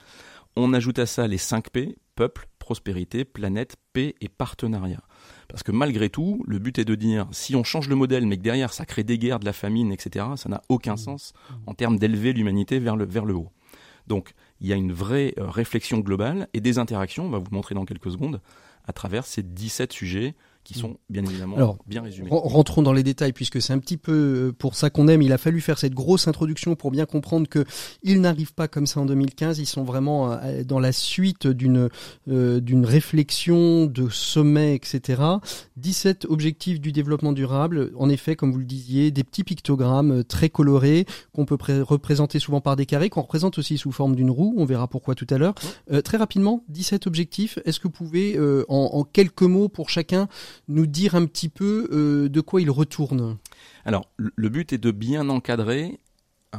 On 0.57 0.75
ajoute 0.75 0.99
à 0.99 1.07
ça 1.07 1.27
les 1.27 1.39
5 1.39 1.71
P, 1.71 1.97
peuple, 2.15 2.47
prospérité, 2.59 3.25
planète, 3.25 3.77
paix 3.93 4.15
et 4.21 4.29
partenariat. 4.29 5.03
Parce 5.49 5.63
que 5.63 5.73
malgré 5.73 6.11
tout, 6.11 6.45
le 6.47 6.59
but 6.59 6.79
est 6.79 6.85
de 6.85 6.95
dire, 6.95 7.27
si 7.33 7.57
on 7.57 7.65
change 7.65 7.89
le 7.89 7.97
modèle, 7.97 8.27
mais 8.27 8.37
que 8.37 8.43
derrière 8.43 8.73
ça 8.73 8.85
crée 8.85 9.03
des 9.03 9.19
guerres, 9.19 9.41
de 9.41 9.45
la 9.45 9.53
famine, 9.53 9.93
etc., 9.93 10.27
ça 10.37 10.49
n'a 10.49 10.63
aucun 10.69 10.95
mmh. 10.95 10.99
sens 10.99 11.33
en 11.67 11.75
termes 11.75 11.99
d'élever 11.99 12.33
l'humanité 12.33 12.79
vers 12.79 12.97
le, 12.97 13.05
vers 13.05 13.25
le 13.25 13.35
haut. 13.35 13.51
Donc, 14.07 14.35
il 14.61 14.69
y 14.69 14.73
a 14.73 14.77
une 14.77 14.93
vraie 14.93 15.35
euh, 15.39 15.49
réflexion 15.49 15.99
globale 15.99 16.49
et 16.55 16.61
des 16.61 16.79
interactions, 16.79 17.27
on 17.27 17.31
va 17.31 17.39
vous 17.39 17.51
montrer 17.53 17.75
dans 17.75 17.85
quelques 17.85 18.11
secondes, 18.11 18.41
à 18.87 18.93
travers 18.93 19.27
ces 19.27 19.43
17 19.43 19.93
sujets 19.93 20.35
qui 20.65 20.75
sont 20.75 20.97
bien 21.11 21.25
évidemment 21.25 21.57
Alors, 21.57 21.79
bien 21.87 22.03
résumés. 22.03 22.29
Rentrons 22.31 22.83
dans 22.83 22.93
les 22.93 23.03
détails 23.03 23.33
puisque 23.33 23.61
c'est 23.61 23.73
un 23.73 23.79
petit 23.79 23.97
peu 23.97 24.13
euh, 24.13 24.53
pour 24.53 24.77
ça 24.77 24.91
qu'on 24.91 25.09
aime. 25.09 25.21
Il 25.23 25.33
a 25.33 25.39
fallu 25.39 25.61
faire 25.61 25.79
cette 25.79 25.95
grosse 25.95 26.29
introduction 26.29 26.77
pour 26.77 26.93
bien 26.93 27.05
comprendre 27.05 27.49
que 27.49 27.65
ils 28.03 28.21
n'arrivent 28.21 28.55
pas 28.55 28.69
comme 28.69 28.87
ça 28.87 29.01
en 29.01 29.07
2015. 29.07 29.59
Ils 29.59 29.67
sont 29.67 29.83
vraiment 29.83 30.33
euh, 30.33 30.63
dans 30.63 30.79
la 30.79 30.93
suite 30.93 31.49
d'une 31.49 31.89
euh, 32.29 32.61
d'une 32.61 32.87
réflexion 32.87 33.87
de 33.87 34.09
sommet, 34.09 34.75
etc. 34.77 35.23
17 35.79 36.27
objectifs 36.27 36.81
du 36.81 36.93
développement 36.93 37.33
durable. 37.33 37.91
En 37.99 38.09
effet, 38.09 38.37
comme 38.37 38.53
vous 38.53 38.59
le 38.59 38.65
disiez, 38.65 39.11
des 39.11 39.25
petits 39.25 39.45
pictogrammes 39.45 40.23
très 40.23 40.49
colorés 40.49 41.07
qu'on 41.33 41.45
peut 41.45 41.59
représenter 41.83 42.39
souvent 42.39 42.61
par 42.61 42.77
des 42.77 42.87
carrés, 42.87 43.11
qu'on 43.11 43.23
représente 43.23 43.59
aussi 43.59 43.79
sous 43.79 43.91
forme 43.91 44.15
d'une 44.15 44.31
roue. 44.31 44.55
On 44.57 44.65
verra 44.65 44.87
pourquoi 44.87 45.15
tout 45.17 45.27
à 45.31 45.39
l'heure. 45.39 45.55
très 46.05 46.19
rapidement, 46.19 46.65
17 46.69 47.07
objectifs. 47.07 47.59
Est-ce 47.65 47.81
que 47.81 47.89
vous 47.89 47.93
pouvez 47.93 48.39
en, 48.39 48.65
en 48.69 49.05
quelques 49.05 49.43
mots 49.43 49.69
pour 49.69 49.91
chacun 49.91 50.29
nous 50.69 50.87
dire 50.87 51.15
un 51.15 51.27
petit 51.27 51.49
peu 51.49 51.89
euh, 51.93 52.29
de 52.29 52.41
quoi 52.41 52.61
il 52.61 52.71
retourne 52.71 53.39
Alors, 53.85 54.09
le 54.17 54.49
but 54.49 54.73
est 54.73 54.79
de 54.79 54.91
bien 54.91 55.29
encadrer 55.29 55.99
euh, 56.55 56.59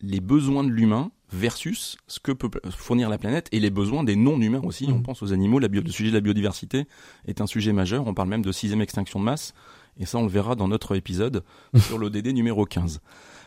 les 0.00 0.20
besoins 0.20 0.64
de 0.64 0.70
l'humain 0.70 1.10
versus 1.32 1.96
ce 2.06 2.20
que 2.20 2.32
peut 2.32 2.48
fournir 2.70 3.08
la 3.08 3.18
planète 3.18 3.48
et 3.52 3.60
les 3.60 3.70
besoins 3.70 4.04
des 4.04 4.16
non-humains 4.16 4.62
aussi. 4.62 4.86
On 4.88 4.98
mmh. 4.98 5.02
pense 5.02 5.22
aux 5.22 5.32
animaux, 5.32 5.58
la 5.58 5.68
bio, 5.68 5.82
le 5.82 5.90
sujet 5.90 6.10
de 6.10 6.14
la 6.14 6.20
biodiversité 6.20 6.86
est 7.26 7.40
un 7.40 7.46
sujet 7.46 7.72
majeur. 7.72 8.06
On 8.06 8.14
parle 8.14 8.28
même 8.28 8.42
de 8.42 8.52
sixième 8.52 8.80
extinction 8.80 9.18
de 9.18 9.24
masse. 9.24 9.52
Et 9.98 10.06
ça, 10.06 10.18
on 10.18 10.22
le 10.22 10.28
verra 10.28 10.54
dans 10.54 10.68
notre 10.68 10.94
épisode 10.94 11.42
sur 11.76 11.98
l'ODD 11.98 12.28
numéro 12.28 12.64
15. 12.64 13.00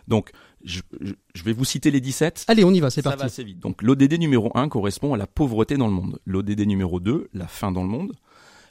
Donc, 0.07 0.31
je, 0.63 0.81
vais 1.43 1.53
vous 1.53 1.65
citer 1.65 1.91
les 1.91 2.01
17. 2.01 2.45
Allez, 2.47 2.63
on 2.63 2.71
y 2.71 2.79
va, 2.79 2.89
c'est 2.89 3.01
parti. 3.01 3.17
Ça 3.17 3.23
va 3.23 3.27
assez 3.27 3.43
vite. 3.43 3.59
Donc, 3.59 3.81
l'ODD 3.81 4.13
numéro 4.19 4.51
1 4.55 4.67
correspond 4.67 5.13
à 5.13 5.17
la 5.17 5.27
pauvreté 5.27 5.77
dans 5.77 5.87
le 5.87 5.93
monde. 5.93 6.19
L'ODD 6.25 6.61
numéro 6.61 6.99
2, 6.99 7.29
la 7.33 7.47
faim 7.47 7.71
dans 7.71 7.83
le 7.83 7.89
monde. 7.89 8.13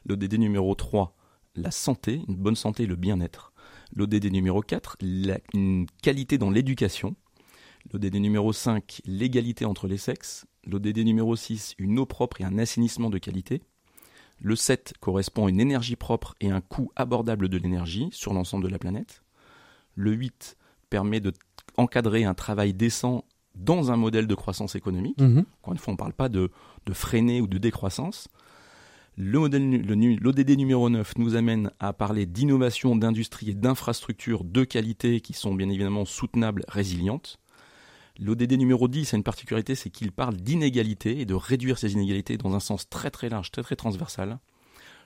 L'ODD 0.07 0.35
numéro 0.35 0.75
3, 0.75 1.17
la 1.55 1.71
santé, 1.71 2.23
une 2.29 2.37
bonne 2.37 2.57
santé 2.57 2.85
et 2.85 2.87
le 2.87 2.97
bien-être. 2.97 3.53
L'ODD 3.95 4.27
numéro 4.27 4.61
4, 4.61 4.97
la, 5.01 5.39
une 5.55 5.87
qualité 6.03 6.39
dans 6.39 6.51
l'éducation. 6.51 7.17
L'ODD 7.93 8.17
numéro 8.17 8.53
5, 8.53 9.01
l'égalité 9.07 9.65
entre 9.65 9.87
les 9.87 9.97
sexes. 9.97 10.47
L'ODD 10.67 10.99
numéro 10.99 11.37
6, 11.37 11.75
une 11.79 11.99
eau 11.99 12.07
propre 12.07 12.41
et 12.41 12.45
un 12.45 12.59
assainissement 12.59 13.11
de 13.11 13.19
qualité. 13.19 13.63
Le 14.41 14.55
7 14.55 14.95
correspond 15.01 15.47
à 15.47 15.51
une 15.51 15.61
énergie 15.61 15.97
propre 15.97 16.35
et 16.41 16.51
un 16.51 16.61
coût 16.61 16.93
abordable 16.97 17.49
de 17.49 17.57
l'énergie 17.57 18.09
sur 18.13 18.35
l'ensemble 18.35 18.65
de 18.65 18.69
la 18.69 18.79
planète. 18.79 19.23
Le 19.95 20.13
8 20.13 20.57
permet 20.91 21.21
de 21.21 21.33
encadrer 21.77 22.25
un 22.25 22.35
travail 22.35 22.75
décent 22.75 23.25
dans 23.55 23.91
un 23.91 23.97
modèle 23.97 24.27
de 24.27 24.35
croissance 24.35 24.77
économique. 24.77 25.21
Mhm. 25.21 25.45
Encore 25.61 25.73
une 25.73 25.79
fois, 25.79 25.93
on 25.93 25.95
ne 25.95 25.99
parle 25.99 26.13
pas 26.13 26.29
de, 26.29 26.51
freiner 26.93 27.41
ou 27.41 27.47
de 27.47 27.59
décroissance. 27.59 28.29
L'ODD 29.21 30.57
numéro 30.57 30.89
9 30.89 31.19
nous 31.19 31.35
amène 31.35 31.73
à 31.81 31.93
parler 31.93 32.25
d'innovation, 32.25 32.95
d'industrie 32.95 33.51
et 33.51 33.55
d'infrastructures 33.55 34.45
de 34.45 34.63
qualité 34.63 35.21
qui 35.21 35.33
sont 35.33 35.57
bien 35.57 35.69
évidemment 35.69 36.05
soutenables, 36.05 36.65
résilientes. 36.69 37.41
L'ODD 38.21 38.53
numéro 38.53 38.87
10 38.87 39.15
a 39.15 39.17
une 39.17 39.25
particularité, 39.25 39.75
c'est 39.75 39.91
qu'il 39.91 40.13
parle 40.13 40.37
d'inégalité 40.37 41.19
et 41.19 41.25
de 41.25 41.35
réduire 41.35 41.79
ces 41.79 41.95
inégalités 41.95 42.37
dans 42.37 42.55
un 42.55 42.61
sens 42.61 42.89
très 42.89 43.11
très 43.11 43.29
large, 43.29 43.51
très 43.51 43.63
très 43.63 43.75
transversal. 43.75 44.39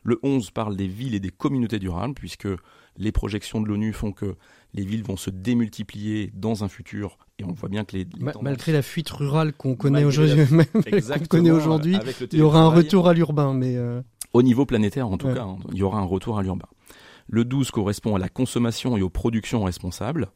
Le 0.03 0.21
11 0.23 0.51
parle 0.51 0.77
des 0.77 0.89
villes 0.89 1.15
et 1.15 1.21
des 1.21 1.31
communautés 1.31 1.79
durables, 1.79 2.13
puisque 2.13 2.49
les 2.97 3.13
projections 3.13 3.61
de 3.61 3.69
l'ONU 3.69 3.93
font 3.93 4.13
que 4.13 4.37
les 4.75 4.85
villes 4.85 5.03
vont 5.03 5.17
se 5.17 5.31
démultiplier 5.31 6.31
dans 6.35 6.65
un 6.65 6.69
futur, 6.69 7.19
et 7.39 7.45
on 7.45 7.53
voit 7.53 7.69
bien 7.69 7.85
que 7.85 7.97
les, 7.97 8.07
malgré 8.41 8.73
la 8.73 8.83
fuite 8.83 9.11
rurale 9.11 9.53
qu'on 9.53 9.75
connaît 9.75 10.05
aujourd'hui, 10.05 10.43
il 12.33 12.39
y 12.39 12.43
aura 12.43 12.61
un 12.61 12.69
retour 12.69 13.09
à 13.09 13.15
l'urbain, 13.15 13.55
mais 13.55 13.77
euh, 13.77 14.01
au 14.33 14.43
niveau 14.43 14.67
planétaire 14.67 15.09
en 15.09 15.19
tout 15.19 15.29
cas, 15.29 15.43
hein, 15.43 15.59
il 15.73 15.79
y 15.79 15.83
aura 15.83 15.99
un 15.99 16.05
retour 16.05 16.39
à 16.39 16.43
l'urbain. 16.43 16.69
Le 17.29 17.45
12 17.45 17.71
correspond 17.71 18.17
à 18.17 18.19
la 18.19 18.29
consommation 18.29 18.97
et 18.97 19.03
aux 19.03 19.11
productions 19.11 19.63
responsables. 19.63 20.29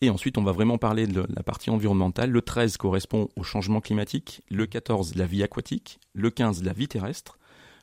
Et 0.00 0.10
ensuite, 0.10 0.38
on 0.38 0.44
va 0.44 0.52
vraiment 0.52 0.78
parler 0.78 1.06
de 1.06 1.26
la 1.34 1.42
partie 1.42 1.70
environnementale. 1.70 2.30
Le 2.30 2.42
13 2.42 2.76
correspond 2.76 3.28
au 3.34 3.42
changement 3.42 3.80
climatique. 3.80 4.42
Le 4.48 4.66
14, 4.66 5.16
la 5.16 5.26
vie 5.26 5.42
aquatique. 5.42 5.98
Le 6.14 6.30
15, 6.30 6.62
la 6.62 6.72
vie 6.72 6.86
terrestre. 6.86 7.37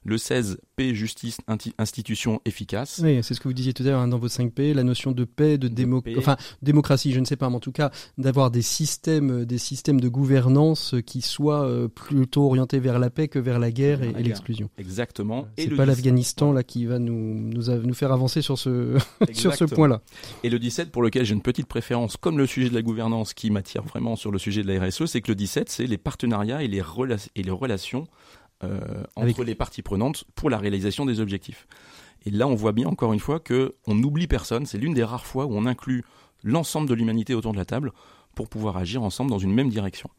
Le 0.07 0.19
16, 0.19 0.59
paix, 0.75 0.93
justice, 0.93 1.39
institution 1.79 2.39
efficace. 2.45 3.01
Oui, 3.03 3.21
c'est 3.23 3.33
ce 3.33 3.39
que 3.39 3.47
vous 3.47 3.55
disiez 3.55 3.73
tout 3.73 3.81
à 3.81 3.87
l'heure 3.87 4.01
hein, 4.01 4.07
dans 4.07 4.19
vos 4.19 4.27
5 4.27 4.53
P, 4.53 4.75
la 4.75 4.83
notion 4.83 5.11
de 5.11 5.23
paix, 5.23 5.57
de, 5.57 5.67
enfin 6.19 6.37
démocratie, 6.61 7.11
je 7.11 7.19
ne 7.19 7.25
sais 7.25 7.35
pas, 7.35 7.49
mais 7.49 7.55
en 7.55 7.59
tout 7.59 7.71
cas 7.71 7.89
d'avoir 8.19 8.51
des 8.51 8.61
systèmes, 8.61 9.45
des 9.45 9.57
systèmes 9.57 9.99
de 9.99 10.07
gouvernance 10.07 10.93
qui 11.07 11.21
soient 11.21 11.65
euh, 11.65 11.87
plutôt 11.87 12.45
orientés 12.45 12.79
vers 12.79 12.99
la 12.99 13.09
paix 13.09 13.27
que 13.27 13.39
vers 13.39 13.57
la 13.57 13.71
guerre 13.71 14.03
et, 14.03 14.11
l'exclusion. 14.21 14.69
Exactement. 14.77 15.47
C'est 15.57 15.69
pas 15.69 15.87
l'Afghanistan 15.87 16.51
là 16.53 16.61
qui 16.61 16.85
va 16.85 16.99
nous, 16.99 17.33
nous, 17.33 17.63
nous, 17.63 17.93
faire 17.95 18.11
avancer 18.11 18.43
sur 18.43 18.59
ce, 18.59 18.99
sur 19.33 19.55
ce 19.55 19.65
point-là. 19.65 20.01
Et 20.43 20.51
le 20.51 20.59
17, 20.59 20.91
pour 20.91 21.01
lequel 21.01 21.25
j'ai 21.25 21.33
une 21.33 21.41
petite 21.41 21.67
préférence, 21.67 22.15
comme 22.15 22.37
le 22.37 22.45
sujet 22.45 22.69
de 22.69 22.75
la 22.75 22.83
gouvernance 22.83 23.33
qui 23.33 23.49
m'attire 23.49 23.81
vraiment 23.81 24.15
sur 24.15 24.29
le 24.29 24.37
sujet 24.37 24.61
de 24.61 24.71
la 24.71 24.85
RSE, 24.85 25.05
c'est 25.05 25.21
que 25.21 25.31
le 25.31 25.35
17, 25.35 25.67
c'est 25.69 25.87
les 25.87 25.97
partenariats 25.97 26.61
et 26.61 26.67
les, 26.67 26.83
et 27.35 27.41
les 27.41 27.51
relations 27.51 28.07
euh, 28.63 29.03
entre 29.15 29.43
les 29.43 29.55
parties 29.55 29.81
prenantes 29.81 30.23
pour 30.35 30.49
la 30.49 30.57
réalisation 30.57 31.05
des 31.05 31.19
objectifs. 31.19 31.67
Et 32.25 32.31
là, 32.31 32.47
on 32.47 32.55
voit 32.55 32.71
bien 32.71 32.87
encore 32.87 33.13
une 33.13 33.19
fois 33.19 33.39
que 33.39 33.75
on 33.85 33.95
n'oublie 33.95 34.27
personne. 34.27 34.65
C'est 34.65 34.77
l'une 34.77 34.93
des 34.93 35.03
rares 35.03 35.25
fois 35.25 35.45
où 35.45 35.53
on 35.53 35.65
inclut 35.65 36.03
l'ensemble 36.43 36.87
de 36.87 36.93
l'humanité 36.93 37.35
autour 37.35 37.51
de 37.51 37.57
la 37.57 37.65
table 37.65 37.91
pour 38.33 38.49
pouvoir 38.49 38.77
agir 38.77 39.03
ensemble 39.03 39.29
dans 39.29 39.39
une 39.39 39.53
même 39.53 39.69
direction. 39.69 40.09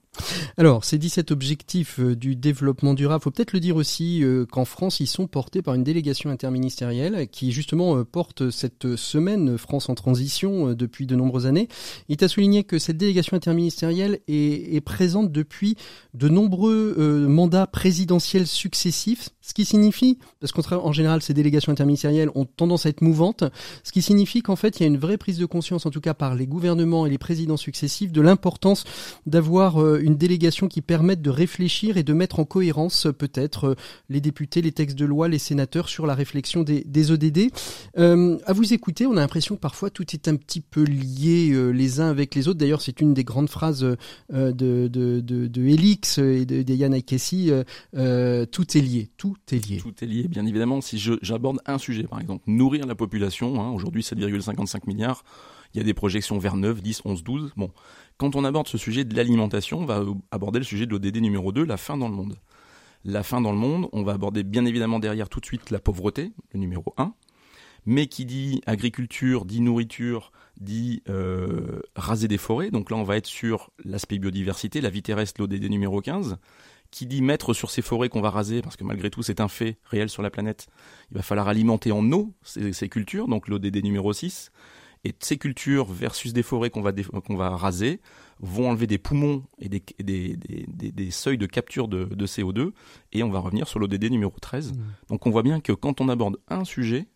Alors, 0.56 0.84
ces 0.84 0.98
17 0.98 1.30
objectifs 1.30 2.00
euh, 2.00 2.16
du 2.16 2.36
développement 2.36 2.94
durable, 2.94 3.22
faut 3.22 3.30
peut-être 3.30 3.52
le 3.52 3.60
dire 3.60 3.76
aussi 3.76 4.22
euh, 4.22 4.46
qu'en 4.46 4.64
France, 4.64 5.00
ils 5.00 5.06
sont 5.06 5.26
portés 5.26 5.62
par 5.62 5.74
une 5.74 5.84
délégation 5.84 6.30
interministérielle 6.30 7.28
qui 7.28 7.52
justement 7.52 7.96
euh, 7.96 8.04
porte 8.04 8.50
cette 8.50 8.96
semaine 8.96 9.58
France 9.58 9.88
en 9.88 9.94
transition 9.94 10.72
depuis 10.72 11.06
de 11.06 11.16
nombreuses 11.16 11.46
années. 11.46 11.68
Il 12.08 12.16
à 12.24 12.28
souligné 12.28 12.64
que 12.64 12.78
cette 12.78 12.96
délégation 12.96 13.36
interministérielle 13.36 14.20
est, 14.28 14.74
est 14.74 14.80
présente 14.80 15.30
depuis 15.30 15.76
de 16.14 16.28
nombreux 16.28 17.26
mandats 17.28 17.66
présidentiels 17.66 18.46
successifs, 18.46 19.28
ce 19.42 19.52
qui 19.52 19.64
signifie, 19.64 20.18
parce 20.40 20.52
qu'en 20.52 20.92
général, 20.92 21.20
ces 21.22 21.34
délégations 21.34 21.72
interministérielles 21.72 22.30
ont 22.34 22.46
tendance 22.46 22.86
à 22.86 22.88
être 22.88 23.02
mouvantes, 23.02 23.44
ce 23.84 23.92
qui 23.92 24.00
signifie 24.00 24.40
qu'en 24.40 24.56
fait, 24.56 24.80
il 24.80 24.82
y 24.82 24.84
a 24.84 24.88
une 24.88 24.96
vraie 24.96 25.18
prise 25.18 25.38
de 25.38 25.46
conscience, 25.46 25.84
en 25.84 25.90
tout 25.90 26.00
cas 26.00 26.14
par 26.14 26.34
les 26.34 26.46
gouvernements 26.46 27.06
et 27.06 27.10
les 27.10 27.18
présidents 27.18 27.58
successifs, 27.58 28.12
de 28.12 28.20
l'importance 28.22 28.84
d'avoir 29.26 29.78
une 29.96 30.05
délégation 30.14 30.68
qui 30.68 30.80
permette 30.80 31.20
de 31.20 31.30
réfléchir 31.30 31.96
et 31.96 32.02
de 32.02 32.12
mettre 32.12 32.38
en 32.38 32.44
cohérence 32.44 33.06
euh, 33.06 33.12
peut-être 33.12 33.64
euh, 33.64 33.74
les 34.08 34.20
députés, 34.20 34.62
les 34.62 34.72
textes 34.72 34.96
de 34.96 35.04
loi, 35.04 35.28
les 35.28 35.38
sénateurs 35.38 35.88
sur 35.88 36.06
la 36.06 36.14
réflexion 36.14 36.62
des, 36.62 37.10
ODD. 37.10 37.50
Euh, 37.98 38.38
à 38.46 38.52
vous 38.52 38.72
écouter, 38.72 39.06
on 39.06 39.16
a 39.16 39.20
l'impression 39.20 39.56
que 39.56 39.60
parfois 39.60 39.90
tout 39.90 40.06
est 40.12 40.28
un 40.28 40.36
petit 40.36 40.60
peu 40.60 40.84
lié 40.84 41.52
les 41.72 42.00
uns 42.00 42.08
avec 42.08 42.34
les 42.34 42.48
autres. 42.48 42.58
D'ailleurs, 42.58 42.82
c'est 42.82 43.00
une 43.00 43.14
des 43.14 43.24
grandes 43.24 43.48
phrases 43.48 43.80
de, 43.80 43.96
de, 44.30 44.88
de, 44.88 45.20
de 45.20 45.62
Elix 45.62 46.18
et 46.18 46.44
de, 46.44 46.62
de 46.62 47.00
Kessi. 47.00 47.50
Euh, 47.94 48.46
tout 48.46 48.76
est 48.76 48.80
lié, 48.80 49.08
tout 49.16 49.36
est 49.52 49.68
lié. 49.68 49.78
Tout 49.78 49.94
est 50.02 50.06
lié, 50.06 50.28
bien 50.28 50.46
évidemment. 50.46 50.80
Si 50.80 50.98
j'aborde 51.22 51.58
un 51.66 51.78
sujet, 51.78 52.04
par 52.04 52.20
exemple, 52.20 52.44
nourrir 52.46 52.86
la 52.86 52.94
population, 52.94 53.60
hein, 53.60 53.70
aujourd'hui 53.70 54.02
7,55 54.02 54.80
milliards, 54.86 55.24
il 55.74 55.78
y 55.78 55.80
a 55.80 55.84
des 55.84 55.94
projections 55.94 56.38
vers 56.38 56.56
9, 56.56 56.82
10, 56.82 57.02
11, 57.04 57.24
12. 57.24 57.52
Bon, 57.56 57.70
quand 58.18 58.36
on 58.36 58.44
aborde 58.44 58.68
ce 58.68 58.78
sujet 58.78 59.04
de 59.04 59.14
l'alimentation, 59.14 59.80
on 59.80 59.84
va 59.84 60.04
aborder 60.30 60.58
le 60.58 60.64
sujet 60.64 60.86
de 60.86 60.90
l'ODD 60.92 61.16
numéro 61.18 61.52
2, 61.52 61.64
la 61.64 61.76
faim 61.76 61.96
dans 61.96 62.08
le 62.08 62.14
monde. 62.14 62.36
La 63.04 63.22
faim 63.22 63.40
dans 63.40 63.52
le 63.52 63.58
monde, 63.58 63.88
on 63.92 64.02
va 64.02 64.12
aborder 64.12 64.42
bien 64.42 64.64
évidemment 64.64 64.98
derrière 64.98 65.28
tout 65.28 65.40
de 65.40 65.46
suite 65.46 65.70
la 65.70 65.78
pauvreté, 65.78 66.32
le 66.52 66.60
numéro 66.60 66.94
1. 66.96 67.14
Mais 67.84 68.08
qui 68.08 68.24
dit 68.24 68.62
agriculture, 68.66 69.44
dit 69.44 69.60
nourriture, 69.60 70.32
dit 70.58 71.02
euh, 71.08 71.80
raser 71.94 72.26
des 72.26 72.38
forêts. 72.38 72.70
Donc 72.70 72.90
là, 72.90 72.96
on 72.96 73.04
va 73.04 73.16
être 73.16 73.26
sur 73.26 73.70
l'aspect 73.84 74.18
biodiversité, 74.18 74.80
la 74.80 74.90
vie 74.90 75.02
terrestre, 75.02 75.40
l'ODD 75.40 75.64
numéro 75.70 76.00
15 76.00 76.38
qui 76.92 77.04
dit 77.04 77.20
mettre 77.20 77.52
sur 77.52 77.70
ces 77.70 77.82
forêts 77.82 78.08
qu'on 78.08 78.20
va 78.20 78.30
raser, 78.30 78.62
parce 78.62 78.76
que 78.76 78.84
malgré 78.84 79.10
tout 79.10 79.22
c'est 79.22 79.40
un 79.40 79.48
fait 79.48 79.76
réel 79.84 80.08
sur 80.08 80.22
la 80.22 80.30
planète, 80.30 80.68
il 81.10 81.16
va 81.16 81.22
falloir 81.22 81.48
alimenter 81.48 81.90
en 81.90 82.10
eau 82.12 82.32
ces, 82.42 82.72
ces 82.72 82.88
cultures, 82.88 83.26
donc 83.28 83.48
l'ODD 83.48 83.82
numéro 83.82 84.12
6. 84.12 84.52
Et 85.04 85.14
ces 85.20 85.36
cultures 85.36 85.86
versus 85.86 86.32
des 86.32 86.42
forêts 86.42 86.70
qu'on 86.70 86.82
va, 86.82 86.92
qu'on 86.92 87.36
va 87.36 87.56
raser 87.56 88.00
vont 88.40 88.70
enlever 88.70 88.86
des 88.86 88.98
poumons 88.98 89.44
et 89.58 89.68
des, 89.68 89.82
des, 90.02 90.36
des, 90.36 90.92
des 90.92 91.10
seuils 91.10 91.38
de 91.38 91.46
capture 91.46 91.88
de, 91.88 92.04
de, 92.04 92.26
CO2 92.26 92.72
et 93.12 93.22
on 93.22 93.30
va 93.30 93.38
revenir 93.38 93.68
sur 93.68 93.78
l'ODD 93.78 94.10
numéro 94.10 94.34
13. 94.40 94.72
Mmh. 94.72 94.76
Donc 95.08 95.26
on 95.26 95.30
voit 95.30 95.42
bien 95.42 95.60
que 95.60 95.72
quand 95.72 96.00
on 96.00 96.08
aborde 96.08 96.36
un 96.48 96.64
sujet, 96.64 97.06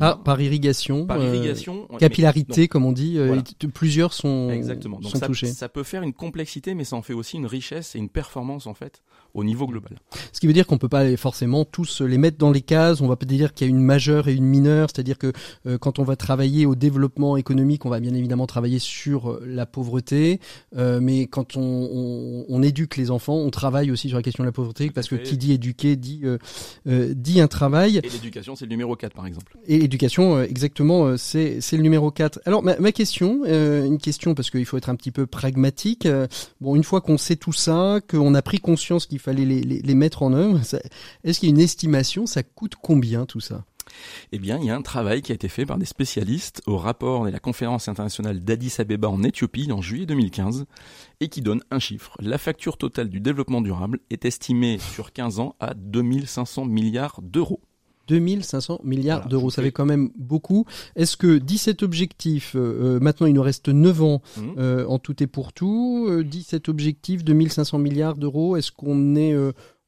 ah, 0.00 0.20
par 0.22 0.40
irrigation. 0.40 1.06
Par 1.06 1.20
euh, 1.20 1.34
irrigation. 1.34 1.88
capillarité, 1.98 2.68
comme 2.68 2.84
on 2.84 2.92
dit. 2.92 3.18
Euh, 3.18 3.40
plusieurs 3.72 4.12
sont, 4.12 4.50
Exactement. 4.50 5.00
Donc 5.00 5.12
ça, 5.12 5.26
touchés. 5.26 5.46
Ça 5.46 5.68
peut 5.68 5.82
faire 5.82 6.02
une 6.02 6.12
complexité, 6.12 6.74
mais 6.74 6.84
ça 6.84 6.96
en 6.96 7.02
fait 7.02 7.14
aussi 7.14 7.36
une 7.36 7.46
richesse 7.46 7.94
et 7.94 7.98
une 7.98 8.08
performance, 8.08 8.66
en 8.66 8.74
fait, 8.74 9.02
au 9.36 9.44
niveau 9.44 9.66
global. 9.66 9.92
Ce 10.32 10.40
qui 10.40 10.46
veut 10.46 10.52
dire 10.52 10.66
qu'on 10.66 10.78
peut 10.78 10.88
pas 10.88 11.16
forcément 11.16 11.64
tous 11.64 12.00
les 12.00 12.18
mettre 12.18 12.38
dans 12.38 12.50
les 12.50 12.62
cases. 12.62 13.00
On 13.00 13.06
va 13.06 13.16
peut-être 13.16 13.28
dire 13.28 13.54
qu'il 13.54 13.66
y 13.66 13.70
a 13.70 13.70
une 13.70 13.82
majeure 13.82 14.28
et 14.28 14.34
une 14.34 14.44
mineure. 14.44 14.88
C'est-à-dire 14.92 15.18
que 15.18 15.32
euh, 15.66 15.78
quand 15.78 15.98
on 15.98 16.04
va 16.04 16.16
travailler 16.16 16.66
au 16.66 16.74
développement 16.74 17.36
économique, 17.36 17.84
on 17.86 17.90
va 17.90 18.00
bien 18.00 18.14
évidemment 18.14 18.46
travailler 18.46 18.78
sur 18.78 19.38
la 19.44 19.66
pauvreté. 19.66 20.40
mais 20.74 21.26
quand 21.26 21.56
on, 21.56 21.60
on, 21.60 22.44
on, 22.48 22.62
éduque 22.62 22.96
les 22.96 23.10
enfants, 23.10 23.36
on 23.36 23.50
travaille 23.50 23.90
aussi 23.90 24.08
sur 24.08 24.16
la 24.16 24.22
question 24.22 24.42
de 24.42 24.48
la 24.48 24.52
pauvreté, 24.52 24.90
parce 24.90 25.08
que 25.08 25.14
qui 25.14 25.36
dit 25.36 25.52
éduquer 25.52 25.96
dit, 25.96 26.22
dit 26.86 27.40
un 27.40 27.48
travail. 27.48 27.98
Et 27.98 28.08
l'éducation, 28.08 28.56
c'est 28.56 28.64
le 28.64 28.70
numéro 28.70 28.96
4, 28.96 29.12
par 29.14 29.26
exemple. 29.26 29.56
Et 29.66 29.84
éducation, 29.84 30.36
euh, 30.36 30.44
exactement, 30.44 31.06
euh, 31.06 31.16
c'est 31.16 31.60
le 31.72 31.82
numéro 31.82 32.10
4. 32.10 32.40
Alors 32.44 32.62
ma, 32.62 32.78
ma 32.78 32.92
question, 32.92 33.42
euh, 33.46 33.84
une 33.84 33.98
question 33.98 34.34
parce 34.34 34.50
qu'il 34.50 34.64
faut 34.64 34.76
être 34.76 34.88
un 34.88 34.96
petit 34.96 35.10
peu 35.10 35.26
pragmatique. 35.26 36.08
bon, 36.60 36.76
une 36.76 36.84
fois 36.84 37.00
qu'on 37.00 37.18
sait 37.18 37.36
tout 37.36 37.52
ça, 37.52 38.00
qu'on 38.08 38.34
a 38.34 38.42
pris 38.42 38.58
conscience 38.58 39.06
qu'il 39.06 39.18
fallait 39.26 39.44
les, 39.44 39.60
les, 39.60 39.82
les, 39.82 39.94
mettre 39.94 40.22
en 40.22 40.32
œuvre, 40.32 40.60
est-ce 41.24 41.40
qu'il 41.40 41.48
y 41.48 41.52
a 41.52 41.54
une 41.54 41.60
estimation 41.60 42.26
Ça 42.26 42.42
coûte 42.42 42.74
combien 42.80 43.26
tout 43.26 43.40
ça? 43.40 43.64
Eh 44.32 44.38
bien, 44.38 44.58
il 44.58 44.64
y 44.64 44.70
a 44.70 44.76
un 44.76 44.82
travail 44.82 45.22
qui 45.22 45.32
a 45.32 45.34
été 45.34 45.48
fait 45.48 45.66
par 45.66 45.78
des 45.78 45.86
spécialistes 45.86 46.62
au 46.66 46.76
rapport 46.76 47.24
de 47.24 47.30
la 47.30 47.38
conférence 47.38 47.88
internationale 47.88 48.42
d'Addis 48.42 48.74
Abeba 48.78 49.08
en 49.08 49.22
Éthiopie 49.22 49.70
en 49.70 49.80
juillet 49.80 50.06
2015 50.06 50.66
et 51.20 51.28
qui 51.28 51.40
donne 51.40 51.62
un 51.70 51.78
chiffre. 51.78 52.16
La 52.20 52.38
facture 52.38 52.78
totale 52.78 53.08
du 53.08 53.20
développement 53.20 53.60
durable 53.60 54.00
est 54.10 54.24
estimée 54.24 54.78
sur 54.78 55.12
15 55.12 55.40
ans 55.40 55.56
à 55.60 55.74
2500 55.74 56.66
milliards 56.66 57.20
d'euros. 57.22 57.60
2500 58.08 58.80
milliards 58.84 59.28
d'euros. 59.28 59.50
Ça 59.50 59.62
fait 59.62 59.72
quand 59.72 59.86
même 59.86 60.10
beaucoup. 60.16 60.64
Est-ce 60.94 61.16
que 61.16 61.38
17 61.38 61.82
objectifs, 61.82 62.54
euh, 62.54 62.96
euh, 62.96 63.00
maintenant 63.00 63.26
il 63.26 63.34
nous 63.34 63.42
reste 63.42 63.68
9 63.68 64.02
ans 64.02 64.22
mmh. 64.36 64.42
euh, 64.58 64.86
en 64.86 64.98
tout 64.98 65.22
et 65.22 65.26
pour 65.26 65.52
tout, 65.52 66.22
17 66.24 66.68
objectifs, 66.68 67.24
2500 67.24 67.78
milliards 67.78 68.16
d'euros, 68.16 68.56
est-ce 68.56 68.72
qu'on 68.72 69.16
est, 69.16 69.34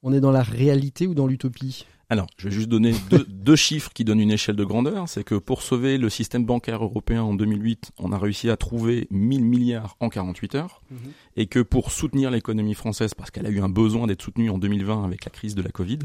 on 0.03 0.13
est 0.13 0.21
dans 0.21 0.31
la 0.31 0.43
réalité 0.43 1.07
ou 1.07 1.15
dans 1.15 1.27
l'utopie? 1.27 1.87
Alors, 2.11 2.27
je 2.39 2.49
vais 2.49 2.55
juste 2.55 2.69
donner 2.69 2.95
deux, 3.11 3.27
deux, 3.29 3.57
chiffres 3.57 3.91
qui 3.93 4.05
donnent 4.05 4.21
une 4.21 4.31
échelle 4.31 4.57
de 4.57 4.65
grandeur. 4.65 5.09
C'est 5.09 5.25
que 5.25 5.35
pour 5.35 5.63
sauver 5.63 5.99
le 5.99 6.09
système 6.09 6.45
bancaire 6.45 6.83
européen 6.83 7.23
en 7.23 7.35
2008, 7.35 7.93
on 7.99 8.13
a 8.13 8.19
réussi 8.19 8.49
à 8.49 8.57
trouver 8.57 9.07
1000 9.11 9.45
milliards 9.45 9.97
en 10.01 10.09
48 10.09 10.55
heures. 10.55 10.81
Mhm. 10.91 10.99
Et 11.41 11.47
que 11.47 11.61
pour 11.61 11.93
soutenir 11.93 12.33
l'économie 12.33 12.75
française, 12.75 13.15
parce 13.15 13.31
qu'elle 13.31 13.47
a 13.47 13.51
eu 13.51 13.61
un 13.61 13.69
besoin 13.69 14.09
d'être 14.09 14.23
soutenue 14.23 14.51
en 14.51 14.59
2020 14.59 15.05
avec 15.05 15.25
la 15.25 15.31
crise 15.31 15.55
de 15.55 15.63
la 15.63 15.71
Covid, 15.71 16.01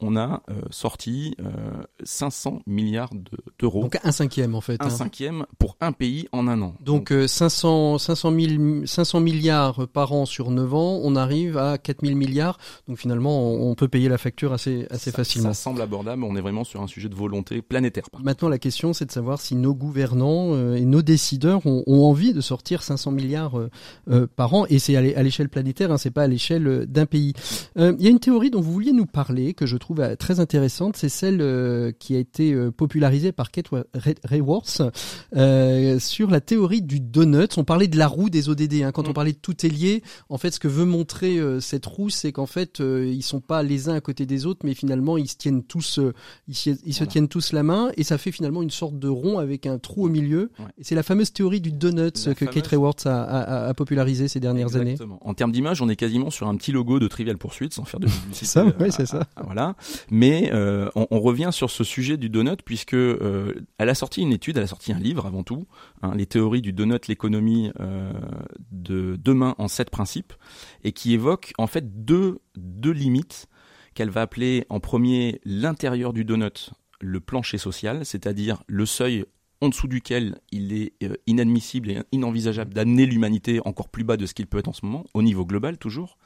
on 0.00 0.16
a 0.16 0.42
euh, 0.48 0.54
sorti 0.70 1.34
euh, 1.40 1.44
500 2.04 2.62
milliards 2.66 3.10
d'euros. 3.58 3.82
Donc 3.82 3.98
un 4.02 4.12
cinquième 4.12 4.54
en 4.54 4.60
fait. 4.60 4.80
Un 4.80 4.86
hein. 4.86 4.90
cinquième 4.90 5.44
pour 5.58 5.76
un 5.80 5.92
pays 5.92 6.28
en 6.32 6.48
un 6.48 6.62
an. 6.62 6.74
Donc, 6.80 7.12
Donc 7.12 7.28
500, 7.28 7.98
500, 7.98 8.32
000, 8.32 8.86
500 8.86 9.20
milliards 9.20 9.88
par 9.88 10.12
an 10.12 10.24
sur 10.24 10.50
9 10.50 10.74
ans, 10.74 11.00
on 11.02 11.16
arrive 11.16 11.58
à 11.58 11.78
4000 11.78 12.16
milliards. 12.16 12.58
Donc 12.86 12.98
finalement, 12.98 13.52
on, 13.52 13.74
peut 13.74 13.88
payer 13.88 14.08
la 14.08 14.18
facture 14.18 14.52
assez, 14.52 14.86
assez 14.90 15.12
facilement. 15.12 15.52
Ça 15.52 15.62
semble 15.62 15.82
abordable, 15.82 16.22
mais 16.22 16.28
on 16.28 16.36
est 16.36 16.40
vraiment 16.40 16.64
sur 16.64 16.80
un 16.80 16.86
sujet 16.86 17.08
de 17.08 17.14
volonté 17.14 17.62
planétaire. 17.62 18.04
Maintenant, 18.22 18.48
la 18.48 18.58
question, 18.58 18.92
c'est 18.92 19.06
de 19.06 19.12
savoir 19.12 19.40
si 19.40 19.54
nos 19.54 19.74
gouvernants 19.74 20.54
euh, 20.54 20.74
et 20.74 20.84
nos 20.84 21.02
décideurs 21.02 21.66
ont, 21.66 21.82
ont, 21.86 22.04
envie 22.04 22.32
de 22.32 22.40
sortir 22.40 22.82
500 22.82 23.12
milliards 23.12 23.58
euh, 23.58 23.70
euh, 24.10 24.26
par 24.34 24.54
an. 24.54 24.66
Et 24.68 24.77
c'est 24.78 24.96
à 24.96 25.22
l'échelle 25.22 25.48
planétaire, 25.48 25.90
hein, 25.90 25.98
c'est 25.98 26.10
pas 26.10 26.22
à 26.22 26.28
l'échelle 26.28 26.86
d'un 26.86 27.06
pays. 27.06 27.32
Il 27.76 28.00
y 28.00 28.06
a 28.06 28.10
une 28.10 28.20
théorie 28.20 28.50
dont 28.50 28.60
vous 28.60 28.72
vouliez 28.72 28.92
nous 28.92 29.06
parler, 29.06 29.54
que 29.54 29.66
je 29.66 29.76
trouve 29.76 29.88
trouve 29.88 30.16
très 30.16 30.38
intéressante, 30.38 30.96
c'est 30.96 31.08
celle 31.08 31.40
euh, 31.40 31.92
qui 31.98 32.14
a 32.14 32.18
été 32.18 32.52
euh, 32.52 32.70
popularisée 32.70 33.32
par 33.32 33.50
Kate 33.50 33.68
Raworth 34.24 34.82
euh, 35.34 35.98
sur 35.98 36.30
la 36.30 36.42
théorie 36.42 36.82
du 36.82 37.00
donut. 37.00 37.56
On 37.56 37.64
parlait 37.64 37.88
de 37.88 37.96
la 37.96 38.06
roue 38.06 38.28
des 38.28 38.50
ODD. 38.50 38.82
Hein. 38.82 38.92
Quand 38.92 39.06
on 39.06 39.12
mm. 39.12 39.14
parlait 39.14 39.32
de 39.32 39.38
tout 39.38 39.64
est 39.64 39.70
lié, 39.70 40.02
en 40.28 40.36
fait, 40.36 40.50
ce 40.50 40.60
que 40.60 40.68
veut 40.68 40.84
montrer 40.84 41.38
cette 41.60 41.86
roue, 41.86 42.10
c'est 42.10 42.32
qu'en 42.32 42.46
fait, 42.46 42.80
ils 42.80 43.22
sont 43.22 43.40
pas 43.40 43.62
les 43.62 43.88
uns 43.88 43.94
à 43.94 44.00
côté 44.00 44.26
des 44.26 44.44
autres, 44.44 44.60
mais 44.64 44.74
finalement, 44.74 45.16
ils 45.16 45.28
se 45.28 45.36
tiennent 45.36 45.62
tous, 45.62 46.00
ils, 46.46 46.54
se 46.54 47.04
tiennent 47.04 47.28
tous 47.28 47.52
la 47.52 47.62
main, 47.62 47.90
et 47.96 48.04
ça 48.04 48.18
fait 48.18 48.32
finalement 48.32 48.62
une 48.62 48.70
sorte 48.70 48.98
de 48.98 49.08
rond 49.08 49.38
avec 49.38 49.66
un 49.66 49.78
trou 49.78 50.06
au 50.06 50.08
milieu. 50.10 50.50
Et 50.78 50.84
c'est 50.84 50.94
la 50.94 51.02
fameuse 51.02 51.32
théorie 51.32 51.60
du 51.60 51.72
donut 51.72 52.34
que 52.34 52.44
Kate 52.44 52.66
Raworth 52.66 53.06
a, 53.06 53.22
a, 53.22 53.68
a, 53.68 53.74
popularisé 53.74 54.28
ces 54.28 54.40
dernières 54.40 54.67
Exactement. 54.76 55.14
années. 55.14 55.22
En 55.24 55.34
termes 55.34 55.52
d'image, 55.52 55.82
on 55.82 55.88
est 55.88 55.96
quasiment 55.96 56.30
sur 56.30 56.48
un 56.48 56.56
petit 56.56 56.72
logo 56.72 56.98
de 56.98 57.08
Trivial 57.08 57.38
Pursuit, 57.38 57.70
sans 57.72 57.84
faire 57.84 58.00
de 58.00 58.06
c'est 58.32 58.44
ça, 58.44 58.64
oui, 58.80 58.90
c'est 58.90 59.06
ça. 59.06 59.26
Voilà. 59.44 59.74
Mais 60.10 60.50
euh, 60.52 60.88
on, 60.94 61.06
on, 61.10 61.20
revient 61.20 61.50
sur 61.52 61.70
ce 61.70 61.84
sujet 61.84 62.16
du 62.16 62.28
donut 62.28 62.62
puisque 62.64 62.94
euh, 62.94 63.54
elle 63.78 63.88
a 63.88 63.94
sorti 63.94 64.22
une 64.22 64.32
étude, 64.32 64.56
elle 64.56 64.64
a 64.64 64.68
sorti 64.68 64.92
un 64.92 64.98
livre 64.98 65.26
avant 65.26 65.42
tout, 65.42 65.66
hein, 66.02 66.12
les 66.14 66.26
théories 66.26 66.62
du 66.62 66.72
donut, 66.72 67.06
l'économie 67.08 67.70
euh, 67.80 68.12
de 68.70 69.16
demain 69.22 69.54
en 69.58 69.68
sept 69.68 69.90
principes, 69.90 70.32
et 70.84 70.92
qui 70.92 71.14
évoque 71.14 71.52
en 71.58 71.66
fait 71.66 72.04
deux 72.04 72.38
deux 72.56 72.92
limites 72.92 73.48
qu'elle 73.94 74.10
va 74.10 74.22
appeler 74.22 74.66
en 74.68 74.80
premier 74.80 75.40
l'intérieur 75.44 76.12
du 76.12 76.24
donut, 76.24 76.70
le 77.00 77.20
plancher 77.20 77.58
social, 77.58 78.04
c'est-à-dire 78.04 78.62
le 78.66 78.86
seuil 78.86 79.24
en 79.60 79.68
dessous 79.68 79.88
duquel 79.88 80.38
il 80.52 80.72
est 80.72 80.92
euh, 81.02 81.16
inadmissible 81.26 81.90
et 81.90 82.02
inenvisageable 82.12 82.72
d'amener 82.74 83.06
l'humanité 83.06 83.60
encore 83.64 83.88
plus 83.88 84.04
bas 84.04 84.16
de 84.16 84.26
ce 84.26 84.34
qu'il 84.34 84.46
peut 84.46 84.58
être 84.58 84.68
en 84.68 84.72
ce 84.72 84.84
moment, 84.84 85.04
au 85.14 85.22
niveau 85.22 85.44
global 85.44 85.78
toujours 85.78 86.16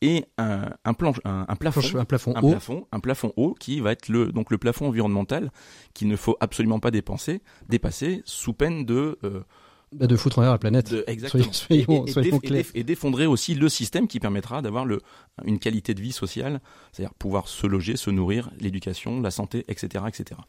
et 0.00 0.26
un, 0.38 0.70
un, 0.84 0.94
planche, 0.94 1.20
un, 1.24 1.44
un 1.48 1.56
plafond, 1.56 1.98
un 1.98 2.04
plafond 2.04 2.34
haut, 2.40 2.50
plafond, 2.50 2.86
un 2.92 3.00
plafond 3.00 3.32
haut 3.36 3.54
qui 3.58 3.80
va 3.80 3.92
être 3.92 4.08
le 4.08 4.32
donc 4.32 4.50
le 4.50 4.58
plafond 4.58 4.88
environnemental 4.88 5.50
qu'il 5.94 6.08
ne 6.08 6.16
faut 6.16 6.36
absolument 6.40 6.78
pas 6.78 6.90
dépenser, 6.90 7.42
dépasser 7.68 8.22
sous 8.24 8.52
peine 8.52 8.84
de 8.84 9.18
euh, 9.24 9.40
bah 9.92 10.06
de 10.06 10.16
foutre 10.16 10.38
en 10.38 10.42
l'air 10.42 10.52
la 10.52 10.58
planète. 10.58 10.90
De, 10.90 11.04
exactement. 11.06 11.44
Soyons, 11.52 12.04
et, 12.04 12.10
soyons 12.10 12.40
et, 12.42 12.66
et 12.74 12.84
d'effondrer 12.84 13.26
aussi 13.26 13.54
le 13.54 13.68
système 13.70 14.06
qui 14.06 14.20
permettra 14.20 14.60
d'avoir 14.60 14.84
le, 14.84 15.00
une 15.46 15.58
qualité 15.58 15.94
de 15.94 16.02
vie 16.02 16.12
sociale, 16.12 16.60
c'est-à-dire 16.92 17.14
pouvoir 17.14 17.48
se 17.48 17.66
loger, 17.66 17.96
se 17.96 18.10
nourrir, 18.10 18.50
l'éducation, 18.60 19.20
la 19.22 19.30
santé, 19.30 19.64
etc., 19.68 20.04
etc. 20.06 20.40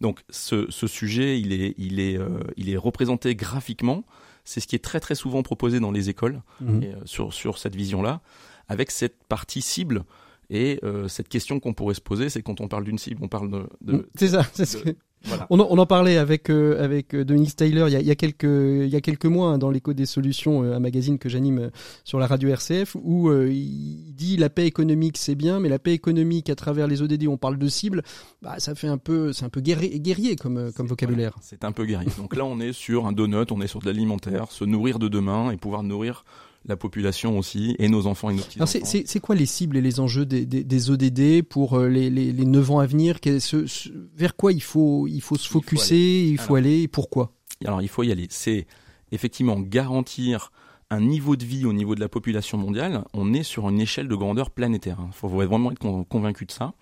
Donc 0.00 0.22
ce, 0.30 0.70
ce 0.70 0.86
sujet, 0.86 1.40
il 1.40 1.52
est, 1.52 1.74
il 1.78 2.00
est, 2.00 2.18
euh, 2.18 2.40
il 2.56 2.70
est 2.70 2.76
représenté 2.76 3.34
graphiquement. 3.34 4.04
C'est 4.44 4.60
ce 4.60 4.66
qui 4.66 4.76
est 4.76 4.84
très 4.84 5.00
très 5.00 5.14
souvent 5.14 5.42
proposé 5.42 5.80
dans 5.80 5.90
les 5.90 6.08
écoles 6.08 6.42
mmh. 6.60 6.82
et, 6.82 6.86
euh, 6.88 6.96
sur 7.04 7.34
sur 7.34 7.58
cette 7.58 7.74
vision-là 7.74 8.20
avec 8.68 8.90
cette 8.90 9.24
partie 9.24 9.62
cible. 9.62 10.04
Et 10.48 10.78
euh, 10.84 11.08
cette 11.08 11.28
question 11.28 11.58
qu'on 11.58 11.74
pourrait 11.74 11.94
se 11.94 12.00
poser, 12.00 12.28
c'est 12.28 12.42
quand 12.42 12.60
on 12.60 12.68
parle 12.68 12.84
d'une 12.84 12.98
cible, 12.98 13.20
on 13.22 13.28
parle 13.28 13.50
de. 13.50 13.66
de 13.80 14.08
c'est 14.14 14.28
ça. 14.28 14.46
C'est 14.52 14.66
ce 14.66 14.76
que... 14.78 14.90
Voilà. 15.26 15.46
On, 15.50 15.60
en, 15.60 15.66
on, 15.70 15.78
en 15.78 15.86
parlait 15.86 16.16
avec 16.16 16.50
euh, 16.50 16.82
avec 16.82 17.14
euh, 17.14 17.24
Dominique 17.24 17.56
Taylor 17.56 17.88
il 17.88 17.92
y 17.92 17.96
a, 17.96 18.00
il 18.00 18.06
y 18.06 18.10
a 18.10 18.14
quelques 18.14 18.44
il 18.44 18.88
y 18.88 18.96
a 18.96 19.00
quelques 19.00 19.26
mois 19.26 19.50
hein, 19.50 19.58
dans 19.58 19.70
l'écho 19.70 19.92
des 19.92 20.06
solutions, 20.06 20.62
euh, 20.62 20.76
un 20.76 20.80
magazine 20.80 21.18
que 21.18 21.28
j'anime 21.28 21.58
euh, 21.58 21.70
sur 22.04 22.18
la 22.18 22.26
radio 22.26 22.48
RCF, 22.50 22.96
où 23.02 23.32
il 23.32 24.14
dit 24.14 24.36
la 24.36 24.50
paix 24.50 24.66
économique 24.66 25.16
c'est 25.18 25.34
bien, 25.34 25.60
mais 25.60 25.68
la 25.68 25.78
paix 25.78 25.92
économique 25.92 26.50
à 26.50 26.54
travers 26.54 26.86
les 26.86 27.02
ODD, 27.02 27.26
on 27.28 27.36
parle 27.36 27.58
de 27.58 27.68
cible, 27.68 28.02
bah 28.42 28.54
ça 28.58 28.74
fait 28.74 28.88
un 28.88 28.98
peu 28.98 29.32
c'est 29.32 29.44
un 29.44 29.48
peu 29.48 29.60
guerrier, 29.60 29.98
guerrier 30.00 30.36
comme 30.36 30.72
comme 30.72 30.86
vocabulaire. 30.86 31.32
Voilà, 31.34 31.46
c'est 31.48 31.64
un 31.64 31.72
peu 31.72 31.84
guerrier. 31.84 32.10
Donc 32.18 32.36
là 32.36 32.44
on 32.44 32.60
est 32.60 32.72
sur 32.72 33.06
un 33.06 33.12
donut, 33.12 33.50
on 33.50 33.60
est 33.60 33.66
sur 33.66 33.80
de 33.80 33.86
l'alimentaire, 33.86 34.50
se 34.50 34.64
nourrir 34.64 34.98
de 34.98 35.08
demain 35.08 35.50
et 35.50 35.56
pouvoir 35.56 35.82
nourrir 35.82 36.24
la 36.66 36.76
population 36.76 37.38
aussi, 37.38 37.76
et 37.78 37.88
nos 37.88 38.06
enfants 38.06 38.30
et 38.30 38.34
nos 38.34 38.42
petits-enfants. 38.42 38.80
C'est 38.84 39.20
quoi 39.20 39.34
les 39.34 39.46
cibles 39.46 39.76
et 39.76 39.80
les 39.80 40.00
enjeux 40.00 40.26
des, 40.26 40.44
des, 40.46 40.64
des 40.64 40.90
ODD 40.90 41.42
pour 41.42 41.74
euh, 41.74 41.88
les, 41.88 42.10
les, 42.10 42.32
les 42.32 42.44
9 42.44 42.70
ans 42.72 42.78
à 42.80 42.86
venir? 42.86 43.18
Ce, 43.24 43.66
ce, 43.66 43.88
Vers 44.14 44.36
quoi 44.36 44.52
il 44.52 44.62
faut, 44.62 45.06
il 45.06 45.20
faut 45.20 45.36
se 45.36 45.48
focuser, 45.48 46.28
il 46.28 46.38
faut 46.38 46.56
aller, 46.56 46.82
et 46.82 46.88
pourquoi? 46.88 47.32
Alors 47.64 47.82
il 47.82 47.88
faut 47.88 48.02
y 48.02 48.12
aller. 48.12 48.26
C'est 48.30 48.66
effectivement 49.12 49.58
garantir 49.60 50.50
un 50.90 51.00
niveau 51.00 51.36
de 51.36 51.44
vie 51.44 51.64
au 51.64 51.72
niveau 51.72 51.94
de 51.94 52.00
la 52.00 52.08
population 52.08 52.58
mondiale. 52.58 53.04
On 53.12 53.32
est 53.32 53.42
sur 53.42 53.68
une 53.68 53.80
échelle 53.80 54.08
de 54.08 54.14
grandeur 54.14 54.50
planétaire. 54.50 54.98
Il 55.00 55.04
hein. 55.04 55.10
faut 55.12 55.28
vraiment 55.28 55.72
être 55.72 56.04
convaincu 56.08 56.46
de 56.46 56.52
ça. 56.52 56.74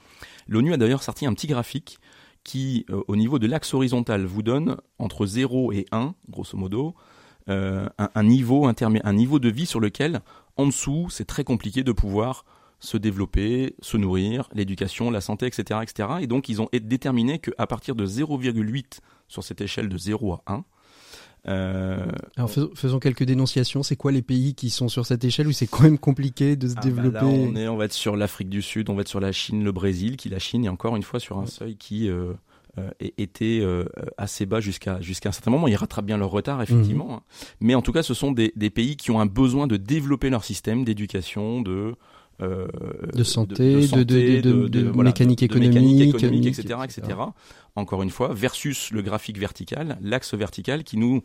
L'ONU 0.46 0.72
a 0.72 0.76
d'ailleurs 0.76 1.02
sorti 1.02 1.26
un 1.26 1.32
petit 1.32 1.46
graphique 1.46 1.98
qui, 2.42 2.84
euh, 2.90 3.02
au 3.08 3.16
niveau 3.16 3.38
de 3.38 3.46
l'axe 3.46 3.72
horizontal, 3.72 4.26
vous 4.26 4.42
donne 4.42 4.76
entre 4.98 5.24
0 5.24 5.72
et 5.72 5.86
1, 5.92 6.14
grosso 6.28 6.58
modo, 6.58 6.94
un, 7.46 7.90
un, 7.98 8.22
niveau 8.22 8.66
un 8.66 9.12
niveau 9.12 9.38
de 9.38 9.48
vie 9.48 9.66
sur 9.66 9.80
lequel, 9.80 10.20
en 10.56 10.66
dessous, 10.66 11.08
c'est 11.10 11.26
très 11.26 11.44
compliqué 11.44 11.82
de 11.82 11.92
pouvoir 11.92 12.44
se 12.80 12.96
développer, 12.96 13.74
se 13.80 13.96
nourrir, 13.96 14.48
l'éducation, 14.52 15.10
la 15.10 15.20
santé, 15.20 15.46
etc., 15.46 15.80
etc. 15.82 16.08
Et 16.20 16.26
donc, 16.26 16.48
ils 16.48 16.60
ont 16.60 16.68
déterminé 16.72 17.38
qu'à 17.38 17.66
partir 17.66 17.94
de 17.94 18.06
0,8 18.06 18.98
sur 19.28 19.42
cette 19.42 19.60
échelle 19.60 19.88
de 19.88 19.96
0 19.96 20.34
à 20.34 20.42
1, 20.46 20.64
euh, 21.46 22.06
Alors 22.36 22.50
faisons 22.74 22.98
quelques 22.98 23.24
dénonciations. 23.24 23.82
C'est 23.82 23.96
quoi 23.96 24.12
les 24.12 24.22
pays 24.22 24.54
qui 24.54 24.70
sont 24.70 24.88
sur 24.88 25.04
cette 25.04 25.24
échelle 25.24 25.46
où 25.46 25.52
c'est 25.52 25.66
quand 25.66 25.82
même 25.82 25.98
compliqué 25.98 26.56
de 26.56 26.68
se 26.68 26.72
ah 26.72 26.76
bah 26.76 26.82
développer 26.82 27.18
bah 27.18 27.26
on 27.26 27.54
est, 27.54 27.68
on 27.68 27.76
va 27.76 27.84
être 27.84 27.92
sur 27.92 28.16
l'Afrique 28.16 28.48
du 28.48 28.62
Sud, 28.62 28.88
on 28.88 28.94
va 28.94 29.02
être 29.02 29.08
sur 29.08 29.20
la 29.20 29.32
Chine, 29.32 29.62
le 29.62 29.72
Brésil, 29.72 30.16
qui 30.16 30.30
la 30.30 30.38
Chine 30.38 30.64
est 30.64 30.70
encore 30.70 30.96
une 30.96 31.02
fois 31.02 31.20
sur 31.20 31.38
un 31.38 31.46
seuil 31.46 31.76
qui 31.76 32.08
euh, 32.08 32.32
euh, 32.78 32.90
étaient 33.00 33.60
euh, 33.62 33.84
assez 34.18 34.46
bas 34.46 34.60
jusqu'à 34.60 35.00
jusqu'à 35.00 35.28
un 35.28 35.32
certain 35.32 35.50
moment. 35.50 35.68
Ils 35.68 35.76
rattrapent 35.76 36.06
bien 36.06 36.18
leur 36.18 36.30
retard, 36.30 36.62
effectivement. 36.62 37.06
Mhm. 37.06 37.12
Hein. 37.12 37.22
Mais 37.60 37.74
en 37.74 37.82
tout 37.82 37.92
cas, 37.92 38.02
ce 38.02 38.14
sont 38.14 38.32
des, 38.32 38.52
des 38.56 38.70
pays 38.70 38.96
qui 38.96 39.10
ont 39.10 39.20
un 39.20 39.26
besoin 39.26 39.66
de 39.66 39.76
développer 39.76 40.30
leur 40.30 40.44
système 40.44 40.84
d'éducation, 40.84 41.62
de 41.62 41.94
euh, 42.42 42.66
de, 43.12 43.22
santé, 43.22 43.54
de, 43.54 43.80
de, 43.80 43.86
santé, 43.86 44.42
de, 44.42 44.66
de 44.66 44.88
voilà, 44.88 45.10
mécanique 45.10 45.44
économique, 45.44 45.74
mécanique 45.74 46.14
économique 46.16 46.46
etc., 46.46 46.80
etc. 46.82 47.18
Encore 47.76 48.02
une 48.02 48.10
fois, 48.10 48.34
versus 48.34 48.90
le 48.90 49.02
graphique 49.02 49.38
vertical, 49.38 49.98
l'axe 50.02 50.34
vertical 50.34 50.82
qui 50.82 50.96
nous 50.96 51.22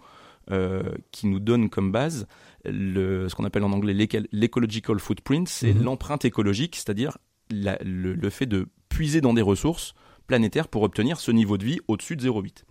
euh, 0.51 0.83
qui 1.11 1.25
nous 1.25 1.39
donne 1.39 1.69
comme 1.69 1.91
base 1.91 2.27
le, 2.63 3.27
ce 3.27 3.35
qu'on 3.35 3.43
appelle 3.43 3.63
en 3.63 3.71
anglais 3.71 4.07
l'ecological 4.31 4.99
footprint, 4.99 5.47
c'est 5.47 5.73
mhm. 5.73 5.83
l'empreinte 5.83 6.25
écologique, 6.25 6.75
c'est-à-dire 6.75 7.17
le, 7.49 8.13
le, 8.13 8.29
fait 8.29 8.45
de 8.45 8.67
puiser 8.89 9.21
dans 9.21 9.33
des 9.33 9.41
ressources 9.41 9.93
planétaire 10.29 10.69
pour 10.69 10.83
obtenir 10.83 11.19
ce 11.19 11.31
niveau 11.31 11.57
de 11.57 11.65
vie 11.65 11.79
au-dessus 11.89 12.15
de 12.15 12.21
0,8. 12.29 12.63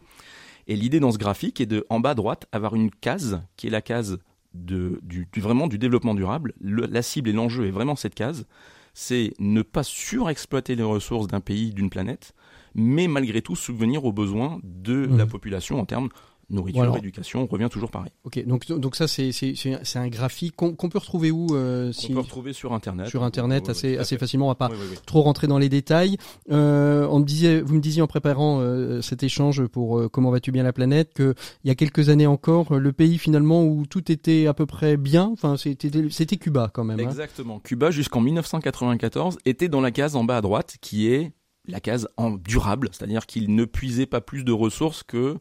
Et 0.69 0.77
l'idée 0.77 1.01
dans 1.01 1.11
ce 1.11 1.19
graphique 1.19 1.61
est 1.61 1.67
de, 1.67 1.85
en 1.91 1.99
bas 2.01 2.11
à 2.11 2.15
droite, 2.15 2.47
avoir 2.53 2.75
une 2.75 2.91
case 2.91 3.43
qui 3.57 3.67
est 3.67 3.71
la 3.71 3.83
case 3.83 4.19
de, 4.55 5.01
du, 5.03 5.29
vraiment 5.37 5.67
du 5.67 5.77
développement 5.77 6.15
durable. 6.15 6.55
la 6.61 7.03
cible 7.03 7.31
et 7.31 7.33
l'enjeu 7.33 7.67
est 7.67 7.71
vraiment 7.71 7.97
cette 7.97 8.15
case. 8.15 8.47
C'est 8.95 9.35
ne 9.39 9.63
pas 9.63 9.83
surexploiter 9.83 10.77
les 10.77 10.83
ressources 10.83 11.27
d'un 11.27 11.41
pays, 11.41 11.73
d'une 11.73 11.91
planète, 11.91 12.33
mais 12.75 13.09
malgré 13.09 13.43
tout 13.43 13.57
subvenir 13.57 14.05
aux 14.05 14.13
besoins 14.13 14.61
de 14.63 15.09
la 15.17 15.25
mmh. 15.25 15.29
population 15.29 15.81
en 15.81 15.85
termes 15.85 16.09
nourriture, 16.51 16.97
éducation, 16.97 17.43
on 17.43 17.47
revient 17.47 17.69
toujours 17.71 17.91
pareil. 17.91 18.11
Ok, 18.25 18.43
donc 18.47 18.67
donc 18.67 18.97
ça 18.97 19.07
c'est 19.07 19.33
c'est 19.33 19.55
c'est 19.55 19.99
un 19.99 20.09
graphique 20.09 20.57
qu'on 20.57 20.75
peut 20.75 20.99
retrouver 20.99 21.31
où 21.31 21.55
euh, 21.55 21.93
si... 21.93 22.11
On 22.11 22.15
peut 22.15 22.21
retrouver 22.21 22.53
sur 22.53 22.73
internet. 22.73 23.09
Sur 23.09 23.23
internet 23.23 23.69
assez 23.69 23.99
assez 23.99 24.17
facilement. 24.17 24.47
On 24.47 24.51
va 24.51 24.55
pas 24.55 24.71
trop 25.07 25.23
rentrer 25.23 25.47
dans 25.47 25.59
les 25.59 25.69
détails. 25.69 26.17
Euh, 26.51 27.07
on 27.11 27.21
me 27.21 27.25
disait, 27.25 27.61
vous 27.61 27.75
me 27.75 27.81
disiez 27.81 28.03
en 28.03 28.07
préparant 28.07 28.61
euh, 28.61 29.03
cet 29.03 29.23
échange 29.23 29.67
pour 29.67 29.99
euh, 29.99 30.09
comment 30.09 30.31
vas-tu 30.31 30.53
bien 30.53 30.63
la 30.63 30.73
planète 30.73 31.13
que 31.15 31.35
il 31.65 31.69
y 31.69 31.71
a 31.71 31.75
quelques 31.75 32.09
années 32.09 32.27
encore, 32.27 32.75
le 32.75 32.93
pays 32.93 33.19
finalement 33.19 33.65
où 33.65 33.87
tout 33.87 34.11
était 34.11 34.47
à 34.47 34.55
peu 34.55 34.67
près 34.67 34.97
bien. 34.97 35.25
Enfin 35.33 35.57
c'était 35.57 35.91
c'était 36.11 36.37
Cuba 36.37 36.71
quand 36.73 36.85
même. 36.85 37.01
Hein. 37.01 37.05
Exactement. 37.05 37.61
Cuba 37.61 37.91
jusqu'en 37.91 38.21
1994 38.21 39.39
était 39.45 39.69
dans 39.69 39.81
la 39.81 39.91
case 39.91 40.17
en 40.17 40.25
bas 40.25 40.39
à 40.39 40.41
droite 40.41 40.77
qui 40.81 41.09
est 41.09 41.33
la 41.67 41.81
case 41.81 42.09
en 42.17 42.31
durable, 42.31 42.89
c'est-à-dire 42.93 43.27
qu'il 43.27 43.55
ne 43.55 43.65
puisait 43.65 44.07
pas 44.07 44.23
plus 44.23 44.43
de 44.43 44.53
ressources 44.53 45.03
que 45.03 45.37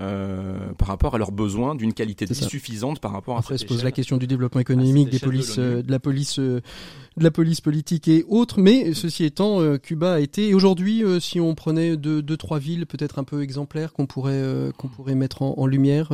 euh, 0.00 0.72
par 0.78 0.88
rapport 0.88 1.14
à 1.14 1.18
leurs 1.18 1.32
besoins 1.32 1.74
d'une 1.74 1.92
qualité 1.92 2.24
de 2.24 2.34
vie 2.34 2.44
suffisante 2.44 3.00
par 3.00 3.12
rapport 3.12 3.36
à 3.36 3.40
Après 3.40 3.58
se 3.58 3.64
pose 3.64 3.82
la 3.84 3.92
question 3.92 4.16
du 4.16 4.26
développement 4.26 4.60
économique, 4.60 5.10
des 5.10 5.18
polices, 5.18 5.58
de, 5.58 5.82
de, 5.82 5.90
la 5.90 5.98
police, 5.98 6.38
de 6.38 6.62
la 7.16 7.30
police 7.30 7.60
politique 7.60 8.08
et 8.08 8.24
autres. 8.28 8.60
Mais 8.60 8.94
ceci 8.94 9.24
étant, 9.24 9.76
Cuba 9.78 10.14
a 10.14 10.20
été. 10.20 10.48
Et 10.48 10.54
aujourd'hui, 10.54 11.02
si 11.20 11.40
on 11.40 11.54
prenait 11.54 11.96
deux, 11.96 12.22
deux 12.22 12.36
trois 12.36 12.58
villes 12.58 12.86
peut-être 12.86 13.18
un 13.18 13.24
peu 13.24 13.42
exemplaires 13.42 13.92
qu'on 13.92 14.06
pourrait 14.06 14.70
qu'on 14.76 14.88
pourrait 14.88 15.14
mettre 15.14 15.42
en, 15.42 15.54
en 15.56 15.66
lumière. 15.66 16.12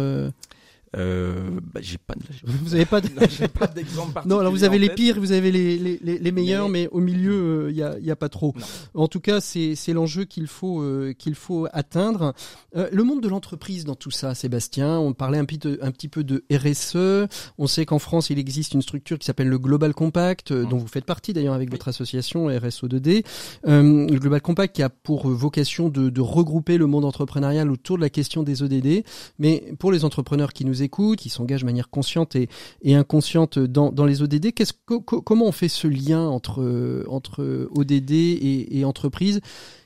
Euh, 0.97 1.61
bah, 1.72 1.80
j'ai 1.82 1.99
pas. 1.99 2.14
Vous 2.45 2.74
avez 2.74 2.84
pas 2.84 3.01
d'exemple 3.01 4.22
Non, 4.26 4.38
alors 4.38 4.53
vous 4.53 4.64
avez 4.64 4.78
les 4.78 4.90
pires, 4.90 5.18
vous 5.18 5.32
avez 5.32 5.51
les, 5.51 5.78
les, 5.78 6.18
les 6.18 6.32
meilleurs, 6.32 6.68
mais, 6.68 6.88
au 6.92 7.01
milieu, 7.01 7.68
il 7.70 7.82
euh, 7.82 8.01
y, 8.01 8.11
a, 8.11 8.12
a, 8.12 8.16
pas 8.16 8.28
trop. 8.28 8.55
En 8.95 9.09
tout 9.09 9.20
cas, 9.20 9.40
c'est 9.40 9.92
l'enjeu 9.92 10.24
qu'il 10.24 10.47
faut 10.47 10.82
euh, 10.82 11.12
qu'il 11.12 11.34
faut 11.34 11.66
atteindre. 11.72 12.34
Euh, 12.76 12.88
le 12.92 13.03
monde 13.03 13.22
de 13.22 13.28
l'entreprise 13.28 13.84
dans 13.84 13.95
tout 13.95 14.11
ça, 14.11 14.34
Sébastien. 14.34 14.99
On 14.99 15.12
parlait 15.12 15.38
un, 15.38 15.45
petit, 15.45 15.76
un 15.80 15.90
petit 15.90 16.09
peu 16.09 16.22
de 16.22 16.45
RSE. 16.53 17.28
On 17.59 17.66
sait 17.66 17.86
qu'en 17.86 17.99
France, 17.99 18.30
il 18.30 18.38
existe 18.38 18.74
une 18.74 18.82
structure 18.82 19.18
qui 19.18 19.26
s'appelle 19.26 19.49
le 19.49 19.59
Global 19.59 19.95
Compact, 19.95 20.53
mmh. 20.53 20.68
dont 20.68 20.78
vous 20.78 20.86
faites 20.86 21.05
partie 21.05 21.32
d'ailleurs 21.32 21.55
avec 21.55 21.70
votre 21.70 21.88
association 21.88 22.49
RSO2D. 22.49 23.24
le 23.64 24.18
Global 24.18 24.40
Compact 24.40 24.74
qui 24.74 24.82
a 24.82 24.88
pour 24.88 25.28
vocation 25.28 25.88
de, 25.88 26.11
de 26.11 26.20
regrouper 26.20 26.78
le 26.78 26.86
monde 26.86 27.05
entrepreneurial 27.05 27.70
autour 27.70 27.97
de 27.97 28.03
la 28.03 28.11
question 28.11 28.42
des 28.42 28.62
ODD. 28.62 29.05
Mais 29.38 29.72
pour 29.78 29.92
les 29.92 30.05
entrepreneurs 30.05 30.53
qui 30.53 30.64
nous 30.64 30.82
écoutent, 30.85 31.18
qui 31.18 31.28
s'engagent 31.28 31.62
de 31.62 31.66
manière 31.66 31.91
consciente 31.91 32.37
et, 32.37 32.49
inconsciente 32.95 33.59
dans, 33.59 34.05
les 34.05 34.22
ODD. 34.22 34.53
comment 34.87 35.47
on 35.47 35.53
fait 35.53 35.68
ce 35.68 35.89
lien 35.89 36.26
entre, 36.28 37.05
entre 37.09 37.68
ODD 37.72 38.12
et, 38.12 38.78
et 38.78 38.85
entreprise 38.85 39.41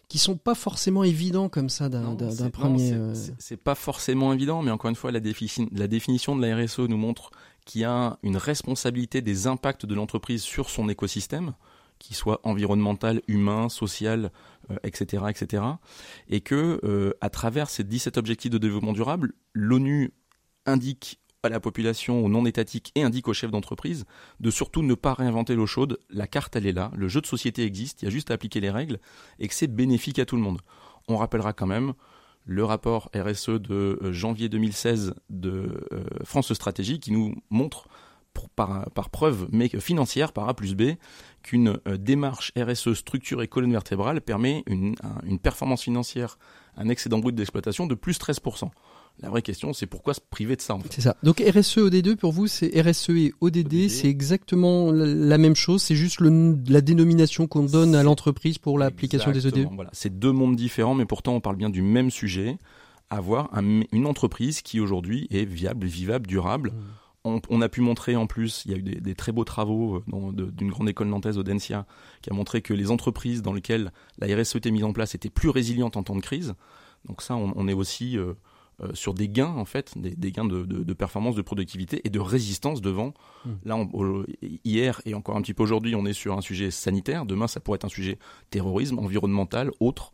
qui 0.09 0.19
sont 0.19 0.37
pas 0.37 0.55
forcément 0.55 1.05
évidents 1.05 1.49
comme 1.49 1.69
ça 1.69 1.89
d'un 1.89 2.17
premier. 2.51 2.93
Euh, 2.95 3.15
c'est 3.39 3.59
pas 3.59 3.75
forcément 3.75 4.33
évident, 4.33 4.63
mais 4.63 4.71
encore 4.71 4.89
une 4.89 4.97
fois, 4.97 5.13
la, 5.13 5.21
la 5.21 5.87
définition 5.87 6.37
de 6.37 6.47
la 6.47 6.57
RSE 6.57 6.81
nous 6.81 6.97
montre 6.97 7.31
qu'il 7.67 7.83
y 7.83 7.85
a 7.85 8.19
une 8.23 8.39
responsabilité 8.39 9.21
des 9.21 9.47
impacts 9.47 9.85
de 9.85 9.95
l'entreprise 9.95 10.43
sur 10.43 10.71
son 10.71 10.89
écosystème, 10.89 11.53
qui 11.99 12.15
soit 12.15 12.41
environnemental, 12.43 13.21
humain, 13.29 13.69
social, 13.69 14.31
etc., 14.83 15.23
euh, 15.25 15.29
etc., 15.29 15.63
et 16.31 16.41
que 16.41 16.81
euh, 16.85 17.13
à 17.21 17.29
travers 17.29 17.69
ces 17.69 17.85
17 17.85 18.17
objectifs 18.17 18.51
de 18.51 18.59
développement 18.59 18.95
durable, 18.95 19.35
l'ONU 19.53 20.15
indique 20.69 21.21
à 21.43 21.49
la 21.49 21.61
population, 21.61 22.25
aux 22.25 22.29
non 22.29 22.47
étatiques 22.47 22.93
et 22.95 23.03
indique 23.03 23.29
aux 23.29 23.33
chefs 23.33 23.51
d'entreprise 23.51 24.05
de 24.41 24.51
surtout 24.51 24.83
ne 24.83 24.95
pas 24.95 25.14
réinventer 25.14 25.55
l'eau 25.55 25.66
chaude. 25.66 25.99
La 26.11 26.27
carte, 26.27 26.57
elle 26.57 26.66
est 26.66 26.73
là, 26.73 26.91
le 26.97 27.09
jeu 27.09 27.21
de 27.21 27.27
société 27.27 27.62
existe, 27.62 28.03
il 28.03 28.07
y 28.07 28.09
a 28.09 28.11
juste 28.11 28.31
à 28.31 28.35
appliquer 28.35 28.61
les 28.61 28.71
règles 28.71 28.99
et 29.39 29.49
que 29.49 29.55
c'est 29.55 29.69
bénéfique 29.69 30.19
à 30.19 30.27
tout 30.27 30.37
le 30.37 30.43
monde. 30.43 30.61
On 31.07 31.16
rappellera 31.16 31.53
quand 31.53 31.66
même 31.66 31.95
le 32.45 32.64
rapport 32.64 33.11
RSE 33.14 33.51
de 33.51 33.99
euh, 34.03 34.12
janvier 34.12 34.49
2016 34.49 35.14
de 35.31 35.87
euh, 35.93 36.05
France 36.25 36.53
Stratégie 36.55 36.99
qui 36.99 37.12
nous 37.12 37.35
montre 37.51 37.89
par, 38.55 39.11
preuve 39.11 39.49
mais 39.51 39.69
financière 39.81 40.33
par 40.33 40.49
A 40.49 40.55
plus 40.55 40.75
B 40.75 40.95
qu'une 41.43 41.79
euh, 41.87 41.97
démarche 41.97 42.53
RSE 42.57 42.95
structurée 42.95 43.49
colonne 43.49 43.73
vertébrale 43.73 44.21
permet 44.21 44.62
une, 44.66 44.95
une 45.25 45.39
performance 45.39 45.83
financière, 45.83 46.39
un 46.77 46.89
excédent 46.89 47.19
brut 47.19 47.35
d'exploitation 47.35 47.87
de 47.87 47.95
plus 47.95 48.19
13%. 48.19 48.71
La 49.21 49.31
vraie 49.31 49.43
question, 49.43 49.73
c'est 49.73 49.87
pourquoi 49.87 50.14
se 50.14 50.21
priver 50.21 50.55
de 50.55 50.61
ça 50.61 50.75
en 50.75 50.81
fait. 50.81 50.93
C'est 50.93 51.01
ça. 51.01 51.16
Donc 51.25 51.41
RSE 51.41 51.79
OD2 51.79 52.16
pour 52.16 52.33
vous, 52.33 52.47
c'est 52.47 52.81
RSE 52.81 53.11
et 53.11 53.35
ODD, 53.41 53.89
c'est 53.89 54.09
exactement 54.09 54.93
la 54.93 55.39
même 55.39 55.57
chose. 55.57 55.83
C'est 55.83 55.97
juste 55.97 56.21
le, 56.21 56.57
la 56.69 56.81
dénomination 56.81 57.49
qu'on 57.49 57.64
donne 57.64 57.95
à 57.95 58.03
l'entreprise 58.05 58.59
pour 58.59 58.79
l'application 58.79 59.33
des 59.33 59.47
ODD. 59.47 59.66
Voilà, 59.75 59.91
c'est 59.93 60.19
deux 60.19 60.33
mondes 60.33 60.57
différents, 60.57 60.95
mais 60.95 61.07
pourtant 61.07 61.35
on 61.35 61.41
parle 61.41 61.57
bien 61.57 61.71
du 61.71 61.83
même 61.83 62.11
sujet. 62.11 62.59
Avoir 63.11 63.51
une 63.59 64.07
entreprise 64.07 64.61
qui 64.61 64.81
aujourd'hui 64.81 65.27
est 65.31 65.47
viable, 65.47 65.87
vivable, 65.87 66.27
durable. 66.27 66.71
Mmh. 66.71 67.41
On, 67.51 67.61
a 67.61 67.69
pu 67.69 67.81
montrer 67.83 68.16
en 68.16 68.27
plus, 68.27 68.62
il 68.64 68.71
y 68.71 68.75
a 68.75 68.79
eu 68.79 68.83
des, 68.83 69.14
très 69.14 69.33
beaux 69.33 69.45
travaux 69.45 69.97
euh, 69.97 70.33
d'une 70.33 70.71
grande 70.71 70.89
école 70.89 71.09
nantaise, 71.09 71.37
Audencia, 71.37 71.85
qui 72.23 72.31
a 72.31 72.35
montré 72.35 72.62
que 72.62 72.73
les 72.73 72.91
entreprises 72.91 73.43
dans 73.43 73.53
lesquelles 73.53 73.93
la 74.19 74.35
RSE 74.35 74.57
était 74.57 74.71
mise 74.71 74.85
en 74.85 74.95
place 74.95 75.14
étaient 75.14 75.29
plus 75.29 75.51
résilientes 75.51 75.99
en 75.99 76.03
temps 76.03 76.16
de 76.16 76.23
crise. 76.23 76.55
Donc 77.07 77.21
ça, 77.21 77.37
on, 77.37 77.69
est 77.69 77.75
aussi 77.75 78.16
euh, 78.16 78.35
euh, 78.81 78.95
sur 78.95 79.12
des 79.12 79.29
gains 79.29 79.55
en 79.57 79.64
fait, 79.64 79.99
des, 79.99 80.31
gains 80.31 80.45
de, 80.45 80.93
performance, 80.93 81.35
de 81.35 81.43
productivité 81.43 82.01
et 82.05 82.11
de 82.11 82.20
résistance 82.20 82.81
devant. 82.81 83.12
Hmm. 83.45 83.55
Là, 83.64 83.76
hier 84.64 85.03
et 85.05 85.14
encore 85.14 85.37
un 85.37 85.43
petit 85.43 85.53
peu 85.53 85.64
aujourd'hui, 85.64 85.97
on 85.97 86.07
est 86.07 86.12
sur 86.12 86.39
un 86.39 86.41
sujet 86.41 86.70
sanitaire. 86.70 87.26
Demain, 87.26 87.49
ça 87.49 87.59
pourrait 87.59 87.74
être 87.76 87.87
un 87.87 87.89
sujet 87.89 88.20
terrorisme, 88.51 89.01
environnemental, 89.01 89.72
autre. 89.81 90.12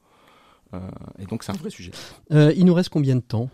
Euh, 0.73 0.81
et 1.19 1.27
donc, 1.27 1.43
c'est 1.43 1.53
un 1.53 1.57
vrai 1.57 1.69
sujet. 1.69 1.91
Euh, 2.33 2.55
il 2.57 2.65
nous 2.65 2.73
reste 2.73 2.89
combien 2.89 3.17
de 3.17 3.21
temps? 3.21 3.51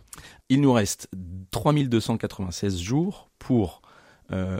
Il 0.48 0.60
nous 0.60 0.72
reste 0.72 1.08
3296 1.50 2.78
jours 2.80 3.30
pour 3.40 3.82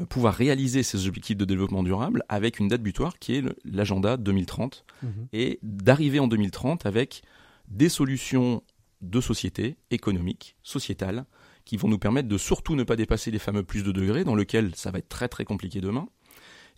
pouvoir 0.09 0.35
réaliser 0.35 0.83
ces 0.83 1.07
objectifs 1.07 1.37
de 1.37 1.45
développement 1.45 1.85
durable 1.85 2.25
avec 2.29 2.59
une 2.59 2.67
date 2.67 2.83
butoir 2.83 3.21
qui 3.21 3.37
est 3.37 3.45
l'agenda 3.65 4.17
2030 4.17 4.85
mhm. 5.05 5.29
et 5.33 5.61
d'arriver 5.63 6.19
en 6.19 6.27
2030 6.27 6.87
avec 6.87 7.23
des 7.69 7.89
solutions 7.89 8.65
de 9.01 9.21
société 9.21 9.77
économique, 9.91 10.57
sociétale, 10.63 11.27
qui 11.65 11.77
vont 11.77 11.89
nous 11.89 11.99
permettre 11.99 12.29
de 12.29 12.39
surtout 12.39 12.75
ne 12.75 12.85
pas 12.85 12.97
dépasser 12.97 13.31
les 13.31 13.39
fameux 13.39 13.63
plus 13.63 13.83
de 13.83 13.93
degrés, 13.93 14.25
dans 14.25 14.35
lequel 14.35 14.75
ça 14.75 14.91
va 14.91 14.99
être 14.99 15.09
très 15.09 15.29
très 15.29 15.45
compliqué 15.45 15.81
demain, 15.81 16.09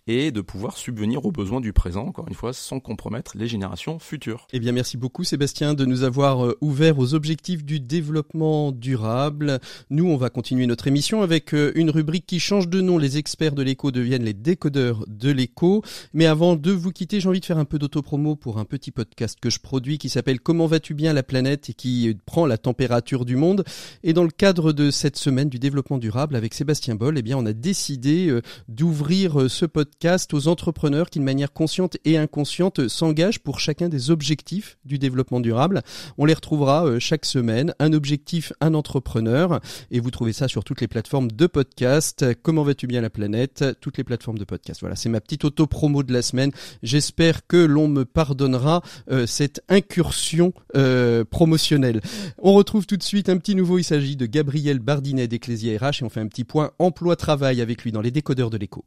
et 0.07 0.31
de 0.31 0.41
pouvoir 0.41 0.77
subvenir 0.77 1.25
aux 1.25 1.31
besoins 1.31 1.61
du 1.61 1.71
présent, 1.71 2.05
encore 2.05 2.27
une 2.27 2.33
fois, 2.33 2.51
sans 2.51 2.79
compromettre 2.79 3.37
les 3.37 3.47
générations 3.47 3.99
futures. 3.99 4.47
Eh 4.51 4.59
bien, 4.59 4.71
merci 4.71 4.97
beaucoup 4.97 5.23
Sébastien 5.23 5.73
de 5.73 5.85
nous 5.85 6.03
avoir 6.03 6.45
euh, 6.45 6.57
ouvert 6.61 6.99
aux 6.99 7.13
objectifs 7.13 7.63
du 7.63 7.79
développement 7.79 8.71
durable. 8.71 9.59
Nous, 9.89 10.05
on 10.05 10.17
va 10.17 10.29
continuer 10.29 10.67
notre 10.67 10.87
émission 10.87 11.21
avec 11.21 11.53
euh, 11.53 11.71
une 11.75 11.89
rubrique 11.89 12.25
qui 12.25 12.39
change 12.39 12.67
de 12.67 12.81
nom. 12.81 12.97
Les 12.97 13.17
experts 13.17 13.55
de 13.55 13.63
l'écho 13.63 13.91
deviennent 13.91 14.25
les 14.25 14.33
décodeurs 14.33 15.05
de 15.07 15.31
l'écho. 15.31 15.83
Mais 16.13 16.25
avant 16.25 16.55
de 16.55 16.71
vous 16.71 16.91
quitter, 16.91 17.19
j'ai 17.19 17.29
envie 17.29 17.39
de 17.39 17.45
faire 17.45 17.57
un 17.57 17.65
peu 17.65 17.79
d'autopromo 17.79 18.35
pour 18.35 18.59
un 18.59 18.65
petit 18.65 18.91
podcast 18.91 19.37
que 19.39 19.49
je 19.49 19.59
produis 19.59 19.97
qui 19.97 20.09
s'appelle 20.09 20.41
Comment 20.41 20.67
vas-tu 20.67 20.93
bien 20.93 21.13
la 21.13 21.23
planète 21.23 21.69
et 21.69 21.73
qui 21.73 22.17
prend 22.25 22.45
la 22.45 22.57
température 22.57 23.23
du 23.23 23.37
monde. 23.37 23.63
Et 24.03 24.11
dans 24.11 24.23
le 24.23 24.31
cadre 24.31 24.73
de 24.73 24.91
cette 24.91 25.17
semaine 25.17 25.49
du 25.49 25.59
développement 25.59 25.97
durable 25.97 26.35
avec 26.35 26.53
Sébastien 26.53 26.95
Boll, 26.95 27.17
eh 27.17 27.21
bien, 27.21 27.37
on 27.37 27.45
a 27.45 27.53
décidé 27.53 28.27
euh, 28.27 28.41
d'ouvrir 28.67 29.49
ce 29.49 29.65
podcast 29.65 29.92
aux 30.33 30.47
entrepreneurs 30.47 31.09
qui, 31.09 31.19
de 31.19 31.23
manière 31.23 31.53
consciente 31.53 31.97
et 32.03 32.17
inconsciente, 32.17 32.87
s'engagent 32.87 33.39
pour 33.39 33.59
chacun 33.59 33.87
des 33.87 34.11
objectifs 34.11 34.77
du 34.85 34.99
développement 34.99 35.39
durable. 35.39 35.81
On 36.17 36.25
les 36.25 36.33
retrouvera 36.33 36.85
euh, 36.85 36.99
chaque 36.99 37.25
semaine. 37.25 37.73
Un 37.79 37.93
objectif, 37.93 38.51
un 38.59 38.73
entrepreneur. 38.73 39.61
Et 39.91 39.99
vous 39.99 40.11
trouvez 40.11 40.33
ça 40.33 40.47
sur 40.47 40.63
toutes 40.63 40.81
les 40.81 40.87
plateformes 40.87 41.31
de 41.31 41.47
podcast. 41.47 42.25
Comment 42.41 42.63
vas-tu 42.63 42.87
bien 42.87 43.01
la 43.01 43.09
planète? 43.09 43.63
Toutes 43.79 43.97
les 43.97 44.03
plateformes 44.03 44.37
de 44.37 44.43
podcast. 44.43 44.81
Voilà, 44.81 44.95
c'est 44.95 45.09
ma 45.09 45.21
petite 45.21 45.45
auto-promo 45.45 46.03
de 46.03 46.11
la 46.11 46.21
semaine. 46.21 46.51
J'espère 46.81 47.47
que 47.47 47.57
l'on 47.57 47.87
me 47.87 48.03
pardonnera 48.03 48.81
euh, 49.09 49.25
cette 49.25 49.61
incursion 49.69 50.53
euh, 50.75 51.23
promotionnelle. 51.23 52.01
On 52.37 52.53
retrouve 52.53 52.85
tout 52.85 52.97
de 52.97 53.03
suite 53.03 53.29
un 53.29 53.37
petit 53.37 53.55
nouveau. 53.55 53.77
Il 53.77 53.83
s'agit 53.83 54.17
de 54.17 54.25
Gabriel 54.25 54.79
Bardinet 54.79 55.27
d'Ecclesia 55.27 55.77
RH 55.79 56.01
et 56.01 56.03
on 56.03 56.09
fait 56.09 56.19
un 56.19 56.27
petit 56.27 56.43
point 56.43 56.71
emploi-travail 56.79 57.61
avec 57.61 57.83
lui 57.83 57.91
dans 57.91 58.01
les 58.01 58.11
décodeurs 58.11 58.49
de 58.49 58.57
l'écho. 58.57 58.83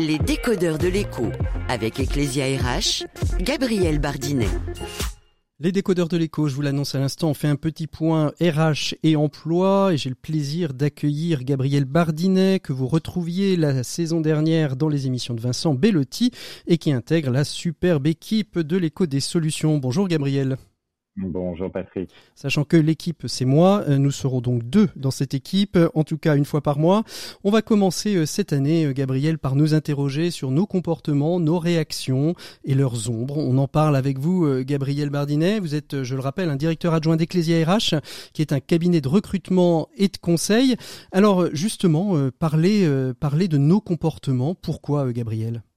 Les 0.00 0.18
décodeurs 0.18 0.78
de 0.78 0.88
l'écho 0.88 1.26
avec 1.68 2.00
Ecclesia 2.00 2.46
RH, 2.46 3.04
Gabriel 3.38 3.98
Bardinet. 3.98 4.48
Les 5.58 5.72
décodeurs 5.72 6.08
de 6.08 6.16
l'écho, 6.16 6.48
je 6.48 6.54
vous 6.54 6.62
l'annonce 6.62 6.94
à 6.94 6.98
l'instant, 6.98 7.28
on 7.28 7.34
fait 7.34 7.48
un 7.48 7.56
petit 7.56 7.86
point 7.86 8.32
RH 8.40 8.94
et 9.02 9.14
emploi 9.14 9.90
et 9.92 9.98
j'ai 9.98 10.08
le 10.08 10.14
plaisir 10.14 10.72
d'accueillir 10.72 11.44
Gabriel 11.44 11.84
Bardinet 11.84 12.60
que 12.60 12.72
vous 12.72 12.88
retrouviez 12.88 13.56
la 13.56 13.82
saison 13.82 14.22
dernière 14.22 14.74
dans 14.74 14.88
les 14.88 15.06
émissions 15.06 15.34
de 15.34 15.40
Vincent 15.42 15.74
Bellotti 15.74 16.30
et 16.66 16.78
qui 16.78 16.92
intègre 16.92 17.30
la 17.30 17.44
superbe 17.44 18.06
équipe 18.06 18.58
de 18.58 18.78
l'écho 18.78 19.04
des 19.04 19.20
solutions. 19.20 19.76
Bonjour 19.76 20.08
Gabriel. 20.08 20.56
Bonjour 21.16 21.70
Patrick. 21.72 22.08
Sachant 22.36 22.64
que 22.64 22.76
l'équipe 22.76 23.24
c'est 23.26 23.44
moi, 23.44 23.82
euh, 23.88 23.98
nous 23.98 24.12
serons 24.12 24.40
donc 24.40 24.62
deux 24.62 24.88
dans 24.94 25.10
cette 25.10 25.34
équipe, 25.34 25.76
en 25.94 26.04
tout 26.04 26.18
cas 26.18 26.36
une 26.36 26.44
fois 26.44 26.62
par 26.62 26.78
mois. 26.78 27.02
On 27.42 27.50
va 27.50 27.62
commencer 27.62 28.14
euh, 28.14 28.26
cette 28.26 28.52
année, 28.52 28.86
euh, 28.86 28.92
Gabriel, 28.92 29.36
par 29.36 29.56
nous 29.56 29.74
interroger 29.74 30.30
sur 30.30 30.52
nos 30.52 30.66
comportements, 30.66 31.40
nos 31.40 31.58
réactions 31.58 32.34
et 32.64 32.74
leurs 32.74 33.10
ombres. 33.10 33.36
On 33.38 33.58
en 33.58 33.66
parle 33.66 33.96
avec 33.96 34.18
vous, 34.18 34.46
Gabriel 34.64 35.10
Bardinet. 35.10 35.58
Vous 35.58 35.74
êtes, 35.74 36.04
je 36.04 36.14
le 36.14 36.20
rappelle, 36.20 36.48
un 36.48 36.56
directeur 36.56 36.94
adjoint 36.94 37.16
d'Ecclesia 37.16 37.64
RH, 37.66 38.00
qui 38.32 38.40
est 38.42 38.52
un 38.52 38.60
cabinet 38.60 39.00
de 39.00 39.08
recrutement 39.08 39.88
et 39.96 40.08
de 40.08 40.16
conseil. 40.16 40.76
Alors 41.12 41.46
justement, 41.52 42.30
parler, 42.38 42.88
parler 43.18 43.48
de 43.48 43.58
nos 43.58 43.80
comportements. 43.80 44.54
Pourquoi, 44.54 45.12
Gabriel? 45.12 45.62
euh, 45.62 45.69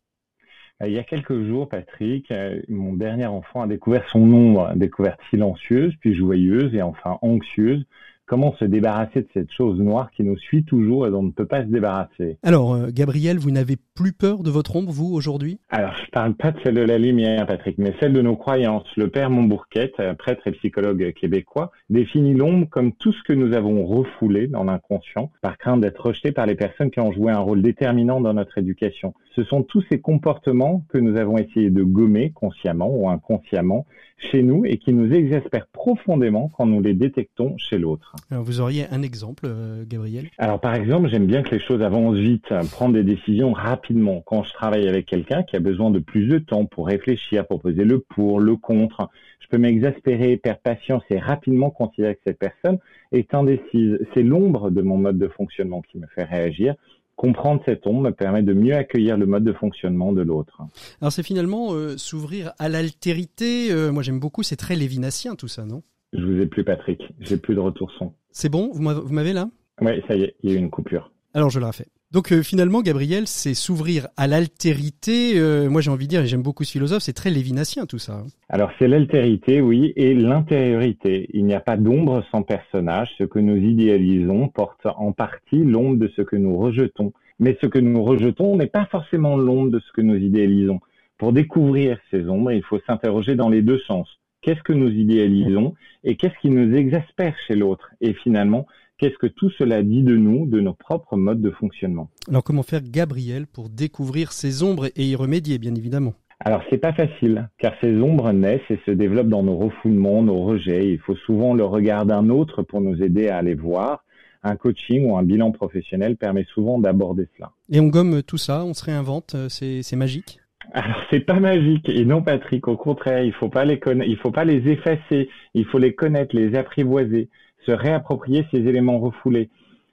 il 0.82 0.92
y 0.92 1.00
a 1.00 1.04
quelques 1.04 1.44
jours, 1.44 1.70
Patrick, 1.70 2.32
euh, 2.32 2.62
mon 2.68 2.94
dernier 2.94 3.26
enfant 3.26 3.62
a 3.62 3.68
découvert 3.68 4.08
son 4.10 4.22
ombre, 4.22 4.74
découverte 4.76 5.20
silencieuse, 5.30 5.94
puis 6.00 6.16
joyeuse 6.16 6.74
et 6.76 6.82
enfin 6.82 7.20
anxieuse, 7.22 7.86
comment 8.26 8.56
se 8.56 8.66
débarrasser 8.66 9.22
de 9.22 9.28
cette 9.34 9.52
chose 9.52 9.80
noire 9.80 10.12
qui 10.12 10.24
nous 10.24 10.38
suit 10.38 10.64
toujours 10.64 11.08
et 11.08 11.12
dont 11.12 11.20
on 11.20 11.24
ne 11.24 11.32
peut 11.32 11.46
pas 11.46 11.62
se 11.62 11.68
débarrasser. 11.68 12.38
Alors, 12.44 12.74
euh, 12.74 12.88
Gabriel, 12.92 13.38
vous 13.38 13.52
n'avez 13.52 13.78
plus 13.96 14.14
peur 14.14 14.44
de 14.44 14.50
votre 14.50 14.76
ombre, 14.76 14.92
vous, 14.92 15.14
aujourd'hui? 15.14 15.60
Alors, 15.70 15.94
je 16.04 16.10
parle 16.12 16.34
pas 16.36 16.52
de 16.52 16.60
celle 16.64 16.76
de 16.76 16.82
la 16.82 16.98
lumière, 16.98 17.46
Patrick, 17.46 17.78
mais 17.78 17.94
celle 18.00 18.14
de 18.14 18.22
nos 18.22 18.36
croyances. 18.36 18.88
Le 18.98 19.08
père 19.08 19.30
Montbourquette, 19.30 19.96
prêtre 20.18 20.48
et 20.48 20.52
psychologue 20.52 21.14
québécois, 21.14 21.72
définit 21.90 22.34
l'ombre 22.34 22.68
comme 22.70 22.94
tout 22.94 23.14
ce 23.14 23.24
que 23.24 23.34
nous 23.34 23.54
avons 23.54 23.86
refoulé 23.86 24.48
dans 24.48 24.64
l'inconscient 24.64 25.32
par 25.42 25.58
crainte 25.58 25.82
d'être 25.82 26.00
rejeté 26.00 26.32
par 26.32 26.46
les 26.46 26.56
personnes 26.56 26.92
qui 26.92 27.00
ont 27.00 27.12
joué 27.12 27.32
un 27.32 27.40
rôle 27.40 27.62
déterminant 27.62 28.22
dans 28.22 28.34
notre 28.34 28.58
éducation. 28.58 29.14
Ce 29.36 29.44
sont 29.44 29.64
tous 29.64 29.84
ces 29.92 30.00
comportements 30.00 30.86
que 30.90 30.98
nous 30.98 31.18
avons 31.18 31.38
essayé 31.38 31.70
de 31.70 31.84
gommer 31.84 32.32
consciemment 32.32 32.90
ou 32.90 33.10
inconsciemment 33.10 33.86
chez 34.32 34.44
nous 34.44 34.66
et 34.66 34.78
qui 34.78 34.94
nous 34.94 35.12
exaspèrent 35.14 35.68
profondément 35.68 36.50
quand 36.56 36.66
nous 36.66 36.82
les 36.82 36.94
détectons 36.94 37.58
chez 37.58 37.78
l'autre. 37.78 38.16
Alors 38.32 38.44
vous 38.44 38.62
auriez 38.62 38.86
un 38.92 39.02
exemple, 39.02 39.46
euh, 39.46 39.84
Gabriel? 39.88 40.30
Alors 40.38 40.60
par 40.60 40.76
exemple, 40.76 41.10
j'aime 41.10 41.26
bien 41.26 41.44
que 41.44 41.52
les 41.52 41.60
choses 41.60 41.82
avancent 41.82 42.18
vite, 42.18 42.48
prendre 42.72 42.94
des 42.94 43.04
décisions 43.04 43.54
rapidement. 43.54 44.22
Quand 44.26 44.44
je 44.44 44.54
travaille 44.54 44.88
avec 44.88 45.06
quelqu'un 45.06 45.44
qui 45.44 45.56
a 45.56 45.60
besoin 45.60 45.92
de 45.92 46.00
plus 46.00 46.28
de 46.28 46.40
temps 46.40 46.66
pour 46.66 46.88
réfléchir, 46.88 47.46
pour 47.48 47.62
poser 47.62 47.84
le 47.84 48.00
pour, 48.00 48.40
le 48.40 48.56
contre, 48.56 49.10
je 49.40 49.48
peux 49.48 49.58
m'exaspérer, 49.58 50.38
perdre 50.38 50.62
patience 50.62 51.04
et 51.10 51.20
rapidement 51.20 51.70
considérer 51.70 52.16
que 52.16 52.22
cette 52.26 52.40
personne 52.40 52.80
est 53.12 53.34
indécise. 53.34 54.00
C'est 54.14 54.24
l'ombre 54.24 54.72
de 54.72 54.82
mon 54.82 54.98
mode 54.98 55.18
de 55.18 55.28
fonctionnement 55.28 55.82
qui 55.82 56.00
me 56.00 56.08
fait 56.08 56.24
réagir 56.24 56.76
comprendre 57.16 57.62
cette 57.66 57.86
ombre 57.88 58.02
me 58.02 58.12
permet 58.12 58.44
de 58.44 58.54
mieux 58.54 58.76
accueillir 58.76 59.18
le 59.18 59.26
mode 59.26 59.44
de 59.44 59.54
fonctionnement 59.54 60.14
de 60.14 60.22
l'autre. 60.22 60.62
Alors 61.02 61.12
c'est 61.12 61.24
finalement 61.24 61.74
euh, 61.74 61.98
s'ouvrir 61.98 62.54
à 62.60 62.70
l'altérité. 62.70 63.72
Euh, 63.72 63.92
moi 63.92 64.04
j'aime 64.04 64.20
beaucoup, 64.20 64.44
c'est 64.44 64.56
très 64.56 64.76
lévinassien 64.76 65.36
tout 65.36 65.48
ça, 65.48 65.66
non? 65.66 65.84
Je 66.14 66.24
vous 66.24 66.40
ai 66.42 66.46
plus 66.46 66.64
Patrick, 66.64 67.02
j'ai 67.20 67.38
plus 67.38 67.56
de 67.56 67.60
retour 67.60 67.92
son. 67.98 68.14
C'est 68.32 68.50
bon, 68.50 68.72
vous 68.74 69.14
m'avez 69.14 69.34
là? 69.34 69.50
Oui, 69.82 70.02
ça 70.08 70.16
y 70.16 70.24
est, 70.24 70.36
il 70.44 70.50
y 70.50 70.54
a 70.54 70.56
eu 70.56 70.60
une 70.60 70.70
coupure. 70.70 71.12
Alors 71.34 71.50
je 71.50 71.60
la 71.60 71.68
refais. 71.68 71.88
Donc 72.14 72.32
euh, 72.32 72.44
finalement, 72.44 72.84
Gabriel, 72.84 73.26
c'est 73.26 73.56
s'ouvrir 73.56 74.08
à 74.18 74.28
l'altérité. 74.28 75.32
Euh, 75.40 75.68
moi, 75.68 75.82
j'ai 75.82 75.90
envie 75.90 76.06
de 76.06 76.12
dire, 76.12 76.22
et 76.22 76.28
j'aime 76.28 76.44
beaucoup 76.44 76.64
ce 76.64 76.72
philosophe, 76.72 77.02
c'est 77.02 77.14
très 77.14 77.32
lévinassien 77.32 77.88
tout 77.88 77.98
ça. 77.98 78.22
Alors 78.50 78.70
c'est 78.78 78.88
l'altérité, 78.88 79.62
oui, 79.62 79.94
et 79.96 80.14
l'intériorité. 80.14 81.28
Il 81.34 81.46
n'y 81.46 81.56
a 81.56 81.60
pas 81.60 81.76
d'ombre 81.76 82.24
sans 82.30 82.44
personnage. 82.44 83.10
Ce 83.18 83.24
que 83.24 83.40
nous 83.40 83.58
idéalisons 83.58 84.48
porte 84.48 84.86
en 84.86 85.12
partie 85.12 85.64
l'ombre 85.64 85.98
de 85.98 86.08
ce 86.16 86.22
que 86.22 86.36
nous 86.36 86.56
rejetons. 86.56 87.14
Mais 87.40 87.58
ce 87.60 87.66
que 87.66 87.80
nous 87.80 88.04
rejetons 88.04 88.58
n'est 88.58 88.68
pas 88.68 88.86
forcément 88.92 89.36
l'ombre 89.36 89.72
de 89.72 89.80
ce 89.80 89.92
que 89.92 90.02
nous 90.02 90.16
idéalisons. 90.16 90.82
Pour 91.18 91.34
découvrir 91.34 91.98
ces 92.12 92.28
ombres, 92.30 92.52
il 92.52 92.64
faut 92.64 92.80
s'interroger 92.86 93.34
dans 93.34 93.50
les 93.50 93.64
deux 93.64 93.80
sens. 93.88 94.08
Qu'est-ce 94.44 94.62
que 94.62 94.74
nous 94.74 94.90
idéalisons 94.90 95.74
et 96.04 96.16
qu'est-ce 96.16 96.38
qui 96.42 96.52
nous 96.52 96.76
exaspère 96.76 97.34
chez 97.48 97.56
l'autre? 97.56 97.90
Et 98.02 98.14
finalement, 98.14 98.68
Qu'est-ce 99.04 99.18
que 99.18 99.28
tout 99.28 99.50
cela 99.58 99.84
dit 99.84 100.02
de 100.02 100.16
nous, 100.16 100.48
de 100.48 100.62
nos 100.62 100.72
propres 100.72 101.18
modes 101.18 101.42
de 101.42 101.52
fonctionnement 101.52 102.10
Alors 102.30 102.42
comment 102.42 102.64
faire 102.64 102.80
Gabriel 102.82 103.48
pour 103.48 103.68
découvrir 103.68 104.32
ces 104.32 104.64
ombres 104.64 104.86
et 104.96 105.04
y 105.04 105.14
remédier, 105.18 105.58
bien 105.58 105.76
évidemment 105.76 106.14
alors 106.46 106.62
c'est 106.70 106.78
pas 106.78 106.92
facile, 106.92 107.50
car 107.58 107.74
ces 107.80 107.96
ombres 108.02 108.32
naissent 108.34 108.70
et 108.70 108.80
se 108.86 108.92
développent 108.92 109.30
dans 109.30 109.44
nos 109.44 109.56
refoulements, 109.56 110.24
nos 110.24 110.44
rejets. 110.44 110.90
Il 110.92 111.00
faut 111.00 111.16
souvent 111.16 111.54
le 111.54 111.64
regard 111.64 112.06
d'un 112.06 112.28
autre 112.30 112.64
pour 112.64 112.82
nous 112.82 113.02
aider 113.02 113.30
à 113.30 113.42
les 113.42 113.56
voir. 113.56 114.04
Un 114.42 114.58
coaching 114.58 115.10
ou 115.10 115.18
un 115.18 115.24
bilan 115.24 115.52
professionnel 115.52 116.18
permet 116.18 116.46
souvent 116.54 116.80
d'aborder 116.80 117.30
cela. 117.38 117.52
Et 117.70 117.80
on 117.80 117.88
gomme 117.88 118.24
tout 118.24 118.38
ça, 118.38 118.66
on 118.66 118.74
se 118.74 118.84
réinvente, 118.84 119.36
euh, 119.36 119.48
c'est 119.50 119.96
magique 119.96 120.40
alors 120.72 120.96
c'est 121.12 121.20
pas 121.20 121.40
magique 121.42 121.90
et 121.90 122.06
non 122.06 122.22
Patrick, 122.22 122.70
au 122.70 122.78
contraire, 122.78 123.22
il 123.22 123.34
faut 123.34 123.50
pas 123.50 123.66
les 123.66 123.80
connaître, 123.80 124.10
il 124.10 124.18
faut 124.18 124.32
pas 124.32 124.46
les 124.46 124.72
effacer, 124.72 125.30
il 125.54 125.66
faut 125.66 125.78
les 125.78 125.94
connaître, 125.94 126.36
les 126.36 126.56
apprivoiser 126.56 127.30
se 127.66 127.72
réapproprier 127.72 128.46
ces 128.52 128.60
éléments 128.60 129.00
refoulés. 129.00 129.50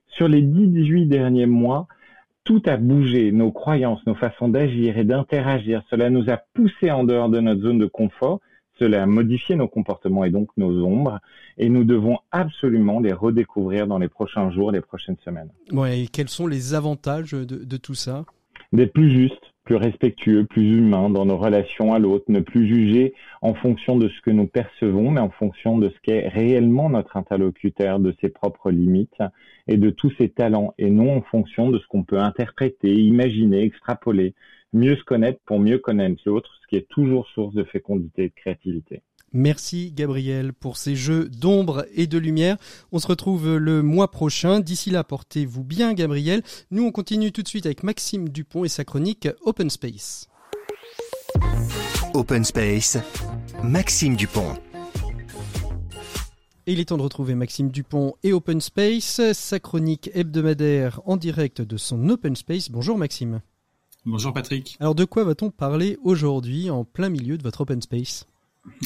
Sur 0.09 0.29
les 0.29 0.43
18 0.43 1.07
derniers 1.07 1.47
mois, 1.47 1.87
tout 2.45 2.63
a 2.67 2.77
bougé, 2.77 3.33
nos 3.33 3.53
croyances, 3.53 4.05
nos 4.07 4.15
façons 4.15 4.49
d'agir 4.49 4.99
et 4.99 5.05
d'interagir. 5.05 5.83
Cela 5.91 6.11
nous 6.11 6.31
a 6.31 6.39
poussés 6.55 6.91
en 6.91 7.05
dehors 7.05 7.29
de 7.29 7.41
notre 7.41 7.63
zone 7.63 7.79
de 7.79 7.87
confort, 7.87 8.41
cela 8.79 9.03
a 9.03 9.07
modifié 9.07 9.57
nos 9.57 9.69
comportements 9.69 10.25
et 10.25 10.31
donc 10.31 10.49
nos 10.57 10.85
ombres, 10.85 11.21
et 11.59 11.69
nous 11.69 11.85
devons 11.85 12.19
absolument 12.33 12.99
les 12.99 13.13
redécouvrir 13.13 13.87
dans 13.87 13.99
les 13.99 14.09
prochains 14.09 14.51
jours, 14.51 14.73
les 14.73 14.81
prochaines 14.81 15.19
semaines. 15.25 15.51
Ouais, 15.71 16.01
et 16.01 16.09
quels 16.09 16.31
sont 16.31 16.47
les 16.47 16.75
avantages 16.75 17.33
de, 17.33 17.45
de 17.45 17.77
tout 17.77 17.95
ça? 17.95 18.25
D'être 18.73 18.93
plus 18.93 19.11
juste, 19.11 19.50
plus 19.65 19.77
respectueux, 19.77 20.45
plus 20.45 20.79
humain 20.79 21.11
dans 21.11 21.27
nos 21.27 21.37
relations 21.37 21.93
à 21.93 21.99
l'autre, 21.99 22.25
ne 22.29 22.41
plus 22.41 22.67
juger 22.67 23.15
en 23.43 23.55
fonction 23.55 23.97
de 23.97 24.09
ce 24.09 24.21
que 24.21 24.31
nous 24.31 24.47
percevons, 24.47 25.11
mais 25.11 25.21
en 25.21 25.31
fonction 25.31 25.79
de 25.79 25.89
ce 25.89 26.01
qu'est 26.03 26.29
réellement 26.29 26.91
notre 26.91 27.17
interlocuteur, 27.17 28.01
de 28.01 28.15
ses 28.21 28.29
propres 28.29 28.71
limites 28.71 29.23
et 29.69 29.77
de 29.77 29.91
tous 29.91 30.11
ses 30.19 30.29
talents, 30.29 30.75
et 30.79 30.91
non 30.91 31.17
en 31.17 31.23
fonction 31.23 31.71
de 31.71 31.79
ce 31.79 31.87
qu'on 31.87 32.05
peut 32.05 32.19
interpréter, 32.19 32.93
imaginer, 32.95 33.63
extrapoler. 33.63 34.35
Mieux 34.73 34.97
se 34.97 35.05
connaître 35.05 35.41
pour 35.45 35.59
mieux 35.59 35.79
connaître 35.79 36.23
l'autre, 36.27 36.51
ce 36.63 36.67
qui 36.69 36.77
est 36.77 36.89
toujours 36.89 37.29
source 37.29 37.55
de 37.55 37.65
fécondité 37.65 38.25
et 38.25 38.29
de 38.29 38.35
créativité. 38.35 39.03
Merci 39.33 39.93
Gabriel 39.93 40.53
pour 40.53 40.77
ces 40.77 40.97
jeux 40.97 41.29
d'ombre 41.29 41.87
et 41.95 42.09
de 42.09 42.19
lumière. 42.19 42.57
On 42.91 42.99
se 42.99 43.07
retrouve 43.07 43.57
le 43.57 43.81
mois 43.83 44.11
prochain. 44.11 44.59
D'ici 44.59 44.91
là, 44.91 45.05
portez-vous 45.05 45.63
bien 45.63 45.95
Gabriel. 45.95 46.43
Nous, 46.73 46.85
on 46.85 46.91
continue 46.91 47.31
tout 47.31 47.43
de 47.43 47.49
suite 47.49 47.67
avec 47.67 47.85
Maxime 47.85 48.29
Dupont 48.29 48.65
et 48.65 48.69
sa 48.69 48.85
chronique 48.85 49.29
Open 49.43 49.71
Space. 49.71 50.29
Open 52.13 52.45
Space, 52.45 52.99
Maxime 53.63 54.17
Dupont. 54.17 54.55
Et 56.67 56.73
il 56.73 56.81
est 56.81 56.87
temps 56.87 56.97
de 56.97 57.03
retrouver 57.03 57.37
Maxime 57.37 57.71
Dupont 57.71 58.15
et 58.25 58.33
Open 58.33 58.61
Space, 58.61 59.21
sa 59.33 59.61
chronique 59.61 60.11
hebdomadaire 60.13 61.01
en 61.05 61.17
direct 61.17 61.63
de 61.63 61.77
son 61.77 62.09
Open 62.09 62.35
Space. 62.35 62.69
Bonjour 62.69 62.99
Maxime. 62.99 63.41
Bonjour 64.05 64.33
Patrick. 64.33 64.77
Alors 64.81 64.95
de 64.97 65.05
quoi 65.05 65.23
va-t-on 65.25 65.51
parler 65.51 65.99
aujourd'hui 66.03 66.69
en 66.69 66.85
plein 66.85 67.11
milieu 67.11 67.39
de 67.39 67.43
votre 67.43 67.61
Open 67.61 67.81
Space? 67.81 68.27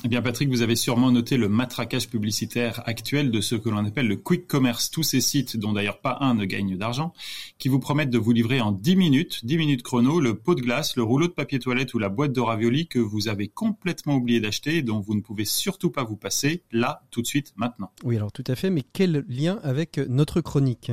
Eh 0.04 0.08
bien, 0.08 0.22
Patrick, 0.22 0.48
vous 0.48 0.62
avez 0.62 0.76
sûrement 0.76 1.10
noté 1.10 1.36
le 1.36 1.48
matraquage 1.48 2.08
publicitaire 2.08 2.82
actuel 2.86 3.30
de 3.30 3.40
ce 3.40 3.54
que 3.54 3.68
l'on 3.68 3.84
appelle 3.84 4.06
le 4.06 4.16
quick 4.16 4.46
commerce, 4.46 4.90
tous 4.90 5.02
ces 5.02 5.20
sites, 5.20 5.56
dont 5.56 5.72
d'ailleurs 5.72 6.00
pas 6.00 6.18
un 6.20 6.34
ne 6.34 6.44
gagne 6.44 6.76
d'argent, 6.76 7.12
qui 7.58 7.68
vous 7.68 7.80
promettent 7.80 8.10
de 8.10 8.18
vous 8.18 8.32
livrer 8.32 8.60
en 8.60 8.70
10 8.70 8.96
minutes, 8.96 9.44
10 9.44 9.56
minutes 9.56 9.82
chrono, 9.82 10.20
le 10.20 10.38
pot 10.38 10.54
de 10.54 10.60
glace, 10.60 10.96
le 10.96 11.02
rouleau 11.02 11.26
de 11.26 11.32
papier 11.32 11.58
toilette 11.58 11.94
ou 11.94 11.98
la 11.98 12.08
boîte 12.08 12.32
de 12.32 12.40
ravioli 12.40 12.86
que 12.86 12.98
vous 12.98 13.28
avez 13.28 13.48
complètement 13.48 14.16
oublié 14.16 14.40
d'acheter 14.40 14.76
et 14.76 14.82
dont 14.82 15.00
vous 15.00 15.14
ne 15.14 15.20
pouvez 15.20 15.44
surtout 15.44 15.90
pas 15.90 16.04
vous 16.04 16.16
passer, 16.16 16.62
là, 16.70 17.02
tout 17.10 17.22
de 17.22 17.26
suite, 17.26 17.52
maintenant. 17.56 17.90
Oui, 18.04 18.16
alors 18.16 18.32
tout 18.32 18.44
à 18.46 18.54
fait, 18.54 18.70
mais 18.70 18.82
quel 18.92 19.24
lien 19.28 19.58
avec 19.62 19.98
notre 19.98 20.40
chronique? 20.40 20.92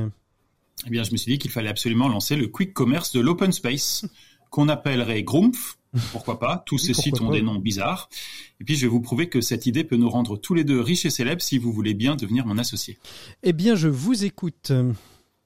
Eh 0.88 0.89
bien, 0.89 1.03
je 1.03 1.11
me 1.11 1.17
suis 1.17 1.34
dit 1.34 1.38
qu'il 1.38 1.51
fallait 1.51 1.69
absolument 1.69 2.07
lancer 2.07 2.36
le 2.36 2.47
quick 2.47 2.73
commerce 2.73 3.11
de 3.11 3.19
l'open 3.19 3.51
space, 3.51 4.05
qu'on 4.49 4.69
appellerait 4.69 5.23
Grumpf, 5.23 5.77
pourquoi 6.12 6.39
pas? 6.39 6.64
Tous 6.66 6.78
ces 6.78 6.94
sites 6.94 7.22
ont 7.22 7.32
des 7.32 7.42
noms 7.42 7.60
bizarres. 7.60 8.10
Et 8.60 8.64
puis 8.64 8.76
je 8.76 8.82
vais 8.82 8.88
vous 8.88 9.02
prouver 9.02 9.30
que 9.30 9.42
cette 9.42 9.66
idée 9.66 9.84
peut 9.84 9.98
nous 9.98 10.10
rendre 10.10 10.38
tous 10.38 10.54
les 10.54 10.64
deux 10.64 10.80
riches 10.80 11.06
et 11.06 11.10
célèbres 11.10 11.42
si 11.42 11.58
vous 11.58 11.72
voulez 11.72 11.94
bien 11.94 12.16
devenir 12.16 12.46
mon 12.46 12.58
associé. 12.58 12.98
Eh 13.44 13.54
bien, 13.54 13.76
je 13.76 13.88
vous 13.88 14.24
écoute. 14.24 14.72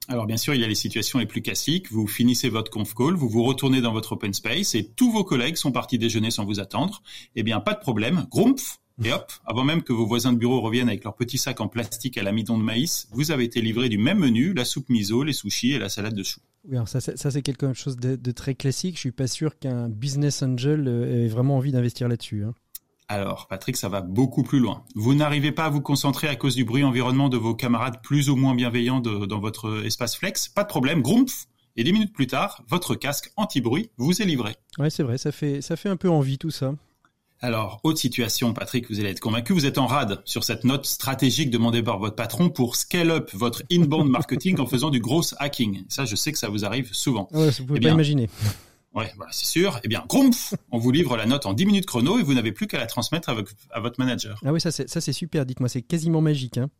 Alors 0.07 0.27
bien 0.27 0.37
sûr, 0.37 0.53
il 0.53 0.61
y 0.61 0.63
a 0.63 0.67
les 0.67 0.75
situations 0.75 1.17
les 1.17 1.25
plus 1.25 1.41
classiques. 1.41 1.91
Vous 1.91 2.05
finissez 2.07 2.49
votre 2.49 2.69
conf 2.69 2.93
call, 2.93 3.15
vous 3.15 3.29
vous 3.29 3.43
retournez 3.43 3.81
dans 3.81 3.91
votre 3.91 4.13
open 4.13 4.33
space 4.33 4.75
et 4.75 4.85
tous 4.85 5.11
vos 5.11 5.23
collègues 5.23 5.55
sont 5.55 5.71
partis 5.71 5.97
déjeuner 5.97 6.29
sans 6.29 6.45
vous 6.45 6.59
attendre. 6.59 7.01
Eh 7.35 7.43
bien, 7.43 7.59
pas 7.59 7.73
de 7.73 7.79
problème. 7.79 8.27
Grumpf 8.29 8.79
et 9.03 9.11
hop, 9.11 9.31
avant 9.45 9.63
même 9.63 9.83
que 9.83 9.91
vos 9.91 10.05
voisins 10.05 10.31
de 10.31 10.37
bureau 10.37 10.61
reviennent 10.61 10.87
avec 10.87 11.03
leur 11.03 11.15
petit 11.15 11.37
sac 11.37 11.59
en 11.59 11.67
plastique 11.67 12.17
à 12.17 12.23
l'amidon 12.23 12.57
de 12.57 12.63
maïs, 12.63 13.07
vous 13.11 13.31
avez 13.31 13.43
été 13.43 13.61
livré 13.61 13.89
du 13.89 13.97
même 13.97 14.19
menu, 14.19 14.53
la 14.53 14.63
soupe 14.63 14.89
miso, 14.89 15.23
les 15.23 15.33
sushis 15.33 15.73
et 15.73 15.79
la 15.79 15.89
salade 15.89 16.15
de 16.15 16.23
choux. 16.23 16.39
Oui, 16.67 16.75
alors 16.75 16.87
ça, 16.87 16.99
ça 17.01 17.31
c'est 17.31 17.41
quelque 17.41 17.73
chose 17.73 17.97
de, 17.97 18.31
très 18.31 18.55
classique. 18.55 18.95
Je 18.95 19.01
suis 19.01 19.11
pas 19.11 19.27
sûr 19.27 19.59
qu'un 19.59 19.89
business 19.89 20.41
angel 20.41 20.87
euh, 20.87 21.25
ait 21.25 21.27
vraiment 21.27 21.57
envie 21.57 21.71
d'investir 21.71 22.07
là-dessus. 22.07 22.43
Hein. 22.43 22.53
Alors, 23.07 23.47
Patrick, 23.47 23.77
ça 23.77 23.87
va 23.87 24.01
beaucoup 24.01 24.41
plus 24.41 24.59
loin. 24.59 24.83
Vous 24.95 25.13
n'arrivez 25.13 25.51
pas 25.51 25.65
à 25.65 25.69
vous 25.69 25.81
concentrer 25.81 26.27
à 26.27 26.35
cause 26.35 26.55
du 26.55 26.65
bruit 26.65 26.83
environnement 26.83 27.29
de 27.29 27.37
vos 27.37 27.53
camarades 27.53 28.01
plus 28.01 28.29
ou 28.29 28.35
moins 28.35 28.55
bienveillants 28.55 28.99
dans 28.99 29.39
votre 29.39 29.85
espace 29.85 30.15
flex. 30.15 30.47
Pas 30.47 30.63
de 30.63 30.69
problème, 30.69 31.03
grumpf 31.03 31.45
Et 31.75 31.83
dix 31.83 31.93
minutes 31.93 32.13
plus 32.13 32.25
tard, 32.25 32.63
votre 32.67 32.95
casque 32.95 33.31
anti-bruit 33.35 33.91
vous 33.97 34.23
est 34.23 34.25
livré. 34.25 34.55
Ouais, 34.79 34.89
c'est 34.89 35.03
vrai, 35.03 35.19
ça 35.19 35.31
fait, 35.31 35.61
ça 35.61 35.75
fait 35.75 35.89
un 35.89 35.97
peu 35.97 36.09
envie 36.09 36.39
tout 36.39 36.49
ça. 36.49 36.73
Alors, 37.45 37.79
haute 37.83 37.99
situation, 37.99 38.53
Patrick, 38.53 38.89
vous 38.89 38.99
allez 38.99 39.09
être 39.09 39.19
convaincu, 39.19 39.53
vous 39.53 39.67
êtes 39.67 39.77
en 39.77 39.85
rade 39.85 40.19
sur 40.25 40.43
cette 40.43 40.63
note 40.63 40.87
stratégique 40.87 41.51
demandée 41.51 41.83
par 41.83 41.99
votre 41.99 42.15
patron 42.15 42.49
pour 42.49 42.75
scale 42.75 43.11
up 43.11 43.29
votre 43.33 43.61
inbound 43.71 44.09
marketing 44.09 44.59
en 44.59 44.65
faisant 44.65 44.89
du 44.89 44.99
gros 44.99 45.21
hacking. 45.37 45.83
Ça, 45.87 46.05
je 46.05 46.15
sais 46.15 46.31
que 46.31 46.39
ça 46.39 46.49
vous 46.49 46.65
arrive 46.65 46.91
souvent. 46.91 47.27
Ouais, 47.33 47.51
vous 47.51 47.65
pouvez 47.65 47.79
eh 47.83 47.83
pas 47.83 47.91
imaginer. 47.91 48.31
Ouais, 48.95 49.13
voilà, 49.15 49.31
c'est 49.31 49.45
sûr. 49.45 49.79
Eh 49.83 49.87
bien, 49.87 50.03
grumpf, 50.09 50.55
on 50.71 50.79
vous 50.79 50.89
livre 50.89 51.15
la 51.17 51.27
note 51.27 51.45
en 51.45 51.53
10 51.53 51.67
minutes 51.67 51.85
chrono 51.85 52.17
et 52.17 52.23
vous 52.23 52.33
n'avez 52.33 52.51
plus 52.51 52.65
qu'à 52.65 52.79
la 52.79 52.87
transmettre 52.87 53.29
à, 53.29 53.79
votre 53.79 53.99
manager. 53.99 54.39
Ah 54.43 54.51
oui, 54.51 54.59
ça 54.59 54.71
c'est, 54.71 54.89
ça 54.89 54.99
c'est 54.99 55.13
super, 55.13 55.45
dites-moi, 55.45 55.69
c'est 55.69 55.83
quasiment 55.83 56.21
magique. 56.21 56.57
Hein. 56.57 56.71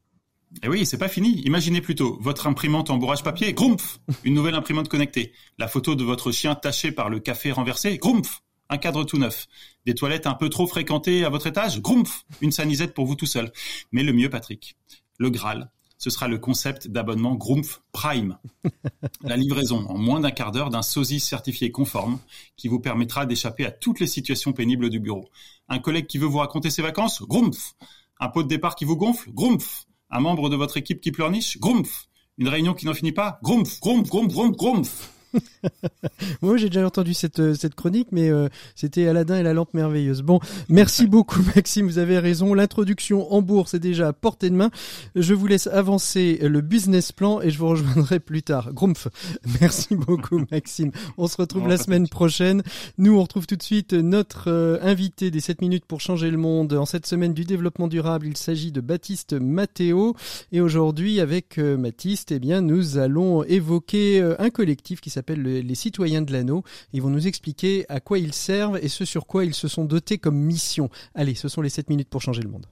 Eh 0.64 0.68
oui, 0.68 0.88
c'est 0.88 0.98
pas 0.98 1.10
fini. 1.10 1.42
Imaginez 1.42 1.82
plutôt 1.82 2.18
votre 2.22 2.48
imprimante 2.48 2.90
en 2.90 2.98
bourrage 2.98 3.24
papier, 3.24 3.54
grumpf, 3.54 4.00
une 4.24 4.34
nouvelle 4.34 4.56
imprimante 4.56 4.90
connectée. 4.90 5.32
La 5.60 5.68
photo 5.68 5.94
de 5.94 6.04
votre 6.04 6.32
chien 6.32 6.56
taché 6.56 6.92
par 6.92 7.10
le 7.10 7.20
café 7.20 7.52
renversé, 7.52 7.98
grumpf, 8.00 8.42
un 8.70 8.78
cadre 8.78 9.04
tout 9.04 9.18
neuf. 9.18 9.48
Des 9.86 9.96
toilettes 9.96 10.28
un 10.28 10.34
peu 10.34 10.50
trop 10.50 10.68
fréquentées 10.68 11.26
à 11.26 11.30
votre 11.30 11.48
étage 11.48 11.82
Grumpf 11.82 12.26
Une 12.42 12.52
sanisette 12.52 12.94
pour 12.94 13.06
vous 13.06 13.16
tout 13.16 13.26
seul. 13.26 13.52
Mais 13.92 14.04
le 14.04 14.14
mieux, 14.14 14.30
Patrick, 14.30 14.76
le 15.18 15.30
Graal, 15.30 15.70
ce 15.98 16.10
sera 16.10 16.28
le 16.28 16.38
concept 16.38 16.88
d'abonnement 16.88 17.36
Grumpf 17.36 17.82
Prime. 17.92 18.38
La 19.24 19.38
livraison 19.38 19.86
en 19.88 19.98
moins 19.98 20.20
d'un 20.20 20.32
quart 20.32 20.52
d'heure 20.52 20.70
d'un 20.70 20.82
sosie 20.82 21.20
certifié 21.20 21.72
conforme 21.72 22.20
qui 22.58 22.68
vous 22.68 22.80
permettra 22.80 23.26
d'échapper 23.26 23.66
à 23.66 23.72
toutes 23.72 24.00
les 24.00 24.08
situations 24.08 24.54
pénibles 24.54 24.90
du 24.90 25.00
bureau. 25.00 25.30
Un 25.70 25.80
collègue 25.80 26.08
qui 26.08 26.18
veut 26.18 26.28
vous 26.28 26.40
raconter 26.40 26.70
ses 26.70 26.82
vacances 26.82 27.24
Grumpf. 27.24 27.76
Un 28.20 28.30
pot 28.30 28.44
de 28.44 28.48
départ 28.48 28.76
qui 28.76 28.86
vous 28.86 28.98
gonfle 28.98 29.32
Grumpf. 29.32 29.86
Un 30.10 30.20
membre 30.20 30.50
de 30.50 30.56
votre 30.56 30.78
équipe 30.78 31.02
qui 31.02 31.12
pleurniche 31.12 31.60
Grumpf. 31.60 32.08
Une 32.38 32.50
réunion 32.50 32.74
qui 32.74 32.86
n'en 32.86 32.94
finit 32.94 33.12
pas 33.12 33.40
Grumpf, 33.42 33.80
Grumpf, 33.80 34.10
Grumpf. 34.10 35.15
Moi, 36.42 36.58
j'ai 36.58 36.68
déjà 36.68 36.86
entendu 36.86 37.14
cette, 37.14 37.40
euh, 37.40 37.54
cette 37.54 37.76
chronique, 37.76 38.10
mais 38.12 38.30
euh, 38.30 38.50
c'était 38.76 39.08
Aladdin 39.08 39.38
et 39.38 39.44
la 39.44 39.54
lampe 39.54 39.74
merveilleuse. 39.74 40.22
Bon, 40.22 40.40
merci 40.70 41.08
beaucoup, 41.08 41.42
Maxime. 41.56 41.88
Vous 41.88 41.98
avez 41.98 42.20
raison. 42.20 42.54
L'introduction 42.54 43.32
en 43.34 43.42
bourse 43.42 43.74
est 43.74 43.80
déjà 43.80 44.10
à 44.10 44.14
portée 44.14 44.50
de 44.50 44.56
main. 44.56 44.72
Je 45.16 45.34
vous 45.34 45.48
laisse 45.48 45.68
avancer 45.68 46.40
le 46.42 46.62
business 46.62 47.12
plan 47.12 47.42
et 47.42 47.50
je 47.50 47.58
vous 47.58 47.68
rejoindrai 47.68 48.20
plus 48.20 48.44
tard. 48.44 48.74
Grumpf. 48.74 49.08
Merci 49.62 49.96
beaucoup, 49.96 50.42
Maxime. 50.52 50.92
On 51.18 51.28
se 51.28 51.38
retrouve 51.38 51.68
la 51.68 51.78
semaine 51.78 52.08
prochaine. 52.08 52.64
Nous, 52.98 53.18
on 53.18 53.22
retrouve 53.22 53.48
tout 53.48 53.56
de 53.56 53.64
suite 53.64 53.94
notre 53.94 54.50
euh, 54.50 54.78
invité 54.82 55.32
des 55.32 55.40
7 55.40 55.62
minutes 55.62 55.86
pour 55.86 56.02
changer 56.02 56.32
le 56.32 56.38
monde. 56.38 56.74
En 56.74 56.86
cette 56.86 57.06
semaine 57.06 57.34
du 57.34 57.46
développement 57.46 57.88
durable, 57.88 58.28
il 58.28 58.38
s'agit 58.38 58.72
de 58.72 58.82
Baptiste 58.82 59.34
Matteo. 59.34 60.16
Et 60.52 60.62
aujourd'hui, 60.62 61.20
avec 61.20 61.60
Baptiste, 61.60 62.32
eh 62.32 62.40
bien, 62.40 62.62
nous 62.62 62.98
allons 62.98 63.44
évoquer 63.44 64.22
un 64.40 64.50
collectif 64.50 65.02
qui 65.02 65.10
s'appelle 65.10 65.25
les 65.34 65.76
citoyens 65.76 66.22
de 66.22 66.32
l'anneau. 66.32 66.64
Ils 66.94 67.02
vont 67.02 67.10
nous 67.10 67.28
expliquer 67.28 67.86
à 67.90 68.00
quoi 68.00 68.20
ils 68.20 68.34
servent 68.34 68.78
et 68.82 68.90
ce 68.90 69.06
sur 69.06 69.26
quoi 69.26 69.46
ils 69.46 69.54
se 69.54 69.68
sont 69.68 69.86
dotés 69.86 70.18
comme 70.18 70.38
mission. 70.38 70.90
Allez, 71.14 71.36
ce 71.36 71.48
sont 71.48 71.62
les 71.62 71.70
7 71.70 71.90
minutes 71.90 72.10
pour 72.10 72.22
changer 72.22 72.42
le 72.42 72.50
monde. 72.50 72.66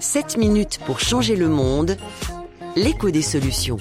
7 0.00 0.36
minutes 0.36 0.80
pour 0.84 0.98
changer 0.98 1.36
le 1.36 1.48
monde, 1.48 1.96
l'écho 2.74 3.10
des 3.10 3.22
solutions. 3.22 3.78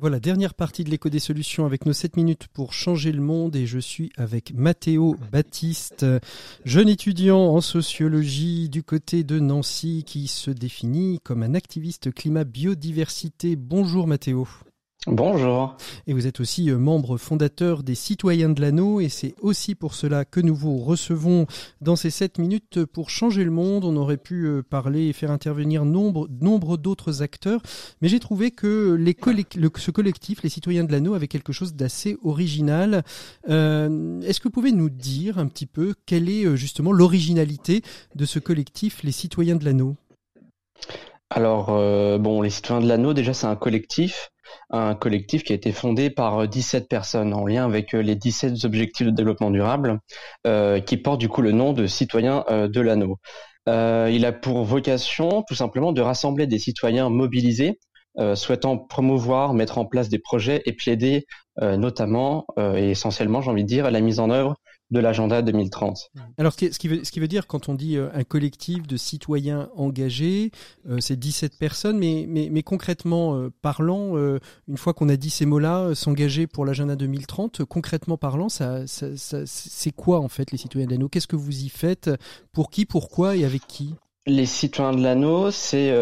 Voilà, 0.00 0.18
dernière 0.18 0.54
partie 0.54 0.82
de 0.82 0.90
l'écho 0.90 1.08
des 1.08 1.20
solutions 1.20 1.64
avec 1.64 1.86
nos 1.86 1.92
7 1.92 2.16
minutes 2.16 2.48
pour 2.52 2.72
changer 2.72 3.12
le 3.12 3.22
monde 3.22 3.54
et 3.54 3.64
je 3.64 3.78
suis 3.78 4.10
avec 4.16 4.52
Mathéo 4.52 5.16
Baptiste, 5.30 6.04
jeune 6.64 6.88
étudiant 6.88 7.38
en 7.38 7.60
sociologie 7.60 8.68
du 8.68 8.82
côté 8.82 9.22
de 9.22 9.38
Nancy 9.38 10.02
qui 10.04 10.26
se 10.26 10.50
définit 10.50 11.20
comme 11.22 11.44
un 11.44 11.54
activiste 11.54 12.12
climat 12.12 12.42
biodiversité. 12.42 13.54
Bonjour 13.54 14.08
Mathéo. 14.08 14.48
Bonjour. 15.06 15.76
Et 16.06 16.14
vous 16.14 16.26
êtes 16.26 16.40
aussi 16.40 16.70
euh, 16.70 16.78
membre 16.78 17.18
fondateur 17.18 17.82
des 17.82 17.94
Citoyens 17.94 18.48
de 18.48 18.62
l'Anneau 18.62 19.00
et 19.00 19.10
c'est 19.10 19.34
aussi 19.42 19.74
pour 19.74 19.92
cela 19.92 20.24
que 20.24 20.40
nous 20.40 20.54
vous 20.54 20.78
recevons 20.78 21.46
dans 21.82 21.94
ces 21.94 22.08
7 22.08 22.38
minutes 22.38 22.86
pour 22.86 23.10
changer 23.10 23.44
le 23.44 23.50
monde. 23.50 23.84
On 23.84 23.96
aurait 23.96 24.16
pu 24.16 24.46
euh, 24.46 24.62
parler 24.62 25.08
et 25.08 25.12
faire 25.12 25.30
intervenir 25.30 25.84
nombre, 25.84 26.26
nombre 26.40 26.78
d'autres 26.78 27.20
acteurs, 27.20 27.60
mais 28.00 28.08
j'ai 28.08 28.18
trouvé 28.18 28.50
que 28.50 28.98
ce 29.76 29.90
collectif, 29.90 30.42
les 30.42 30.48
Citoyens 30.48 30.84
de 30.84 30.92
l'Anneau, 30.92 31.12
avait 31.12 31.28
quelque 31.28 31.52
chose 31.52 31.74
d'assez 31.74 32.16
original. 32.24 33.04
Euh, 33.50 34.22
est-ce 34.22 34.40
que 34.40 34.44
vous 34.44 34.52
pouvez 34.52 34.72
nous 34.72 34.88
dire 34.88 35.38
un 35.38 35.48
petit 35.48 35.66
peu 35.66 35.94
quelle 36.06 36.30
est 36.30 36.56
justement 36.56 36.92
l'originalité 36.92 37.82
de 38.14 38.24
ce 38.24 38.38
collectif, 38.38 39.02
les 39.02 39.12
Citoyens 39.12 39.56
de 39.56 39.66
l'Anneau? 39.66 39.96
Alors, 41.30 41.66
bon, 42.20 42.42
les 42.42 42.50
citoyens 42.50 42.82
de 42.82 42.88
l'anneau, 42.88 43.12
déjà, 43.12 43.34
c'est 43.34 43.46
un 43.46 43.56
collectif 43.56 44.30
un 44.70 44.94
collectif 44.94 45.44
qui 45.44 45.52
a 45.52 45.56
été 45.56 45.72
fondé 45.72 46.10
par 46.10 46.46
17 46.48 46.84
euh, 46.84 46.86
personnes 46.86 47.34
en 47.34 47.46
lien 47.46 47.64
avec 47.64 47.94
euh, 47.94 48.02
les 48.02 48.16
17 48.16 48.64
objectifs 48.64 49.06
de 49.06 49.12
développement 49.12 49.50
durable, 49.50 50.00
euh, 50.46 50.80
qui 50.80 50.96
porte 50.96 51.20
du 51.20 51.28
coup 51.28 51.42
le 51.42 51.52
nom 51.52 51.72
de 51.72 51.86
citoyens 51.86 52.44
de 52.50 52.80
l'anneau. 52.80 53.18
il 53.66 54.24
a 54.26 54.32
pour 54.32 54.64
vocation 54.64 55.42
tout 55.46 55.54
simplement 55.54 55.92
de 55.92 56.02
rassembler 56.02 56.46
des 56.46 56.58
citoyens 56.58 57.08
mobilisés 57.08 57.78
souhaitant 58.34 58.78
promouvoir, 58.78 59.54
mettre 59.54 59.78
en 59.78 59.86
place 59.86 60.08
des 60.08 60.20
projets 60.20 60.62
et 60.66 60.72
plaider 60.72 61.26
notamment 61.60 62.46
et 62.58 62.90
essentiellement, 62.90 63.40
j'ai 63.40 63.50
envie 63.50 63.64
de 63.64 63.68
dire, 63.68 63.90
la 63.90 64.00
mise 64.00 64.20
en 64.20 64.30
œuvre 64.30 64.56
de 64.94 65.00
l'agenda 65.00 65.42
2030. 65.42 66.10
Alors, 66.38 66.52
ce 66.52 66.78
qui, 66.78 66.88
veut, 66.88 67.04
ce 67.04 67.10
qui 67.10 67.20
veut 67.20 67.28
dire, 67.28 67.46
quand 67.46 67.68
on 67.68 67.74
dit 67.74 67.96
euh, 67.96 68.08
un 68.14 68.24
collectif 68.24 68.86
de 68.86 68.96
citoyens 68.96 69.68
engagés, 69.76 70.52
euh, 70.88 70.98
c'est 71.00 71.16
17 71.16 71.58
personnes, 71.58 71.98
mais, 71.98 72.24
mais, 72.28 72.48
mais 72.50 72.62
concrètement 72.62 73.34
euh, 73.34 73.50
parlant, 73.60 74.14
une 74.14 74.76
fois 74.76 74.94
qu'on 74.94 75.08
a 75.08 75.16
dit 75.16 75.30
ces 75.30 75.44
mots-là, 75.44 75.94
s'engager 75.94 76.46
pour 76.46 76.64
l'agenda 76.64 76.94
2030, 76.94 77.64
concrètement 77.64 78.16
parlant, 78.16 78.48
ça, 78.48 78.86
ça, 78.86 79.06
c'est 79.44 79.90
quoi 79.90 80.20
en 80.20 80.28
fait 80.28 80.52
les 80.52 80.58
citoyens 80.58 80.86
de 80.86 80.92
l'anneau? 80.92 81.08
Qu'est-ce 81.08 81.26
que 81.26 81.36
vous 81.36 81.64
y 81.64 81.68
faites? 81.68 82.10
Pour 82.52 82.70
qui, 82.70 82.86
pourquoi 82.86 83.36
et 83.36 83.44
avec 83.44 83.66
qui? 83.66 83.94
Les 84.26 84.46
citoyens 84.46 84.92
de 84.92 85.02
l'anneau, 85.02 85.50
c'est 85.50 85.92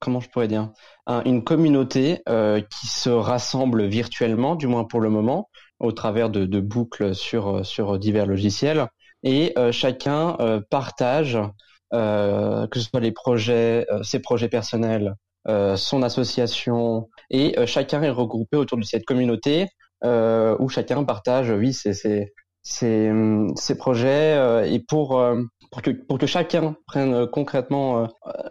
comment 0.00 0.20
je 0.20 0.28
pourrais 0.28 0.48
dire? 0.48 0.70
Une 1.06 1.44
communauté 1.44 2.22
qui 2.70 2.86
se 2.88 3.10
rassemble 3.10 3.84
virtuellement, 3.84 4.56
du 4.56 4.66
moins 4.66 4.84
pour 4.84 5.00
le 5.00 5.10
moment, 5.10 5.48
au 5.80 5.92
travers 5.92 6.30
de, 6.30 6.44
de 6.44 6.60
boucles 6.60 7.14
sur, 7.14 7.64
sur 7.66 7.98
divers 7.98 8.26
logiciels. 8.26 8.86
Et 9.22 9.52
euh, 9.58 9.72
chacun 9.72 10.36
euh, 10.40 10.60
partage, 10.70 11.38
euh, 11.92 12.66
que 12.68 12.78
ce 12.78 12.88
soit 12.88 13.00
les 13.00 13.12
projets, 13.12 13.86
ses 14.02 14.20
projets 14.20 14.48
personnels, 14.48 15.14
son 15.76 16.02
association, 16.02 17.08
et 17.30 17.56
chacun 17.66 18.02
est 18.02 18.10
regroupé 18.10 18.58
autour 18.58 18.76
de 18.76 18.84
cette 18.84 19.06
communauté 19.06 19.66
où 20.04 20.68
chacun 20.68 21.02
partage, 21.02 21.50
oui, 21.50 21.72
ses, 21.72 21.94
ses, 21.94 22.32
ses, 22.62 23.74
projets. 23.76 24.70
et 24.70 24.80
pour 24.80 25.18
pour 25.70 25.82
que, 25.82 25.90
pour 25.90 26.18
que 26.18 26.26
chacun 26.26 26.76
prenne 26.86 27.26
concrètement 27.28 28.02
euh, 28.02 28.06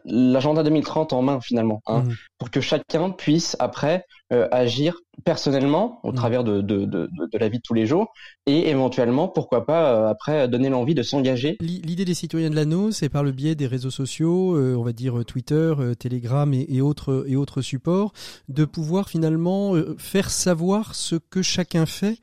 l'agenda 0.05 0.63
2030 0.63 1.13
en 1.13 1.21
main 1.21 1.41
finalement, 1.41 1.81
hein, 1.87 2.01
mmh. 2.01 2.13
pour 2.37 2.49
que 2.49 2.61
chacun 2.61 3.11
puisse 3.11 3.55
après 3.59 4.05
euh, 4.31 4.47
agir 4.51 4.97
personnellement 5.29 5.99
au 6.01 6.11
mmh. 6.11 6.15
travers 6.15 6.43
de, 6.43 6.61
de, 6.61 6.85
de, 6.85 7.07
de, 7.07 7.37
la 7.37 7.49
vie 7.49 7.59
de 7.59 7.63
tous 7.63 7.75
les 7.75 7.85
jours 7.85 8.11
et 8.47 8.69
éventuellement, 8.69 9.27
pourquoi 9.27 9.65
pas, 9.65 10.09
après 10.09 10.47
donner 10.47 10.69
l'envie 10.69 10.95
de 10.95 11.03
s'engager. 11.03 11.55
L'idée 11.61 12.03
des 12.03 12.15
citoyens 12.15 12.49
de 12.49 12.55
l'anneau, 12.55 12.89
c'est 12.89 13.09
par 13.09 13.23
le 13.23 13.31
biais 13.31 13.53
des 13.53 13.67
réseaux 13.67 13.91
sociaux, 13.91 14.57
on 14.57 14.81
va 14.81 14.91
dire 14.91 15.23
Twitter, 15.25 15.73
Telegram 15.99 16.51
et, 16.53 16.65
et, 16.67 16.81
autres, 16.81 17.25
et 17.27 17.35
autres 17.35 17.61
supports, 17.61 18.11
de 18.47 18.65
pouvoir 18.65 19.07
finalement 19.07 19.75
faire 19.99 20.31
savoir 20.31 20.95
ce 20.95 21.15
que 21.15 21.43
chacun 21.43 21.85
fait 21.85 22.17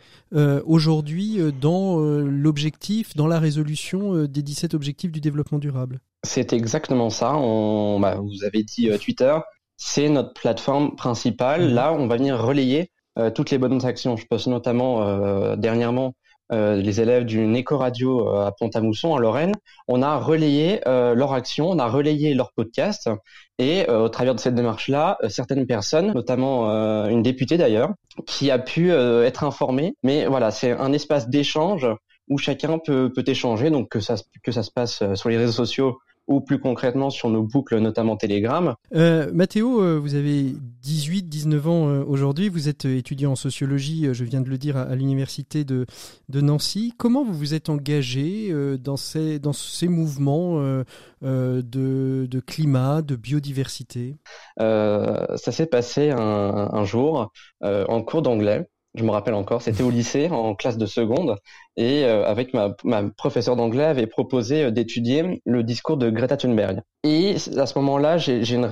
aujourd'hui 0.64 1.38
dans 1.60 1.98
l'objectif, 2.00 3.14
dans 3.14 3.28
la 3.28 3.38
résolution 3.38 4.24
des 4.24 4.42
17 4.42 4.74
objectifs 4.74 5.12
du 5.12 5.20
développement 5.20 5.58
durable. 5.58 6.00
C'est 6.26 6.52
exactement 6.52 7.08
ça. 7.08 7.36
On, 7.36 8.00
bah, 8.00 8.16
vous 8.16 8.44
avez 8.44 8.62
dit 8.62 8.90
euh, 8.90 8.98
Twitter, 8.98 9.36
c'est 9.76 10.08
notre 10.08 10.34
plateforme 10.34 10.96
principale. 10.96 11.68
Mhm. 11.68 11.74
Là, 11.74 11.92
on 11.92 12.06
va 12.06 12.16
venir 12.16 12.38
relayer 12.38 12.80
euh, 12.80 12.84
toutes 13.34 13.50
les 13.50 13.58
bonnes 13.58 13.84
actions. 13.84 14.16
Je 14.16 14.26
pense 14.26 14.46
notamment 14.46 15.02
euh, 15.02 15.56
dernièrement 15.56 16.14
les 16.52 17.00
élèves 17.00 17.24
d'une 17.24 17.56
éco-radio 17.56 18.28
à 18.28 18.52
Pont-à-Mousson 18.52 19.08
en 19.08 19.18
Lorraine. 19.18 19.52
On 19.88 20.00
a 20.00 20.16
relayé 20.16 20.80
leur 20.86 21.32
action, 21.32 21.68
on 21.68 21.80
a 21.80 21.88
relayé 21.88 22.34
leur 22.34 22.52
podcast 22.52 23.10
et 23.58 23.90
au 23.90 24.08
travers 24.08 24.32
de 24.32 24.38
cette 24.38 24.54
démarche-là, 24.54 25.18
certaines 25.28 25.66
personnes, 25.66 26.12
notamment 26.12 26.70
une 27.08 27.24
députée 27.24 27.58
d'ailleurs, 27.58 27.94
qui 28.26 28.52
a 28.52 28.60
pu 28.60 28.92
être 28.92 29.42
informée. 29.42 29.96
Mais 30.04 30.26
voilà, 30.26 30.52
c'est 30.52 30.70
un 30.70 30.92
espace 30.92 31.28
d'échange 31.28 31.88
où 32.28 32.38
chacun 32.38 32.78
peut, 32.78 33.12
peut 33.14 33.24
échanger, 33.26 33.70
donc 33.70 33.88
que 33.88 34.00
ça, 34.00 34.16
que 34.42 34.52
ça 34.52 34.62
se 34.62 34.70
passe 34.70 35.02
euh, 35.02 35.14
sur 35.14 35.28
les 35.28 35.36
réseaux 35.36 35.52
sociaux 35.52 35.98
ou 36.28 36.40
plus 36.40 36.58
concrètement 36.58 37.10
sur 37.10 37.28
nos 37.28 37.42
boucles, 37.42 37.78
notamment 37.78 38.16
Telegram. 38.16 38.74
Euh, 38.94 39.30
Mathéo, 39.32 39.82
euh, 39.82 39.98
vous 39.98 40.14
avez 40.14 40.54
18, 40.82 41.28
19 41.28 41.68
ans 41.68 41.88
euh, 41.88 42.04
aujourd'hui, 42.04 42.48
vous 42.48 42.68
êtes 42.68 42.84
étudiant 42.84 43.32
en 43.32 43.36
sociologie, 43.36 44.08
je 44.12 44.24
viens 44.24 44.40
de 44.40 44.48
le 44.48 44.58
dire, 44.58 44.76
à, 44.76 44.94
l'université 44.94 45.64
de, 45.64 45.86
de 46.28 46.40
Nancy. 46.40 46.94
Comment 46.98 47.24
vous 47.24 47.34
vous 47.34 47.54
êtes 47.54 47.68
engagé 47.68 48.52
dans, 48.78 48.96
ces, 48.96 49.38
dans 49.38 49.52
ces 49.52 49.88
mouvements 49.88 50.60
de, 51.22 51.62
de 52.30 52.40
climat, 52.40 53.02
de 53.02 53.16
biodiversité? 53.16 54.16
Ça 54.58 55.36
s'est 55.36 55.66
passé 55.66 56.10
un, 56.10 56.18
un 56.18 56.84
jour 56.84 57.32
en 57.62 58.02
cours 58.02 58.22
d'anglais 58.22 58.66
je 58.96 59.04
me 59.04 59.10
rappelle 59.10 59.34
encore, 59.34 59.62
c'était 59.62 59.82
au 59.82 59.90
lycée, 59.90 60.28
en 60.30 60.54
classe 60.54 60.78
de 60.78 60.86
seconde, 60.86 61.36
et 61.76 62.04
euh, 62.04 62.26
avec 62.26 62.54
ma, 62.54 62.74
ma 62.82 63.02
professeure 63.04 63.54
d'anglais 63.54 63.84
avait 63.84 64.06
proposé 64.06 64.64
euh, 64.64 64.70
d'étudier 64.70 65.42
le 65.44 65.62
discours 65.62 65.98
de 65.98 66.08
Greta 66.08 66.36
Thunberg. 66.36 66.80
Et 67.04 67.36
à 67.56 67.66
ce 67.66 67.78
moment-là, 67.78 68.16
j'ai 68.16 68.54
une, 68.54 68.68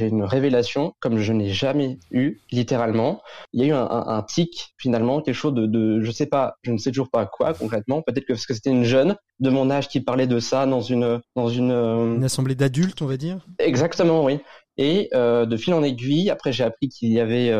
une 0.00 0.24
révélation 0.24 0.92
comme 1.00 1.18
je 1.18 1.32
n'ai 1.32 1.48
jamais 1.48 1.98
eu, 2.10 2.40
littéralement. 2.50 3.22
Il 3.52 3.60
y 3.60 3.64
a 3.64 3.66
eu 3.68 3.72
un, 3.72 3.88
un, 3.88 4.22
tic, 4.22 4.74
finalement, 4.76 5.22
quelque 5.22 5.34
chose 5.34 5.54
de, 5.54 5.66
de, 5.66 6.00
je 6.00 6.10
sais 6.10 6.26
pas, 6.26 6.56
je 6.62 6.72
ne 6.72 6.78
sais 6.78 6.90
toujours 6.90 7.10
pas 7.10 7.26
quoi 7.26 7.54
concrètement. 7.54 8.02
Peut-être 8.02 8.26
que 8.26 8.32
parce 8.32 8.46
que 8.46 8.54
c'était 8.54 8.70
une 8.70 8.84
jeune 8.84 9.16
de 9.38 9.50
mon 9.50 9.70
âge 9.70 9.88
qui 9.88 10.00
parlait 10.00 10.26
de 10.26 10.40
ça 10.40 10.66
dans 10.66 10.80
une 10.80 11.20
dans 11.36 11.48
une, 11.48 11.70
euh, 11.70 12.16
une 12.16 12.24
assemblée 12.24 12.54
d'adultes, 12.54 13.00
on 13.00 13.06
va 13.06 13.16
dire? 13.16 13.46
Exactement, 13.58 14.24
oui. 14.24 14.40
Et 14.76 15.08
euh, 15.14 15.46
de 15.46 15.56
fil 15.56 15.72
en 15.74 15.82
aiguille, 15.82 16.28
après 16.30 16.52
j'ai 16.52 16.64
appris 16.64 16.88
qu'il 16.88 17.12
y 17.12 17.20
avait 17.20 17.50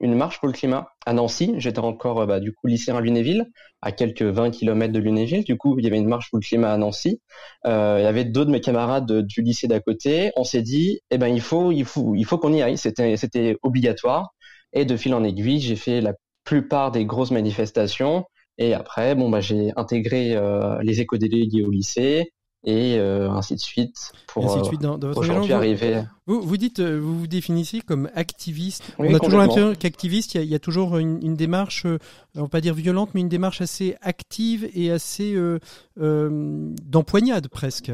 une 0.00 0.14
marche 0.14 0.38
pour 0.38 0.48
le 0.48 0.52
climat 0.54 0.88
à 1.06 1.12
Nancy. 1.12 1.54
J'étais 1.58 1.78
encore 1.78 2.26
bah, 2.26 2.40
du 2.40 2.52
coup 2.52 2.66
lycéen 2.66 2.96
à 2.96 3.00
Lunéville, 3.00 3.50
à 3.82 3.92
quelques 3.92 4.22
20 4.22 4.50
km 4.50 4.92
de 4.92 4.98
Lunéville. 4.98 5.44
Du 5.44 5.56
coup, 5.56 5.78
il 5.78 5.84
y 5.84 5.88
avait 5.88 5.98
une 5.98 6.08
marche 6.08 6.30
pour 6.30 6.38
le 6.38 6.44
climat 6.44 6.72
à 6.72 6.76
Nancy. 6.78 7.20
Euh, 7.66 7.96
il 8.00 8.04
y 8.04 8.06
avait 8.06 8.24
d'autres 8.24 8.46
de 8.46 8.52
mes 8.52 8.60
camarades 8.60 9.22
du 9.22 9.42
lycée 9.42 9.68
d'à 9.68 9.80
côté. 9.80 10.32
On 10.36 10.44
s'est 10.44 10.62
dit, 10.62 11.00
eh 11.10 11.18
ben 11.18 11.28
il 11.28 11.40
faut, 11.40 11.72
il 11.72 11.84
faut, 11.84 12.14
il 12.14 12.24
faut 12.24 12.38
qu'on 12.38 12.52
y 12.52 12.62
aille. 12.62 12.78
C'était, 12.78 13.16
c'était 13.16 13.56
obligatoire. 13.62 14.34
Et 14.72 14.84
de 14.84 14.96
fil 14.96 15.14
en 15.14 15.24
aiguille, 15.24 15.60
j'ai 15.60 15.76
fait 15.76 16.00
la 16.00 16.14
plupart 16.44 16.92
des 16.92 17.04
grosses 17.04 17.30
manifestations. 17.32 18.24
Et 18.58 18.74
après, 18.74 19.14
bon 19.14 19.30
bah 19.30 19.40
j'ai 19.40 19.72
intégré 19.76 20.34
euh, 20.36 20.78
les 20.82 21.00
éco-délégués 21.00 21.62
au 21.62 21.70
lycée 21.70 22.32
et 22.64 22.98
euh, 22.98 23.30
ainsi 23.30 23.54
de 23.54 23.60
suite 23.60 24.12
pour 24.26 24.44
dans 24.44 24.98
votre 24.98 25.50
arriver. 25.50 26.02
Vous, 26.26 26.42
vous 26.42 26.56
dites, 26.56 26.80
euh, 26.80 26.98
vous 26.98 27.20
vous 27.20 27.26
définissez 27.26 27.80
comme 27.80 28.10
activiste. 28.14 28.94
on 28.98 29.14
a 29.14 29.18
toujours 29.18 29.38
l'impression 29.40 29.74
qu'activiste, 29.74 30.34
il 30.34 30.42
y, 30.42 30.48
y, 30.48 30.54
a 30.54 30.58
toujours 30.58 30.98
une, 30.98 31.18
une 31.22 31.36
démarche, 31.36 31.86
euh, 31.86 31.98
on 32.36 32.42
va 32.42 32.48
pas 32.48 32.60
dire 32.60 32.74
violente, 32.74 33.10
mais 33.14 33.22
une 33.22 33.28
démarche 33.28 33.62
assez 33.62 33.96
active 34.02 34.68
et 34.74 34.90
assez 34.90 35.34
euh, 35.34 35.58
d'empoignade 35.98 37.48
presque. 37.48 37.92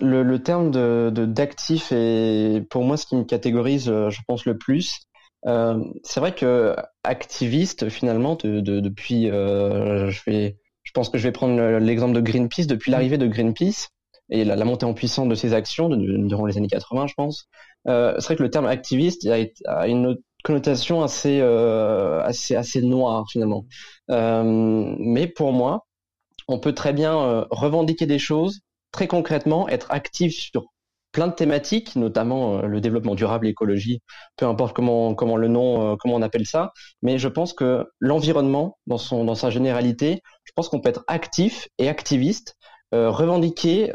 Le, 0.00 0.22
le, 0.22 0.42
terme 0.42 0.70
de 0.70 1.10
d'actif 1.24 1.90
est 1.92 2.64
pour 2.68 2.84
moi 2.84 2.96
ce 2.96 3.06
qui 3.06 3.16
me 3.16 3.24
catégorise, 3.24 3.86
je 3.86 4.20
pense 4.26 4.44
le 4.44 4.56
plus. 4.56 5.00
Euh, 5.46 5.82
c'est 6.04 6.20
vrai 6.20 6.34
que 6.34 6.76
activiste 7.02 7.88
finalement 7.88 8.36
de, 8.36 8.60
de, 8.60 8.78
depuis, 8.80 9.26
je 9.26 10.30
vais 10.30 10.59
je 10.82 10.92
pense 10.92 11.08
que 11.08 11.18
je 11.18 11.24
vais 11.24 11.32
prendre 11.32 11.60
l'exemple 11.78 12.14
de 12.14 12.20
Greenpeace. 12.20 12.66
Depuis 12.66 12.90
l'arrivée 12.90 13.18
de 13.18 13.26
Greenpeace 13.26 13.88
et 14.30 14.44
la, 14.44 14.64
montée 14.64 14.86
en 14.86 14.94
puissance 14.94 15.28
de 15.28 15.34
ses 15.34 15.54
actions 15.54 15.88
durant 15.88 16.46
les 16.46 16.56
années 16.56 16.68
80, 16.68 17.06
je 17.08 17.14
pense, 17.14 17.48
euh, 17.88 18.14
c'est 18.18 18.26
vrai 18.26 18.36
que 18.36 18.42
le 18.42 18.50
terme 18.50 18.66
activiste 18.66 19.28
a, 19.66 19.88
une 19.88 20.16
connotation 20.44 21.02
assez, 21.02 21.40
euh, 21.40 22.22
assez, 22.22 22.54
assez 22.56 22.82
noire 22.82 23.26
finalement. 23.30 23.66
Euh, 24.10 24.42
mais 24.98 25.26
pour 25.26 25.52
moi, 25.52 25.86
on 26.48 26.58
peut 26.58 26.74
très 26.74 26.92
bien 26.92 27.46
revendiquer 27.50 28.06
des 28.06 28.18
choses 28.18 28.60
très 28.92 29.06
concrètement, 29.06 29.68
être 29.68 29.86
actif 29.90 30.32
sur 30.32 30.66
plein 31.12 31.28
de 31.28 31.34
thématiques, 31.34 31.96
notamment 31.96 32.58
euh, 32.58 32.66
le 32.66 32.80
développement 32.80 33.14
durable, 33.14 33.46
l'écologie, 33.46 34.02
peu 34.36 34.46
importe 34.46 34.74
comment 34.74 35.14
comment 35.14 35.36
le 35.36 35.48
nom, 35.48 35.92
euh, 35.92 35.96
comment 35.98 36.14
on 36.16 36.22
appelle 36.22 36.46
ça. 36.46 36.72
Mais 37.02 37.18
je 37.18 37.28
pense 37.28 37.52
que 37.52 37.86
l'environnement, 37.98 38.78
dans 38.86 38.98
son 38.98 39.24
dans 39.24 39.34
sa 39.34 39.50
généralité, 39.50 40.20
je 40.44 40.52
pense 40.54 40.68
qu'on 40.68 40.80
peut 40.80 40.88
être 40.88 41.04
actif 41.06 41.68
et 41.78 41.88
activiste, 41.88 42.56
euh, 42.94 43.10
revendiquer, 43.10 43.90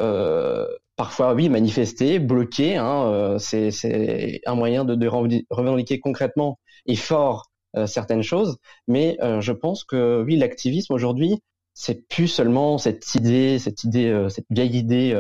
parfois 0.96 1.34
oui, 1.34 1.50
manifester, 1.50 2.20
bloquer. 2.20 2.78
Hein, 2.78 3.38
c'est 3.40 3.72
c'est 3.72 4.42
un 4.46 4.56
moyen 4.56 4.86
de, 4.86 4.96
de 4.96 5.08
revendiquer 5.50 6.00
concrètement 6.00 6.60
et 6.86 6.96
fort 6.96 7.48
certaines 7.88 8.24
choses. 8.24 8.58
Mais 8.88 9.18
je 9.22 9.52
pense 9.52 9.84
que 9.84 10.24
oui, 10.26 10.38
l'activisme 10.38 10.94
aujourd'hui, 10.94 11.42
c'est 11.74 12.08
plus 12.08 12.28
seulement 12.28 12.78
cette 12.78 13.16
idée, 13.16 13.60
cette 13.60 13.84
idée, 13.84 14.28
cette 14.30 14.46
vieille 14.50 14.78
idée 14.78 15.14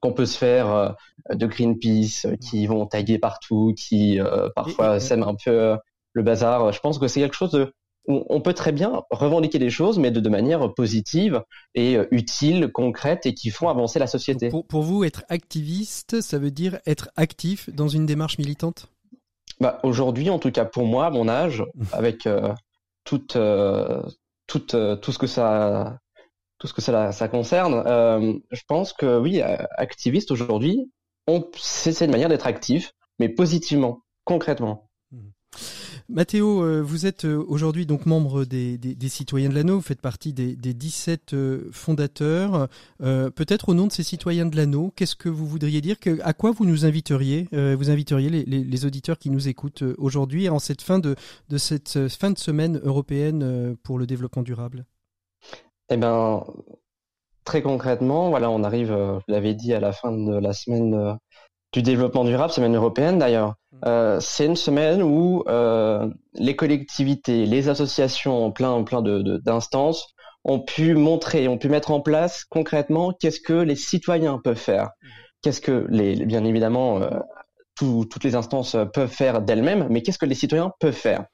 qu'on 0.00 0.12
peut 0.12 0.26
se 0.26 0.38
faire 0.38 0.70
euh, 0.70 0.90
de 1.34 1.46
Greenpeace 1.46 2.26
euh, 2.26 2.36
qui 2.36 2.66
vont 2.66 2.86
taguer 2.86 3.18
partout, 3.18 3.74
qui 3.76 4.20
euh, 4.20 4.48
parfois 4.54 5.00
sèment 5.00 5.28
un 5.28 5.34
peu 5.34 5.76
le 6.12 6.22
bazar. 6.22 6.72
Je 6.72 6.80
pense 6.80 6.98
que 6.98 7.08
c'est 7.08 7.20
quelque 7.20 7.36
chose 7.36 7.52
de 7.52 7.72
on 8.10 8.40
peut 8.40 8.54
très 8.54 8.72
bien 8.72 9.02
revendiquer 9.10 9.58
des 9.58 9.68
choses, 9.68 9.98
mais 9.98 10.10
de, 10.10 10.18
de 10.18 10.28
manière 10.30 10.72
positive 10.72 11.42
et 11.74 11.98
utile, 12.10 12.72
concrète, 12.72 13.26
et 13.26 13.34
qui 13.34 13.50
font 13.50 13.68
avancer 13.68 13.98
la 13.98 14.06
société. 14.06 14.48
Pour, 14.48 14.66
pour, 14.66 14.80
vous, 14.80 15.04
être 15.04 15.24
activiste, 15.28 16.22
ça 16.22 16.38
veut 16.38 16.50
dire 16.50 16.78
être 16.86 17.10
actif 17.16 17.68
dans 17.68 17.88
une 17.88 18.06
démarche 18.06 18.38
militante? 18.38 18.88
Bah, 19.60 19.78
Aujourd'hui, 19.82 20.30
en 20.30 20.38
tout 20.38 20.50
cas 20.50 20.64
pour 20.64 20.86
moi, 20.86 21.04
à 21.04 21.10
mon 21.10 21.28
âge, 21.28 21.62
avec 21.92 22.26
euh, 22.26 22.54
tout, 23.04 23.36
euh, 23.36 24.02
tout, 24.46 24.60
tout 24.60 25.12
ce 25.12 25.18
que 25.18 25.26
ça 25.26 25.98
tout 26.58 26.66
ce 26.66 26.74
que 26.74 26.82
ça, 26.82 27.28
concerne, 27.28 27.82
euh, 27.86 28.34
je 28.50 28.62
pense 28.66 28.92
que 28.92 29.18
oui, 29.18 29.40
euh, 29.40 29.56
activiste 29.76 30.30
aujourd'hui, 30.30 30.90
c'est 31.56 32.04
une 32.04 32.10
manière 32.10 32.28
d'être 32.28 32.46
actif, 32.46 32.94
mais 33.18 33.28
positivement, 33.28 34.02
concrètement. 34.24 34.90
Mmh. 35.12 35.18
Mathéo, 36.08 36.64
euh, 36.64 36.80
vous 36.80 37.06
êtes 37.06 37.24
aujourd'hui 37.24 37.86
donc 37.86 38.06
membre 38.06 38.44
des, 38.44 38.96
citoyens 39.08 39.50
de 39.50 39.54
l'anneau, 39.54 39.76
vous 39.76 39.82
faites 39.82 40.00
partie 40.00 40.32
des, 40.32 40.56
des 40.56 40.74
17 40.74 41.36
fondateurs. 41.70 42.66
Peut-être 42.98 43.68
au 43.68 43.74
nom 43.74 43.86
de 43.86 43.92
ces 43.92 44.02
citoyens 44.02 44.46
de 44.46 44.56
l'anneau, 44.56 44.92
qu'est-ce 44.96 45.16
que 45.16 45.28
vous 45.28 45.46
voudriez 45.46 45.80
dire 45.80 45.96
À 46.22 46.32
quoi 46.32 46.50
vous 46.50 46.64
nous 46.64 46.86
inviteriez 46.86 47.46
Vous 47.52 47.90
inviteriez 47.90 48.30
les, 48.30 48.84
auditeurs 48.86 49.18
qui 49.18 49.28
nous 49.28 49.48
écoutent 49.48 49.84
aujourd'hui 49.98 50.48
en 50.48 50.58
cette 50.58 50.80
fin 50.80 50.98
de 50.98 51.14
cette 51.58 52.08
fin 52.08 52.30
de 52.30 52.38
semaine 52.38 52.80
européenne 52.82 53.76
pour 53.82 53.98
le 53.98 54.06
développement 54.06 54.42
durable? 54.42 54.86
Eh 55.90 55.96
ben, 55.96 56.44
très 57.44 57.62
concrètement, 57.62 58.30
voilà, 58.30 58.50
on 58.50 58.62
arrive, 58.62 58.92
euh, 58.92 59.18
je 59.26 59.32
l'avais 59.32 59.54
dit, 59.54 59.72
à 59.72 59.80
la 59.80 59.92
fin 59.92 60.12
de 60.12 60.38
la 60.38 60.52
semaine 60.52 60.94
euh, 60.94 61.14
du 61.72 61.82
développement 61.82 62.24
durable, 62.24 62.52
semaine 62.52 62.76
européenne 62.76 63.18
d'ailleurs. 63.18 63.54
Mmh. 63.72 63.78
Euh, 63.86 64.20
c'est 64.20 64.46
une 64.46 64.56
semaine 64.56 65.02
où 65.02 65.44
euh, 65.48 66.08
les 66.34 66.56
collectivités, 66.56 67.46
les 67.46 67.68
associations, 67.68 68.50
plein, 68.52 68.82
plein 68.82 69.02
de, 69.02 69.38
d'instances 69.38 70.14
ont 70.44 70.60
pu 70.60 70.94
montrer, 70.94 71.48
ont 71.48 71.58
pu 71.58 71.68
mettre 71.68 71.90
en 71.90 72.00
place 72.00 72.44
concrètement 72.44 73.12
qu'est-ce 73.12 73.40
que 73.40 73.52
les 73.52 73.76
citoyens 73.76 74.38
peuvent 74.42 74.56
faire, 74.56 74.84
mmh. 74.84 75.06
qu'est-ce 75.42 75.60
que 75.60 75.86
les, 75.90 76.24
bien 76.26 76.44
évidemment, 76.44 77.02
euh, 77.02 77.10
toutes 77.76 78.24
les 78.24 78.34
instances 78.34 78.76
peuvent 78.92 79.10
faire 79.10 79.40
d'elles-mêmes, 79.40 79.86
mais 79.88 80.02
qu'est-ce 80.02 80.18
que 80.18 80.26
les 80.26 80.34
citoyens 80.34 80.72
peuvent 80.80 80.92
faire. 80.92 81.26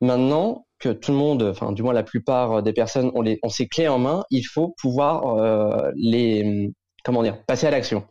Maintenant, 0.00 0.64
que 0.82 0.88
tout 0.88 1.12
le 1.12 1.16
monde, 1.16 1.44
enfin 1.44 1.70
du 1.70 1.82
moins 1.82 1.92
la 1.92 2.02
plupart 2.02 2.62
des 2.62 2.72
personnes 2.72 3.12
ont, 3.14 3.22
les, 3.22 3.38
ont 3.42 3.48
ces 3.48 3.68
clés 3.68 3.86
en 3.86 3.98
main, 3.98 4.24
il 4.30 4.42
faut 4.42 4.74
pouvoir 4.80 5.38
euh, 5.38 5.92
les, 5.94 6.72
comment 7.04 7.22
dire, 7.22 7.44
passer 7.46 7.68
à 7.68 7.70
l'action. 7.70 8.04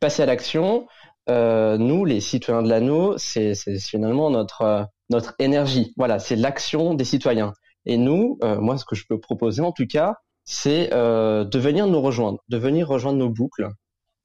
Passer 0.00 0.22
à 0.22 0.26
l'action, 0.26 0.86
euh, 1.28 1.76
nous, 1.76 2.04
les 2.04 2.20
citoyens 2.20 2.62
de 2.62 2.68
l'anneau, 2.68 3.18
c'est 3.18 3.54
finalement 3.80 4.30
notre 4.30 4.86
notre 5.10 5.34
énergie. 5.38 5.92
Voilà, 5.96 6.18
c'est 6.18 6.36
l'action 6.36 6.94
des 6.94 7.04
citoyens. 7.04 7.52
Et 7.84 7.96
nous, 7.96 8.38
euh, 8.42 8.60
moi, 8.60 8.78
ce 8.78 8.84
que 8.84 8.94
je 8.94 9.04
peux 9.08 9.18
proposer 9.18 9.62
en 9.62 9.72
tout 9.72 9.86
cas, 9.86 10.14
c'est 10.44 10.90
de 10.90 11.58
venir 11.58 11.88
nous 11.88 12.00
rejoindre, 12.00 12.38
de 12.48 12.56
venir 12.56 12.86
rejoindre 12.86 13.18
nos 13.18 13.28
boucles. 13.28 13.68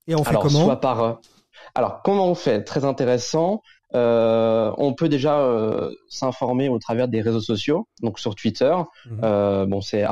Et 0.07 0.13
on 0.13 0.23
fait 0.23 0.35
comment? 0.35 0.65
soit 0.65 0.79
par, 0.79 1.19
Alors, 1.73 2.03
comment 2.03 2.27
on 2.27 2.35
fait? 2.35 2.63
Très 2.63 2.85
intéressant. 2.85 3.63
Euh, 3.93 4.71
on 4.77 4.93
peut 4.93 5.09
déjà 5.09 5.39
euh, 5.41 5.93
s'informer 6.07 6.69
au 6.69 6.79
travers 6.79 7.07
des 7.07 7.21
réseaux 7.21 7.41
sociaux, 7.41 7.87
donc 8.01 8.19
sur 8.19 8.35
Twitter. 8.35 8.73
Mhm. 9.05 9.21
Euh, 9.23 9.65
bon, 9.65 9.81
c'est 9.81 10.05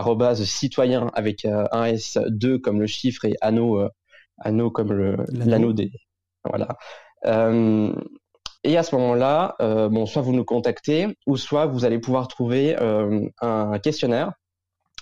citoyen 0.45 1.09
avec 1.13 1.45
un 1.45 1.85
S2 1.85 2.59
comme 2.59 2.79
le 2.79 2.87
chiffre 2.87 3.25
et 3.25 3.35
anneau, 3.41 3.81
anneau 4.39 4.71
comme 4.71 4.91
l'anneau 5.31 5.73
des. 5.73 5.91
Voilà. 6.45 6.69
et 8.63 8.77
à 8.77 8.83
ce 8.83 8.95
moment-là, 8.95 9.55
bon, 9.59 10.05
soit 10.05 10.21
vous 10.21 10.33
nous 10.33 10.45
contactez, 10.45 11.07
ou 11.25 11.37
soit 11.37 11.65
vous 11.65 11.85
allez 11.85 11.99
pouvoir 11.99 12.27
trouver 12.27 12.75
un 13.41 13.79
questionnaire 13.79 14.33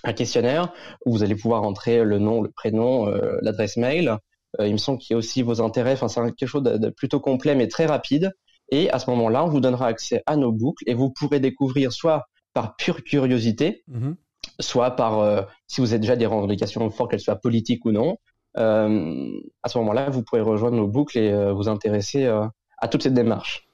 un 0.04 0.12
questionnaire 0.12 0.72
où 1.04 1.10
vous 1.10 1.24
allez 1.24 1.34
pouvoir 1.34 1.64
entrer 1.64 2.04
le 2.04 2.20
nom, 2.20 2.40
le 2.40 2.50
prénom, 2.50 3.06
l'adresse 3.42 3.76
mail. 3.76 4.16
il 4.60 4.72
me 4.72 4.78
semble 4.78 5.00
qu'il 5.00 5.12
y 5.12 5.16
a 5.16 5.18
aussi 5.18 5.42
vos 5.42 5.60
intérêts. 5.60 5.94
Enfin, 5.94 6.06
c'est 6.06 6.20
quelque 6.36 6.46
chose 6.46 6.62
de, 6.62 6.90
plutôt 6.90 7.18
complet 7.18 7.56
mais 7.56 7.66
très 7.66 7.86
rapide. 7.86 8.32
Et 8.70 8.90
à 8.90 8.98
ce 8.98 9.08
moment-là, 9.10 9.44
on 9.44 9.48
vous 9.48 9.60
donnera 9.60 9.86
accès 9.86 10.22
à 10.26 10.36
nos 10.36 10.52
boucles 10.52 10.84
et 10.86 10.94
vous 10.94 11.10
pourrez 11.10 11.40
découvrir 11.40 11.92
soit 11.92 12.26
par 12.52 12.76
pure 12.76 13.02
curiosité, 13.02 13.82
mhm. 13.88 14.16
soit 14.60 14.92
par, 14.92 15.20
euh, 15.20 15.42
si 15.66 15.80
vous 15.80 15.92
avez 15.92 16.00
déjà 16.00 16.16
des 16.16 16.26
revendications 16.26 16.88
fortes, 16.90 17.10
qu'elles 17.10 17.20
soient 17.20 17.36
politiques 17.36 17.84
ou 17.84 17.92
non, 17.92 18.16
euh, 18.58 19.30
à 19.62 19.68
ce 19.68 19.78
moment-là, 19.78 20.10
vous 20.10 20.22
pourrez 20.22 20.40
rejoindre 20.40 20.76
nos 20.76 20.88
boucles 20.88 21.18
et 21.18 21.30
euh, 21.30 21.52
vous 21.52 21.68
intéresser 21.68 22.26
à 22.26 22.88
toute 22.88 23.02
cette 23.02 23.14
démarche. 23.14 23.67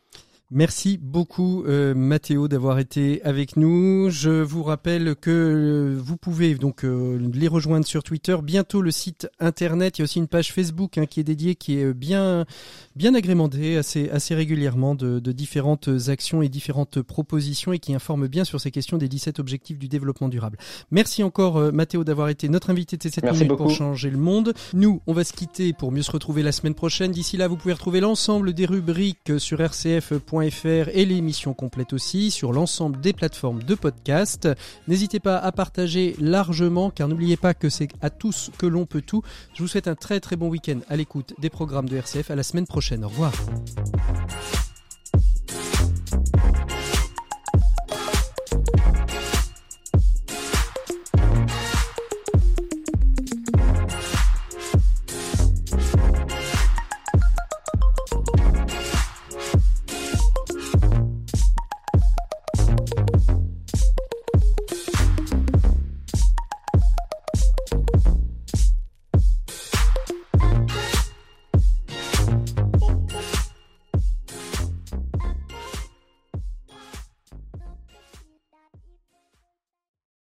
Merci 0.50 0.98
beaucoup 0.98 1.64
euh, 1.64 1.94
Mathéo 1.94 2.48
d'avoir 2.48 2.78
été 2.78 3.22
avec 3.22 3.56
nous. 3.56 4.10
Je 4.10 4.28
vous 4.28 4.62
rappelle 4.62 5.16
que 5.16 5.30
euh, 5.30 5.98
vous 5.98 6.18
pouvez 6.18 6.54
donc 6.54 6.84
euh, 6.84 7.18
les 7.32 7.48
rejoindre 7.48 7.86
sur 7.86 8.02
Twitter, 8.02 8.36
bientôt 8.42 8.82
le 8.82 8.90
site 8.90 9.26
internet, 9.40 9.96
il 9.96 10.00
y 10.00 10.02
a 10.02 10.04
aussi 10.04 10.18
une 10.18 10.28
page 10.28 10.52
Facebook 10.52 10.98
hein, 10.98 11.06
qui 11.06 11.20
est 11.20 11.24
dédiée, 11.24 11.54
qui 11.54 11.78
est 11.78 11.94
bien 11.94 12.44
bien 12.94 13.14
agrémentée 13.14 13.78
assez 13.78 14.10
assez 14.10 14.34
régulièrement 14.34 14.94
de, 14.94 15.18
de, 15.18 15.32
différentes 15.32 15.88
actions 16.08 16.42
et 16.42 16.50
différentes 16.50 17.00
propositions 17.00 17.72
et 17.72 17.78
qui 17.78 17.94
informe 17.94 18.28
bien 18.28 18.44
sur 18.44 18.60
ces 18.60 18.70
questions 18.70 18.98
des 18.98 19.08
17 19.08 19.38
objectifs 19.38 19.78
du 19.78 19.88
développement 19.88 20.28
durable. 20.28 20.58
Merci 20.90 21.22
encore 21.22 21.72
Mathéo 21.72 22.04
d'avoir 22.04 22.28
été 22.28 22.50
notre 22.50 22.68
invité 22.68 22.98
de 22.98 23.02
cette 23.02 23.24
minutes 23.24 23.56
pour 23.56 23.70
changer 23.70 24.10
le 24.10 24.18
monde. 24.18 24.52
Nous, 24.74 25.00
on 25.06 25.14
va 25.14 25.24
se 25.24 25.32
quitter 25.32 25.72
pour 25.72 25.90
mieux 25.90 26.02
se 26.02 26.10
retrouver 26.10 26.42
la 26.42 26.52
semaine 26.52 26.74
prochaine. 26.74 27.12
D'ici 27.12 27.38
là, 27.38 27.48
vous 27.48 27.56
pouvez 27.56 27.72
retrouver 27.72 28.00
l'ensemble 28.00 28.52
des 28.52 28.66
rubriques 28.66 29.32
sur 29.38 29.62
et 30.92 31.04
l'émission 31.04 31.54
complète 31.54 31.92
aussi 31.92 32.30
sur 32.30 32.52
l'ensemble 32.52 33.00
des 33.00 33.12
plateformes 33.12 33.62
de 33.62 33.74
podcast. 33.74 34.48
N'hésitez 34.88 35.20
pas 35.20 35.38
à 35.38 35.52
partager 35.52 36.14
largement 36.18 36.90
car 36.90 37.08
n'oubliez 37.08 37.36
pas 37.36 37.54
que 37.54 37.68
c'est 37.68 37.88
à 38.02 38.10
tous 38.10 38.50
que 38.58 38.66
l'on 38.66 38.86
peut 38.86 39.02
tout. 39.02 39.22
Je 39.54 39.62
vous 39.62 39.68
souhaite 39.68 39.88
un 39.88 39.94
très 39.94 40.20
très 40.20 40.36
bon 40.36 40.48
week-end 40.48 40.80
à 40.88 40.96
l'écoute 40.96 41.34
des 41.38 41.50
programmes 41.50 41.88
de 41.88 41.96
RCF. 41.96 42.30
À 42.30 42.36
la 42.36 42.42
semaine 42.42 42.66
prochaine. 42.66 43.04
Au 43.04 43.08
revoir. 43.08 43.32